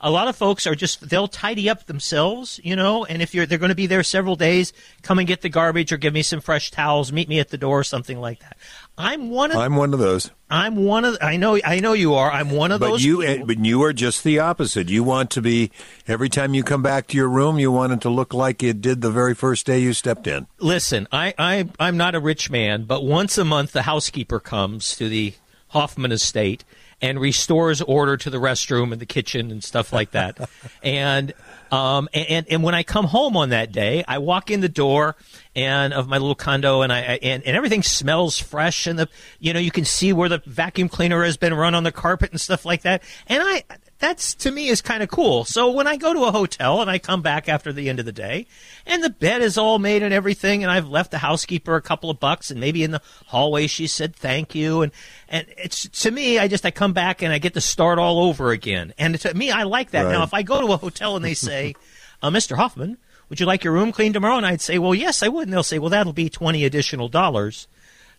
A 0.00 0.10
lot 0.10 0.28
of 0.28 0.36
folks 0.36 0.66
are 0.66 0.74
just 0.74 1.08
they'll 1.08 1.28
tidy 1.28 1.68
up 1.70 1.86
themselves, 1.86 2.60
you 2.62 2.76
know, 2.76 3.04
and 3.06 3.22
if 3.22 3.34
you're 3.34 3.46
they're 3.46 3.58
going 3.58 3.70
to 3.70 3.74
be 3.74 3.86
there 3.86 4.02
several 4.02 4.36
days, 4.36 4.72
come 5.02 5.18
and 5.18 5.26
get 5.26 5.40
the 5.40 5.48
garbage 5.48 5.92
or 5.92 5.96
give 5.96 6.12
me 6.12 6.22
some 6.22 6.40
fresh 6.40 6.70
towels, 6.70 7.12
meet 7.12 7.28
me 7.28 7.40
at 7.40 7.48
the 7.48 7.58
door, 7.58 7.82
something 7.82 8.20
like 8.20 8.40
that. 8.40 8.56
I'm 8.98 9.30
one 9.30 9.50
of 9.52 9.56
I'm 9.58 9.76
one 9.76 9.92
of 9.94 9.98
those. 9.98 10.30
I'm 10.50 10.76
one 10.76 11.04
of 11.04 11.16
I 11.20 11.36
know 11.36 11.58
I 11.64 11.80
know 11.80 11.92
you 11.94 12.14
are. 12.14 12.30
I'm 12.30 12.50
one 12.50 12.72
of 12.72 12.80
But 12.80 12.90
those 12.90 13.04
you, 13.04 13.22
people. 13.22 13.46
but 13.46 13.58
you 13.64 13.82
are 13.82 13.92
just 13.92 14.22
the 14.22 14.38
opposite. 14.38 14.88
You 14.88 15.02
want 15.02 15.30
to 15.32 15.42
be 15.42 15.70
every 16.06 16.28
time 16.28 16.54
you 16.54 16.62
come 16.62 16.82
back 16.82 17.06
to 17.08 17.16
your 17.16 17.28
room, 17.28 17.58
you 17.58 17.72
want 17.72 17.92
it 17.92 18.00
to 18.02 18.10
look 18.10 18.32
like 18.34 18.62
it 18.62 18.80
did 18.80 19.00
the 19.00 19.10
very 19.10 19.34
first 19.34 19.66
day 19.66 19.78
you 19.78 19.92
stepped 19.92 20.26
in. 20.26 20.46
Listen, 20.60 21.08
I, 21.10 21.34
I 21.38 21.68
I'm 21.80 21.96
not 21.96 22.14
a 22.14 22.20
rich 22.20 22.50
man, 22.50 22.84
but 22.84 23.02
once 23.04 23.36
a 23.38 23.44
month 23.44 23.72
the 23.72 23.82
housekeeper 23.82 24.40
comes 24.40 24.94
to 24.96 25.08
the 25.08 25.34
Hoffman 25.68 26.12
estate 26.12 26.64
and 27.02 27.20
restores 27.20 27.82
order 27.82 28.16
to 28.16 28.30
the 28.30 28.38
restroom 28.38 28.92
and 28.92 29.00
the 29.00 29.06
kitchen 29.06 29.50
and 29.50 29.62
stuff 29.62 29.92
like 29.92 30.12
that. 30.12 30.48
and 30.82 31.34
um 31.70 32.08
and 32.14 32.46
and 32.48 32.62
when 32.62 32.74
I 32.74 32.82
come 32.82 33.06
home 33.06 33.36
on 33.36 33.50
that 33.50 33.72
day, 33.72 34.04
I 34.06 34.18
walk 34.18 34.50
in 34.50 34.60
the 34.60 34.68
door 34.68 35.16
and 35.54 35.92
of 35.92 36.08
my 36.08 36.18
little 36.18 36.34
condo 36.34 36.82
and 36.82 36.92
I 36.92 37.00
and, 37.00 37.42
and 37.42 37.56
everything 37.56 37.82
smells 37.82 38.38
fresh 38.38 38.86
and 38.86 38.98
the 38.98 39.08
you 39.40 39.52
know 39.52 39.60
you 39.60 39.70
can 39.70 39.84
see 39.84 40.12
where 40.12 40.28
the 40.28 40.42
vacuum 40.46 40.88
cleaner 40.88 41.22
has 41.24 41.36
been 41.36 41.54
run 41.54 41.74
on 41.74 41.82
the 41.82 41.92
carpet 41.92 42.30
and 42.30 42.40
stuff 42.40 42.64
like 42.64 42.82
that. 42.82 43.02
And 43.26 43.42
I 43.42 43.64
that's 43.98 44.34
to 44.34 44.50
me 44.50 44.68
is 44.68 44.82
kind 44.82 45.02
of 45.02 45.08
cool. 45.08 45.44
So 45.44 45.70
when 45.70 45.86
I 45.86 45.96
go 45.96 46.12
to 46.12 46.24
a 46.24 46.32
hotel 46.32 46.82
and 46.82 46.90
I 46.90 46.98
come 46.98 47.22
back 47.22 47.48
after 47.48 47.72
the 47.72 47.88
end 47.88 47.98
of 47.98 48.04
the 48.04 48.12
day 48.12 48.46
and 48.84 49.02
the 49.02 49.10
bed 49.10 49.40
is 49.40 49.56
all 49.56 49.78
made 49.78 50.02
and 50.02 50.12
everything 50.12 50.62
and 50.62 50.70
I've 50.70 50.88
left 50.88 51.10
the 51.10 51.18
housekeeper 51.18 51.76
a 51.76 51.82
couple 51.82 52.10
of 52.10 52.20
bucks 52.20 52.50
and 52.50 52.60
maybe 52.60 52.82
in 52.82 52.90
the 52.90 53.00
hallway 53.26 53.66
she 53.66 53.86
said 53.86 54.14
thank 54.14 54.54
you 54.54 54.82
and 54.82 54.92
and 55.28 55.46
it's 55.56 55.88
to 56.02 56.10
me 56.10 56.38
I 56.38 56.46
just 56.46 56.66
I 56.66 56.70
come 56.70 56.92
back 56.92 57.22
and 57.22 57.32
I 57.32 57.38
get 57.38 57.54
to 57.54 57.60
start 57.60 57.98
all 57.98 58.20
over 58.24 58.50
again. 58.50 58.92
And 58.98 59.18
to 59.20 59.32
me 59.32 59.50
I 59.50 59.62
like 59.62 59.92
that. 59.92 60.04
Right. 60.04 60.12
Now 60.12 60.22
if 60.24 60.34
I 60.34 60.42
go 60.42 60.60
to 60.60 60.72
a 60.72 60.76
hotel 60.76 61.16
and 61.16 61.24
they 61.24 61.34
say, 61.34 61.74
uh, 62.22 62.30
"Mr. 62.30 62.56
Hoffman, 62.56 62.98
would 63.30 63.40
you 63.40 63.46
like 63.46 63.64
your 63.64 63.72
room 63.72 63.92
cleaned 63.92 64.14
tomorrow?" 64.14 64.36
and 64.36 64.46
I'd 64.46 64.60
say, 64.60 64.78
"Well, 64.78 64.94
yes, 64.94 65.22
I 65.22 65.28
would." 65.28 65.44
And 65.44 65.52
they'll 65.52 65.62
say, 65.62 65.78
"Well, 65.78 65.90
that'll 65.90 66.12
be 66.12 66.28
20 66.28 66.64
additional 66.64 67.08
dollars." 67.08 67.66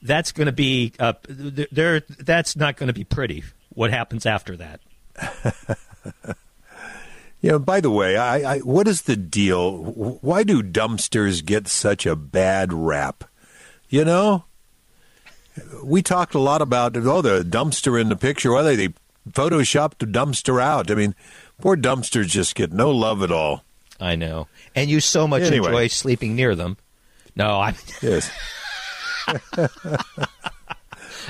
That's 0.01 0.31
going 0.31 0.45
to 0.45 0.51
be 0.51 0.93
uh, 0.99 1.13
there 1.27 2.01
that's 2.01 2.55
not 2.55 2.77
going 2.77 2.87
to 2.87 2.93
be 2.93 3.03
pretty. 3.03 3.43
What 3.69 3.91
happens 3.91 4.25
after 4.25 4.55
that? 4.57 4.79
You 7.39 7.51
know, 7.51 7.59
by 7.59 7.81
the 7.81 7.91
way, 7.91 8.17
I, 8.17 8.55
I 8.55 8.59
what 8.59 8.87
is 8.87 9.03
the 9.03 9.15
deal? 9.15 9.77
Why 9.77 10.43
do 10.43 10.63
dumpsters 10.63 11.45
get 11.45 11.67
such 11.67 12.05
a 12.07 12.15
bad 12.15 12.73
rap? 12.73 13.25
You 13.89 14.03
know, 14.03 14.45
we 15.83 16.01
talked 16.01 16.33
a 16.33 16.39
lot 16.39 16.63
about 16.63 16.97
oh 16.97 17.21
the 17.21 17.43
dumpster 17.43 18.01
in 18.01 18.09
the 18.09 18.15
picture. 18.15 18.51
Why 18.51 18.63
they 18.63 18.75
they 18.75 18.93
photoshopped 19.29 19.99
the 19.99 20.07
dumpster 20.07 20.61
out? 20.61 20.89
I 20.89 20.95
mean, 20.95 21.13
poor 21.61 21.77
dumpsters 21.77 22.25
just 22.27 22.55
get 22.55 22.73
no 22.73 22.89
love 22.89 23.21
at 23.21 23.31
all. 23.31 23.63
I 23.99 24.15
know. 24.15 24.47
And 24.75 24.89
you 24.89 24.99
so 24.99 25.27
much 25.27 25.43
Anyway. 25.43 25.67
enjoy 25.67 25.87
sleeping 25.87 26.35
near 26.35 26.55
them. 26.55 26.77
No, 27.35 27.59
I. 27.59 27.75
Yes. 28.01 28.31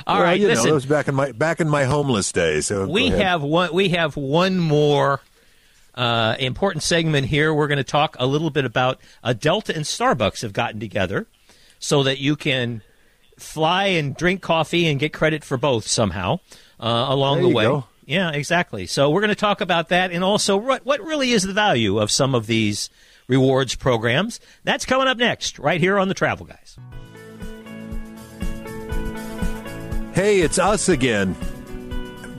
All 0.06 0.16
well, 0.18 0.24
right, 0.24 0.39
you 0.39 0.48
listen. 0.48 0.66
know, 0.66 0.72
that 0.72 0.76
was 0.76 0.86
back 0.86 1.08
in 1.08 1.16
my 1.16 1.32
back 1.32 1.60
in 1.60 1.70
my 1.70 1.86
homeless 1.86 2.32
days. 2.32 2.68
So 2.68 2.88
we 2.88 3.10
have 3.10 3.41
one. 3.41 3.74
We 3.74 3.89
have 3.89 4.16
one 4.16 4.60
more 4.60 5.22
uh, 5.95 6.36
important 6.39 6.84
segment 6.84 7.28
here. 7.28 7.54
We're 7.54 7.68
going 7.68 7.78
to 7.78 7.84
talk 7.84 8.16
a 8.20 8.28
little 8.28 8.50
bit 8.50 8.66
about 8.66 9.00
uh, 9.24 9.34
Delta 9.34 9.76
and 9.76 9.86
Starbucks 9.86 10.41
have 10.41 10.54
gotten 10.54 10.80
together 10.80 11.26
so 11.80 12.04
that 12.04 12.20
you 12.20 12.36
can 12.36 12.82
fly 13.38 13.86
and 13.86 14.16
drink 14.16 14.41
coffee 14.41 14.88
and 14.88 15.00
get 15.00 15.14
credit 15.14 15.43
for 15.43 15.58
both 15.58 15.88
somehow 15.88 16.39
uh, 16.80 17.06
along 17.10 17.38
There 17.38 17.50
the 17.50 17.56
way. 17.56 17.64
go. 17.66 17.86
Yeah, 18.06 18.32
exactly. 18.32 18.86
So 18.88 19.10
we're 19.10 19.22
going 19.22 19.30
to 19.30 19.36
talk 19.36 19.60
about 19.62 19.89
that 19.89 20.12
and 20.12 20.24
also 20.24 20.56
what 20.58 20.86
what 20.86 21.02
really 21.02 21.32
is 21.32 21.43
the 21.43 21.54
value 21.54 22.00
of 22.00 22.10
some 22.10 22.34
of 22.36 22.48
these 22.48 22.89
rewards 23.28 23.76
programs. 23.76 24.39
That's 24.64 24.86
coming 24.86 25.08
up 25.08 25.18
next, 25.18 25.60
right 25.60 25.82
here 25.82 26.00
on 26.00 26.08
the 26.08 26.14
Travel 26.14 26.45
Guys. 26.45 26.78
Hey, 30.18 30.39
it's 30.39 30.57
us 30.57 30.89
again. 30.89 31.36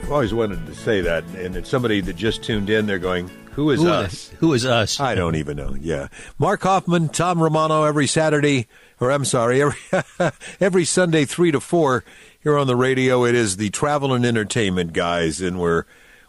I've 0.03 0.11
always 0.11 0.35
wanted 0.35 0.67
to 0.67 0.75
say 0.75 1.01
that, 1.03 1.23
and 1.37 1.55
it's 1.55 1.71
somebody 1.71 2.01
that 2.01 2.17
just 2.17 2.43
tuned 2.43 2.71
in. 2.71 2.87
They're 2.87 2.99
going, 2.99 3.31
"Who 3.53 3.71
is 3.71 3.81
Who 3.81 3.89
us?" 3.89 4.13
is, 4.13 4.29
who 4.41 4.53
is 4.53 4.67
us? 4.67 4.99
I 4.99 5.15
don't 5.15 5.37
even 5.37 5.59
know. 5.59 5.77
Yeah, 5.79 6.09
Mark 6.41 6.61
Hoffman, 6.63 7.09
Tom 7.09 7.41
Romano, 7.41 7.85
every 7.85 8.09
Saturday, 8.09 8.67
or 8.99 9.13
I'm 9.13 9.25
sorry, 9.25 9.63
every 9.63 9.79
every 10.61 10.85
Sunday, 10.85 11.25
three 11.25 11.53
to 11.53 11.61
four, 11.61 12.03
here 12.43 12.59
on 12.59 12.67
the 12.67 12.75
radio. 12.75 13.25
It 13.25 13.37
is 13.37 13.59
the 13.59 13.71
travel 13.71 14.13
and 14.13 14.27
entertainment 14.27 14.93
guys, 14.93 15.41
and 15.41 15.61
we're 15.61 15.85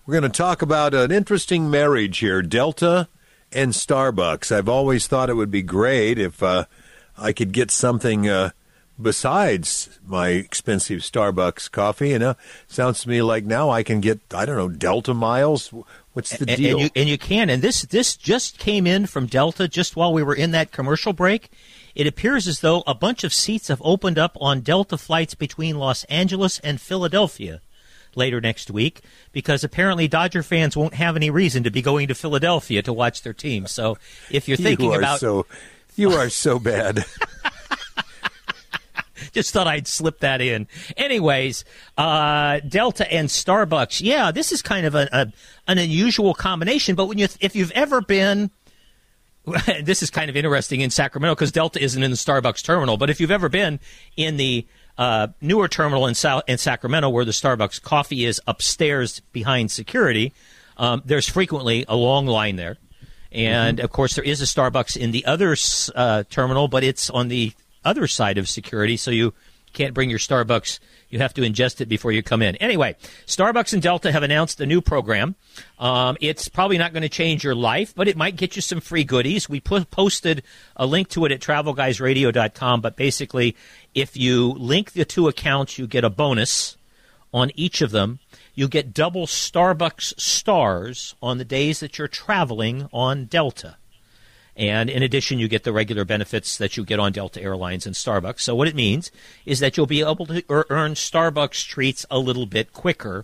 we're 0.05 0.19
going 0.19 0.31
to 0.31 0.37
talk 0.37 0.61
about 0.61 0.93
an 0.93 1.11
interesting 1.11 1.71
marriage 1.71 2.19
here, 2.19 2.43
Delta 2.43 3.09
and 3.51 3.73
Starbucks. 3.73 4.55
I've 4.55 4.69
always 4.69 5.07
thought 5.07 5.31
it 5.31 5.35
would 5.35 5.49
be 5.49 5.63
great 5.63 6.19
if 6.19 6.43
uh, 6.43 6.65
I 7.17 7.33
could 7.33 7.53
get 7.53 7.71
something. 7.71 8.29
Uh, 8.29 8.51
Besides 9.01 9.99
my 10.05 10.29
expensive 10.29 10.99
Starbucks 10.99 11.71
coffee, 11.71 12.09
you 12.09 12.19
know, 12.19 12.35
sounds 12.67 13.01
to 13.03 13.09
me 13.09 13.21
like 13.21 13.45
now 13.45 13.69
I 13.69 13.83
can 13.83 14.01
get 14.01 14.19
I 14.33 14.45
don't 14.45 14.57
know 14.57 14.69
Delta 14.69 15.13
miles. 15.13 15.73
What's 16.13 16.35
the 16.37 16.49
and, 16.49 16.57
deal? 16.57 16.77
and 16.77 16.81
you 16.81 16.89
and 16.95 17.09
you 17.09 17.17
can. 17.17 17.49
And 17.49 17.61
this 17.61 17.83
this 17.83 18.17
just 18.17 18.59
came 18.59 18.85
in 18.85 19.05
from 19.05 19.27
Delta 19.27 19.67
just 19.67 19.95
while 19.95 20.11
we 20.11 20.23
were 20.23 20.35
in 20.35 20.51
that 20.51 20.71
commercial 20.71 21.13
break. 21.13 21.49
It 21.95 22.07
appears 22.07 22.47
as 22.47 22.59
though 22.59 22.83
a 22.85 22.93
bunch 22.93 23.23
of 23.23 23.33
seats 23.33 23.69
have 23.69 23.81
opened 23.83 24.19
up 24.19 24.37
on 24.41 24.61
Delta 24.61 24.97
flights 24.97 25.33
between 25.33 25.77
Los 25.77 26.03
Angeles 26.05 26.59
and 26.59 26.81
Philadelphia 26.81 27.61
later 28.15 28.41
next 28.41 28.69
week 28.69 29.01
because 29.31 29.63
apparently 29.63 30.07
Dodger 30.07 30.43
fans 30.43 30.75
won't 30.75 30.95
have 30.95 31.15
any 31.15 31.29
reason 31.29 31.63
to 31.63 31.71
be 31.71 31.81
going 31.81 32.07
to 32.07 32.15
Philadelphia 32.15 32.81
to 32.81 32.91
watch 32.91 33.21
their 33.21 33.33
team. 33.33 33.67
So 33.67 33.97
if 34.29 34.47
you're 34.47 34.57
thinking 34.57 34.87
you 34.87 34.93
are 34.93 34.99
about 34.99 35.19
so 35.19 35.45
you 35.95 36.11
are 36.11 36.29
so 36.29 36.59
bad. 36.59 37.05
just 39.31 39.51
thought 39.51 39.67
I'd 39.67 39.87
slip 39.87 40.19
that 40.19 40.41
in. 40.41 40.67
Anyways, 40.97 41.65
uh, 41.97 42.59
Delta 42.67 43.11
and 43.11 43.29
Starbucks. 43.29 44.01
Yeah, 44.01 44.31
this 44.31 44.51
is 44.51 44.61
kind 44.61 44.85
of 44.85 44.95
a, 44.95 45.09
a 45.11 45.31
an 45.67 45.77
unusual 45.77 46.33
combination. 46.33 46.95
But 46.95 47.05
when 47.05 47.17
you, 47.17 47.27
if 47.39 47.55
you've 47.55 47.71
ever 47.71 48.01
been, 48.01 48.51
this 49.83 50.03
is 50.03 50.09
kind 50.09 50.29
of 50.29 50.35
interesting 50.35 50.81
in 50.81 50.89
Sacramento 50.89 51.35
because 51.35 51.51
Delta 51.51 51.81
isn't 51.81 52.01
in 52.01 52.11
the 52.11 52.17
Starbucks 52.17 52.63
terminal. 52.63 52.97
But 52.97 53.09
if 53.09 53.19
you've 53.19 53.31
ever 53.31 53.49
been 53.49 53.79
in 54.17 54.37
the 54.37 54.65
uh, 54.97 55.27
newer 55.41 55.67
terminal 55.67 56.07
in, 56.07 56.15
South, 56.15 56.43
in 56.47 56.57
Sacramento 56.57 57.09
where 57.09 57.25
the 57.25 57.31
Starbucks 57.31 57.81
coffee 57.81 58.25
is 58.25 58.41
upstairs 58.47 59.21
behind 59.31 59.71
security, 59.71 60.33
um, 60.77 61.01
there's 61.05 61.27
frequently 61.27 61.85
a 61.87 61.95
long 61.95 62.25
line 62.25 62.55
there. 62.55 62.77
And 63.31 63.79
of 63.79 63.91
course, 63.91 64.15
there 64.15 64.23
is 64.23 64.41
a 64.41 64.45
Starbucks 64.45 64.97
in 64.97 65.11
the 65.11 65.25
other 65.25 65.55
uh, 65.95 66.23
terminal, 66.29 66.67
but 66.67 66.83
it's 66.83 67.09
on 67.09 67.27
the 67.27 67.53
other 67.83 68.07
side 68.07 68.37
of 68.37 68.49
security, 68.49 68.97
so 68.97 69.11
you 69.11 69.33
can't 69.73 69.93
bring 69.93 70.09
your 70.09 70.19
Starbucks. 70.19 70.79
You 71.09 71.19
have 71.19 71.33
to 71.35 71.41
ingest 71.41 71.81
it 71.81 71.87
before 71.87 72.11
you 72.11 72.21
come 72.21 72.41
in. 72.41 72.55
Anyway, 72.57 72.95
Starbucks 73.25 73.73
and 73.73 73.81
Delta 73.81 74.11
have 74.11 74.23
announced 74.23 74.59
a 74.61 74.65
new 74.65 74.81
program. 74.81 75.35
Um, 75.77 76.17
it's 76.21 76.47
probably 76.47 76.77
not 76.77 76.93
going 76.93 77.03
to 77.03 77.09
change 77.09 77.43
your 77.43 77.55
life, 77.55 77.93
but 77.95 78.07
it 78.07 78.17
might 78.17 78.35
get 78.35 78.55
you 78.55 78.61
some 78.61 78.79
free 78.79 79.03
goodies. 79.03 79.49
We 79.49 79.59
put, 79.59 79.89
posted 79.91 80.43
a 80.75 80.85
link 80.85 81.09
to 81.09 81.25
it 81.25 81.31
at 81.31 81.39
travelguysradio.com, 81.39 82.81
but 82.81 82.95
basically, 82.95 83.55
if 83.95 84.15
you 84.17 84.53
link 84.53 84.91
the 84.93 85.05
two 85.05 85.27
accounts, 85.27 85.77
you 85.77 85.87
get 85.87 86.03
a 86.03 86.09
bonus 86.09 86.77
on 87.33 87.51
each 87.55 87.81
of 87.81 87.91
them. 87.91 88.19
You 88.53 88.67
get 88.67 88.93
double 88.93 89.25
Starbucks 89.25 90.19
stars 90.19 91.15
on 91.21 91.37
the 91.37 91.45
days 91.45 91.79
that 91.79 91.97
you're 91.97 92.07
traveling 92.07 92.89
on 92.91 93.25
Delta. 93.25 93.77
And 94.59 94.89
in 94.89 95.01
addition, 95.01 95.39
you 95.39 95.47
get 95.47 95.63
the 95.63 95.71
regular 95.71 96.03
benefits 96.03 96.57
that 96.57 96.75
you 96.75 96.83
get 96.83 96.99
on 96.99 97.13
Delta 97.13 97.41
Airlines 97.41 97.85
and 97.85 97.95
Starbucks. 97.95 98.41
So, 98.41 98.53
what 98.55 98.67
it 98.67 98.75
means 98.75 99.09
is 99.45 99.61
that 99.61 99.77
you'll 99.77 99.85
be 99.85 100.01
able 100.01 100.25
to 100.25 100.43
earn 100.49 100.95
Starbucks 100.95 101.65
treats 101.65 102.05
a 102.11 102.19
little 102.19 102.45
bit 102.45 102.73
quicker, 102.73 103.23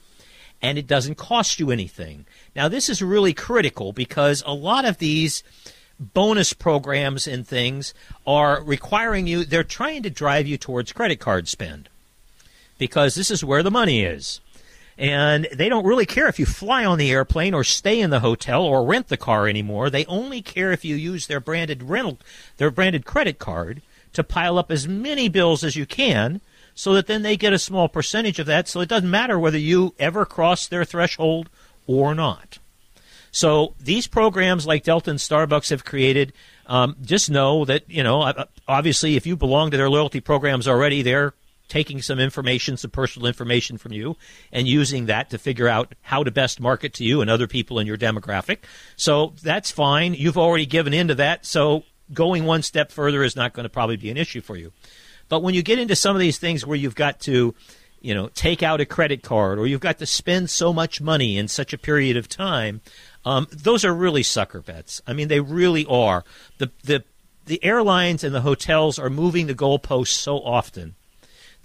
and 0.62 0.78
it 0.78 0.88
doesn't 0.88 1.16
cost 1.16 1.60
you 1.60 1.72
anything. 1.72 2.26
Now, 2.56 2.70
this 2.70 2.88
is 2.88 3.02
really 3.02 3.34
critical 3.34 3.92
because 3.92 4.44
a 4.46 4.54
lot 4.54 4.86
of 4.86 5.00
these 5.00 5.44
bonus 6.00 6.54
programs 6.54 7.28
and 7.28 7.46
things 7.46 7.94
are 8.26 8.64
requiring 8.64 9.28
you, 9.28 9.44
they're 9.44 9.66
trying 9.66 10.04
to 10.04 10.10
drive 10.10 10.48
you 10.48 10.58
towards 10.58 10.94
credit 10.94 11.20
card 11.20 11.50
spend 11.50 11.90
because 12.78 13.16
this 13.16 13.30
is 13.30 13.44
where 13.44 13.64
the 13.64 13.72
money 13.72 14.04
is. 14.04 14.40
And 14.98 15.48
they 15.52 15.68
don't 15.68 15.86
really 15.86 16.06
care 16.06 16.28
if 16.28 16.40
you 16.40 16.46
fly 16.46 16.86
on 16.86 16.98
the 16.98 17.12
airplane 17.12 17.54
or 17.54 17.64
stay 17.64 18.00
in 18.00 18.12
the 18.12 18.22
hotel 18.22 18.64
or 18.64 18.86
rent 18.86 19.10
the 19.10 19.18
car 19.18 19.48
anymore. 19.48 19.90
They 19.90 20.06
only 20.06 20.42
care 20.42 20.72
if 20.72 20.86
you 20.86 20.96
use 20.96 21.28
their 21.28 21.42
branded 21.42 21.84
rental, 21.84 22.18
their 22.58 22.72
branded 22.72 23.06
credit 23.06 23.38
card 23.38 23.82
to 24.14 24.24
pile 24.24 24.58
up 24.58 24.72
as 24.72 24.88
many 24.88 25.28
bills 25.28 25.64
as 25.64 25.76
you 25.76 25.86
can 25.86 26.40
so 26.74 26.94
that 26.94 27.08
then 27.08 27.24
they 27.24 27.36
get 27.36 27.54
a 27.54 27.60
small 27.60 27.90
percentage 27.90 28.40
of 28.40 28.46
that. 28.46 28.68
So 28.70 28.80
it 28.80 28.90
doesn't 28.90 29.10
matter 29.10 29.38
whether 29.38 29.58
you 29.58 29.94
ever 30.00 30.26
cross 30.26 30.68
their 30.68 30.86
threshold 30.86 31.50
or 31.88 32.16
not. 32.16 32.60
So 33.32 33.74
these 33.82 34.08
programs 34.08 34.66
like 34.66 34.84
Delta 34.84 35.10
and 35.10 35.20
Starbucks 35.20 35.70
have 35.70 35.84
created, 35.84 36.32
um, 36.68 36.96
just 37.02 37.30
know 37.30 37.66
that, 37.66 37.84
you 37.90 38.02
know, 38.02 38.34
obviously 38.66 39.18
if 39.18 39.28
you 39.28 39.36
belong 39.36 39.72
to 39.72 39.78
their 39.78 39.90
loyalty 39.90 40.22
programs 40.22 40.70
already, 40.70 41.02
they're 41.02 41.34
taking 41.68 42.02
some 42.02 42.20
information, 42.20 42.78
some 42.78 42.92
personal 42.92 43.28
information 43.28 43.78
from 43.78 43.94
you, 43.94 44.16
and 44.52 44.68
using 44.68 45.06
that 45.08 45.30
to 45.30 45.38
figure 45.38 45.68
out 45.68 45.94
how 46.02 46.24
to 46.24 46.32
best 46.32 46.60
market 46.60 46.94
to 46.96 47.04
you 47.04 47.22
and 47.22 47.30
other 47.30 47.48
people 47.48 47.80
in 47.80 47.88
your 47.88 47.98
demographic. 47.98 48.60
So 48.96 49.34
that's 49.42 49.72
fine. 49.72 50.14
You've 50.14 50.38
already 50.38 50.66
given 50.66 50.94
into 50.94 51.16
that. 51.16 51.46
So 51.46 51.84
going 52.14 52.46
one 52.46 52.62
step 52.62 52.92
further 52.92 53.24
is 53.24 53.36
not 53.36 53.54
going 53.54 53.64
to 53.64 53.70
probably 53.70 53.98
be 53.98 54.10
an 54.10 54.18
issue 54.18 54.42
for 54.42 54.56
you. 54.56 54.72
But 55.28 55.42
when 55.42 55.56
you 55.56 55.64
get 55.64 55.80
into 55.80 55.96
some 55.96 56.16
of 56.16 56.20
these 56.20 56.38
things 56.38 56.66
where 56.66 56.78
you've 56.78 56.96
got 56.96 57.20
to, 57.22 57.56
you 58.00 58.14
know, 58.14 58.30
take 58.36 58.62
out 58.62 58.82
a 58.82 58.86
credit 58.86 59.24
card 59.24 59.58
or 59.58 59.66
you've 59.66 59.80
got 59.80 59.98
to 60.00 60.06
spend 60.06 60.50
so 60.50 60.72
much 60.72 61.02
money 61.02 61.38
in 61.38 61.48
such 61.48 61.74
a 61.74 61.78
period 61.80 62.16
of 62.16 62.30
time, 62.30 62.82
um, 63.26 63.48
those 63.52 63.84
are 63.84 63.94
really 63.94 64.22
sucker 64.22 64.62
bets. 64.62 65.02
I 65.08 65.14
mean, 65.14 65.30
they 65.30 65.40
really 65.40 65.86
are. 65.88 66.24
The 66.60 66.72
the 66.84 67.04
the 67.46 67.64
airlines 67.64 68.24
and 68.24 68.34
the 68.34 68.42
hotels 68.42 68.98
are 69.00 69.10
moving 69.10 69.48
the 69.48 69.56
goalposts 69.56 70.08
so 70.14 70.38
often 70.38 70.96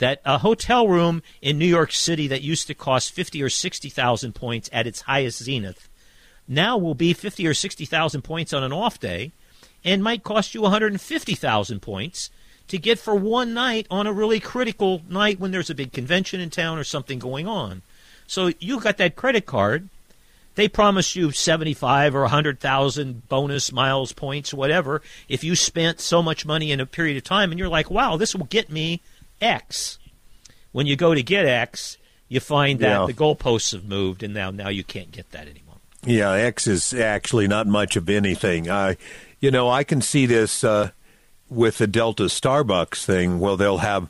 that 0.01 0.21
a 0.25 0.39
hotel 0.39 0.89
room 0.89 1.23
in 1.41 1.59
New 1.59 1.67
York 1.67 1.93
City 1.93 2.27
that 2.29 2.43
used 2.43 2.67
to 2.67 2.75
cost 2.75 3.13
fifty 3.13 3.43
or 3.43 3.49
sixty 3.49 3.89
thousand 3.89 4.35
points 4.35 4.69
at 4.73 4.87
its 4.87 5.03
highest 5.03 5.43
zenith 5.43 5.89
now 6.51 6.77
will 6.77 6.97
be 6.97 7.13
fifty 7.13 7.47
or 7.47 7.55
sixty 7.55 7.85
thousand 7.85 8.23
points 8.23 8.53
on 8.53 8.65
an 8.65 8.73
off 8.73 8.99
day, 8.99 9.33
and 9.85 10.03
might 10.03 10.25
cost 10.25 10.55
you 10.55 10.63
one 10.63 10.73
hundred 10.73 10.93
and 10.93 11.01
fifty 11.01 11.35
thousand 11.35 11.81
points 11.81 12.31
to 12.67 12.77
get 12.77 12.99
for 12.99 13.15
one 13.15 13.55
night 13.55 13.87
on 13.91 14.07
a 14.07 14.13
really 14.13 14.41
critical 14.41 15.03
night 15.09 15.41
when 15.41 15.53
there's 15.53 15.71
a 15.71 15.75
big 15.75 15.93
convention 15.93 16.41
in 16.41 16.51
town 16.51 16.79
or 16.79 16.85
something 16.85 17.19
going 17.19 17.47
on. 17.47 17.83
So 18.27 18.53
you 18.59 18.81
got 18.81 18.97
that 18.99 19.17
credit 19.17 19.47
card. 19.47 19.89
They 20.57 20.69
promise 20.69 21.17
you 21.17 21.31
75 21.31 22.15
or 22.15 22.23
100,000 22.23 23.29
bonus 23.29 23.73
miles, 23.73 24.13
points, 24.13 24.53
whatever, 24.53 25.01
if 25.29 25.43
you 25.43 25.57
spent 25.57 26.01
so 26.01 26.23
much 26.23 26.45
money 26.45 26.71
in 26.71 26.81
a 26.81 26.87
period 26.87 27.17
of 27.17 27.25
time. 27.25 27.51
And 27.51 27.59
you're 27.59 27.69
like, 27.69 27.91
wow, 27.91 28.17
this 28.17 28.35
will 28.35 28.47
get 28.47 28.71
me 28.71 29.01
X. 29.41 29.99
When 30.73 30.87
you 30.87 30.97
go 30.97 31.15
to 31.15 31.23
get 31.23 31.47
X, 31.47 31.97
you 32.29 32.41
find 32.41 32.79
that 32.81 33.01
Yeah. 33.01 33.07
the 33.07 33.15
goalposts 33.15 33.73
have 33.73 33.85
moved, 33.85 34.23
and 34.23 34.33
now, 34.33 34.51
now 34.51 34.69
you 34.69 34.85
can't 34.85 35.11
get 35.11 35.31
that 35.33 35.49
anymore. 35.49 35.77
Yeah, 36.05 36.31
X 36.33 36.67
is 36.67 36.95
actually 36.95 37.49
not 37.49 37.67
much 37.67 37.97
of 37.97 38.09
anything. 38.09 38.71
I, 38.71 38.97
you 39.41 39.51
know, 39.51 39.69
I 39.69 39.85
can 39.85 40.01
see 40.01 40.27
this 40.27 40.63
uh, 40.65 40.91
with 41.49 41.79
the 41.79 41.87
Delta 41.87 42.25
Starbucks 42.25 43.05
thing. 43.05 43.41
Well, 43.41 43.57
they'll 43.57 43.79
have 43.79 44.09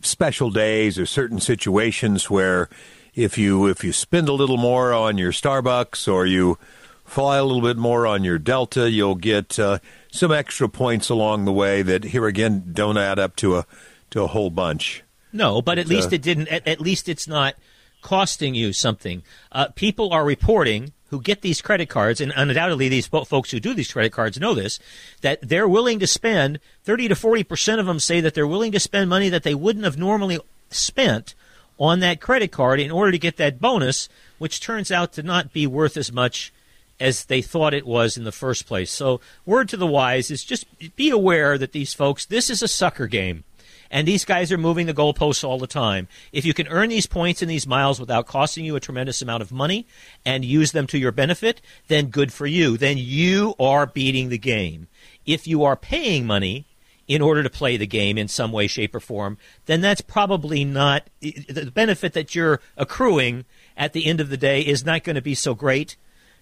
special 0.00 0.50
days 0.50 0.98
or 0.98 1.04
certain 1.06 1.40
situations 1.40 2.30
where 2.30 2.68
if 3.14 3.36
you 3.36 3.66
if 3.66 3.82
you 3.82 3.92
spend 3.92 4.28
a 4.28 4.32
little 4.32 4.56
more 4.56 4.92
on 4.94 5.18
your 5.18 5.32
Starbucks 5.32 6.10
or 6.10 6.24
you 6.24 6.56
fly 7.04 7.36
a 7.38 7.44
little 7.44 7.62
bit 7.62 7.76
more 7.76 8.06
on 8.06 8.22
your 8.22 8.38
Delta, 8.38 8.88
you'll 8.90 9.16
get 9.16 9.58
uh, 9.58 9.80
some 10.12 10.30
extra 10.30 10.68
points 10.68 11.08
along 11.08 11.44
the 11.44 11.52
way 11.52 11.82
that 11.82 12.04
here 12.04 12.26
again 12.26 12.70
don't 12.72 12.96
add 12.96 13.18
up 13.18 13.34
to 13.36 13.56
a 13.56 13.66
to 14.10 14.22
a 14.22 14.26
whole 14.26 14.50
bunch. 14.50 15.02
No, 15.32 15.60
but 15.60 15.78
at 15.78 15.86
But, 15.86 15.92
uh, 15.92 15.96
least 15.96 16.12
it 16.12 16.22
didn't. 16.22 16.48
At, 16.48 16.66
at 16.66 16.80
least 16.80 17.08
it's 17.08 17.28
not 17.28 17.54
costing 18.00 18.54
you 18.54 18.72
something. 18.72 19.22
Uh, 19.52 19.68
people 19.74 20.12
are 20.12 20.24
reporting 20.24 20.92
who 21.10 21.20
get 21.20 21.40
these 21.40 21.62
credit 21.62 21.88
cards, 21.88 22.20
and 22.20 22.32
undoubtedly 22.36 22.88
these 22.88 23.06
folks 23.06 23.50
who 23.50 23.60
do 23.60 23.72
these 23.72 23.92
credit 23.92 24.12
cards 24.12 24.38
know 24.38 24.54
this, 24.54 24.78
that 25.22 25.40
they're 25.40 25.68
willing 25.68 25.98
to 25.98 26.06
spend 26.06 26.60
thirty 26.84 27.08
to 27.08 27.14
forty 27.14 27.44
percent 27.44 27.80
of 27.80 27.86
them 27.86 27.98
say 27.98 28.20
that 28.20 28.34
they're 28.34 28.46
willing 28.46 28.72
to 28.72 28.80
spend 28.80 29.08
money 29.08 29.28
that 29.28 29.42
they 29.42 29.54
wouldn't 29.54 29.84
have 29.84 29.98
normally 29.98 30.38
spent 30.70 31.34
on 31.78 32.00
that 32.00 32.20
credit 32.20 32.52
card 32.52 32.80
in 32.80 32.90
order 32.90 33.12
to 33.12 33.18
get 33.18 33.36
that 33.36 33.60
bonus, 33.60 34.08
which 34.38 34.60
turns 34.60 34.90
out 34.90 35.12
to 35.12 35.22
not 35.22 35.52
be 35.52 35.66
worth 35.66 35.96
as 35.96 36.12
much 36.12 36.52
as 37.00 37.26
they 37.26 37.40
thought 37.40 37.72
it 37.74 37.86
was 37.86 38.16
in 38.16 38.24
the 38.24 38.32
first 38.32 38.66
place. 38.66 38.90
So, 38.90 39.20
word 39.46 39.68
to 39.68 39.76
the 39.76 39.86
wise 39.86 40.30
is 40.30 40.44
just 40.44 40.66
be 40.96 41.10
aware 41.10 41.56
that 41.56 41.72
these 41.72 41.94
folks, 41.94 42.26
this 42.26 42.50
is 42.50 42.62
a 42.62 42.68
sucker 42.68 43.06
game. 43.06 43.44
And 43.90 44.06
these 44.06 44.24
guys 44.24 44.52
are 44.52 44.58
moving 44.58 44.86
the 44.86 44.94
goalposts 44.94 45.44
all 45.44 45.58
the 45.58 45.66
time. 45.66 46.08
If 46.32 46.44
you 46.44 46.52
can 46.52 46.68
earn 46.68 46.90
these 46.90 47.06
points 47.06 47.40
and 47.40 47.50
these 47.50 47.66
miles 47.66 47.98
without 47.98 48.26
costing 48.26 48.64
you 48.64 48.76
a 48.76 48.80
tremendous 48.80 49.22
amount 49.22 49.42
of 49.42 49.52
money 49.52 49.86
and 50.24 50.44
use 50.44 50.72
them 50.72 50.86
to 50.88 50.98
your 50.98 51.12
benefit, 51.12 51.60
then 51.88 52.06
good 52.06 52.32
for 52.32 52.46
you. 52.46 52.76
Then 52.76 52.98
you 52.98 53.54
are 53.58 53.86
beating 53.86 54.28
the 54.28 54.38
game. 54.38 54.88
If 55.24 55.46
you 55.46 55.64
are 55.64 55.76
paying 55.76 56.26
money 56.26 56.66
in 57.06 57.22
order 57.22 57.42
to 57.42 57.50
play 57.50 57.78
the 57.78 57.86
game 57.86 58.18
in 58.18 58.28
some 58.28 58.52
way, 58.52 58.66
shape, 58.66 58.94
or 58.94 59.00
form, 59.00 59.38
then 59.64 59.80
that's 59.80 60.02
probably 60.02 60.64
not 60.64 61.08
the 61.20 61.72
benefit 61.74 62.12
that 62.12 62.34
you're 62.34 62.60
accruing 62.76 63.46
at 63.76 63.94
the 63.94 64.04
end 64.04 64.20
of 64.20 64.28
the 64.28 64.36
day 64.36 64.60
is 64.60 64.84
not 64.84 65.04
going 65.04 65.16
to 65.16 65.22
be 65.22 65.34
so 65.34 65.54
great. 65.54 65.96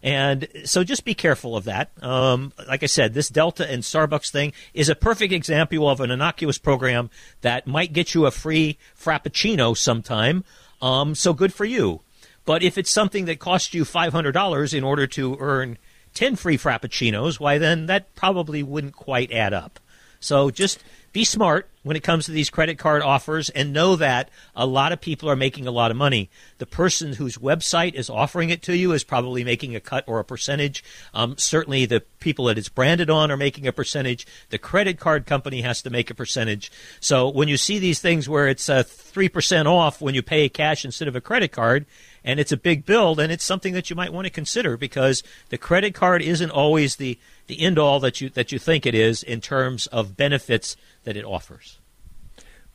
And 0.07 0.47
so 0.65 0.85
just 0.85 1.05
be 1.05 1.15
careful 1.15 1.57
of 1.57 1.65
that. 1.65 1.91
Um, 2.01 2.53
like 2.69 2.85
I 2.85 2.87
said, 2.87 3.13
this 3.13 3.29
Delta 3.29 3.69
and 3.69 3.83
Starbucks 3.83 4.31
thing 4.31 4.53
is 4.73 4.89
a 4.89 4.95
perfect 4.95 5.33
example 5.33 5.91
of 5.91 6.01
an 6.01 6.13
innocuous 6.13 6.59
program 6.59 7.11
that 7.41 7.67
might 7.67 7.93
get 7.93 8.15
you 8.15 8.25
a 8.25 8.31
free 8.31 8.79
Frappuccino 8.97 9.77
sometime. 9.77 10.45
Um, 10.81 11.17
so 11.17 11.33
good 11.33 11.53
for 11.53 11.65
you. 11.65 12.03
But 12.45 12.63
if 12.63 12.79
it's 12.79 12.89
something 12.89 13.25
that 13.25 13.41
costs 13.41 13.75
you 13.75 13.83
$500 13.83 14.75
in 14.75 14.85
order 14.85 15.09
to 15.09 15.37
earn 15.41 15.77
10 16.15 16.37
free 16.37 16.57
Frappuccinos, 16.57 17.41
why 17.41 17.59
then 17.59 17.87
that 17.87 18.15
probably 18.15 18.63
wouldn't 18.63 18.95
quite 18.95 19.33
add 19.33 19.53
up. 19.53 19.81
So 20.21 20.53
just 20.53 20.85
be 21.13 21.25
smart 21.25 21.69
when 21.87 21.97
it 21.97 22.03
comes 22.03 22.25
to 22.25 22.33
these 22.33 22.51
credit 22.51 22.79
card 22.79 23.01
offers 23.01 23.49
and 23.51 23.73
know 23.73 23.95
that 23.95 24.29
a 24.57 24.67
lot 24.67 24.91
of 24.91 25.01
people 25.01 25.31
are 25.31 25.37
making 25.37 25.69
a 25.69 25.71
lot 25.71 25.93
of 25.93 25.97
money. 25.97 26.29
The 26.59 26.67
person 26.67 27.13
whose 27.13 27.39
website 27.39 27.95
is 27.95 28.11
offering 28.11 28.51
it 28.51 28.61
to 28.63 28.77
you 28.77 28.91
is 28.91 29.05
probably 29.05 29.45
making 29.45 29.77
a 29.77 29.79
cut 29.79 30.03
or 30.09 30.19
a 30.19 30.25
percentage. 30.25 30.83
Um, 31.15 31.39
certainly, 31.39 31.87
the 31.87 32.01
people 32.19 32.47
that 32.47 32.59
it's 32.59 32.69
branded 32.69 33.09
on 33.09 33.31
are 33.31 33.37
making 33.37 33.69
a 33.69 33.73
percentage. 33.73 34.27
The 34.51 34.59
credit 34.59 34.99
card 34.99 35.27
company 35.27 35.61
has 35.61 35.81
to 35.83 35.91
make 35.91 36.11
a 36.11 36.15
percentage. 36.15 36.73
So 36.99 37.29
when 37.29 37.47
you 37.47 37.57
see 37.57 37.79
these 37.79 38.01
things 38.01 38.29
where 38.29 38.49
it's 38.49 38.69
uh, 38.69 38.83
3% 38.83 39.67
off 39.67 40.01
when 40.01 40.17
you 40.17 40.25
pay 40.25 40.49
cash 40.49 40.85
instead 40.85 41.07
of 41.07 41.15
a 41.15 41.21
credit 41.21 41.53
card, 41.53 41.87
and 42.27 42.41
it's 42.41 42.53
a 42.53 42.57
big 42.57 42.85
build, 42.85 43.21
and 43.21 43.33
it's 43.33 43.45
something 43.45 43.73
that 43.73 43.89
you 43.89 43.97
might 43.97 44.13
want 44.13 44.27
to 44.27 44.31
consider 44.31 44.77
because 44.77 45.23
the 45.49 45.57
credit 45.57 45.95
card 45.95 46.21
isn't 46.21 46.51
always 46.51 46.97
the, 46.97 47.19
the 47.47 47.61
end 47.61 47.79
all 47.79 48.01
that 48.01 48.21
you 48.21 48.29
that 48.31 48.51
you 48.51 48.59
think 48.59 48.85
it 48.85 48.95
is 48.95 49.23
in 49.23 49.41
terms 49.41 49.87
of 49.87 50.17
benefits 50.17 50.77
that 51.05 51.17
it 51.17 51.25
offers. 51.25 51.79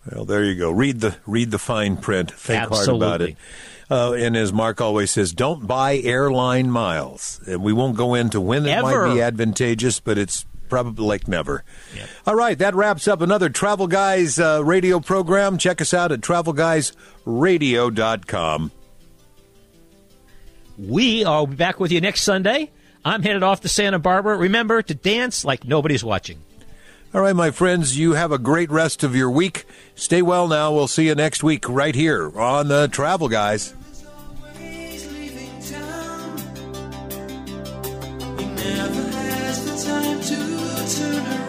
Well, 0.10 0.24
there 0.26 0.44
you 0.44 0.56
go. 0.56 0.72
Read 0.72 1.02
the 1.02 1.18
read 1.28 1.52
the 1.52 1.60
fine 1.60 1.98
print. 1.98 2.32
Think 2.32 2.70
hard 2.70 2.90
about 2.90 3.22
it. 3.22 3.36
Uh, 3.90 4.14
and 4.14 4.38
as 4.38 4.54
Mark 4.54 4.80
always 4.80 5.12
says, 5.12 5.34
don't 5.34 5.68
buy 5.68 5.98
airline 5.98 6.72
miles. 6.72 7.42
And 7.46 7.62
we 7.62 7.74
won't 7.74 7.98
go 7.98 8.14
into 8.16 8.40
when 8.40 8.66
it 8.66 8.70
Ever. 8.70 9.08
might 9.08 9.16
be 9.16 9.22
advantageous, 9.22 10.00
but 10.00 10.18
it's 10.18 10.46
probably 10.70 11.06
like 11.06 11.28
never. 11.28 11.66
All 12.26 12.36
right, 12.36 12.58
that 12.58 12.74
wraps 12.74 13.10
up 13.10 13.20
another 13.20 13.50
Travel 13.50 13.88
Guys 13.88 14.40
uh, 14.40 14.64
radio 14.64 15.02
program. 15.02 15.58
Check 15.58 15.82
us 15.82 15.94
out 15.94 16.14
at 16.14 16.22
travelguysradio.com. 16.22 18.72
We 20.82 21.24
are 21.26 21.46
back 21.46 21.80
with 21.80 21.92
you 21.92 22.02
next 22.02 22.22
Sunday. 22.22 22.72
I'm 23.06 23.22
headed 23.22 23.44
off 23.44 23.62
to 23.62 23.70
Santa 23.70 24.00
Barbara. 24.00 24.36
Remember 24.36 24.82
to 24.82 24.96
dance 24.96 25.46
like 25.46 25.64
nobody's 25.64 26.04
watching. 26.04 26.42
All 27.14 27.22
right, 27.22 27.36
my 27.36 27.52
friends, 27.52 28.00
you 28.00 28.14
have 28.14 28.32
a 28.32 28.40
great 28.40 28.72
rest 28.72 29.04
of 29.04 29.16
your 29.16 29.30
week. 29.30 29.66
Stay 29.94 30.24
well 30.24 30.48
now. 30.48 30.74
We'll 30.74 30.88
see 30.88 31.06
you 31.06 31.14
next 31.14 31.44
week 31.44 31.70
right 31.70 31.94
here 31.94 32.36
on 32.36 32.68
the 32.68 32.88
Travel 32.88 33.28
Guys. 33.28 33.76
always 34.56 35.12
leaving 35.14 35.62
town. 35.62 36.38
He 38.40 38.46
never 38.46 39.04
has 39.18 39.66
the 39.66 39.88
time 39.88 40.20
to 40.22 40.98
turn 40.98 41.26
around. 41.28 41.41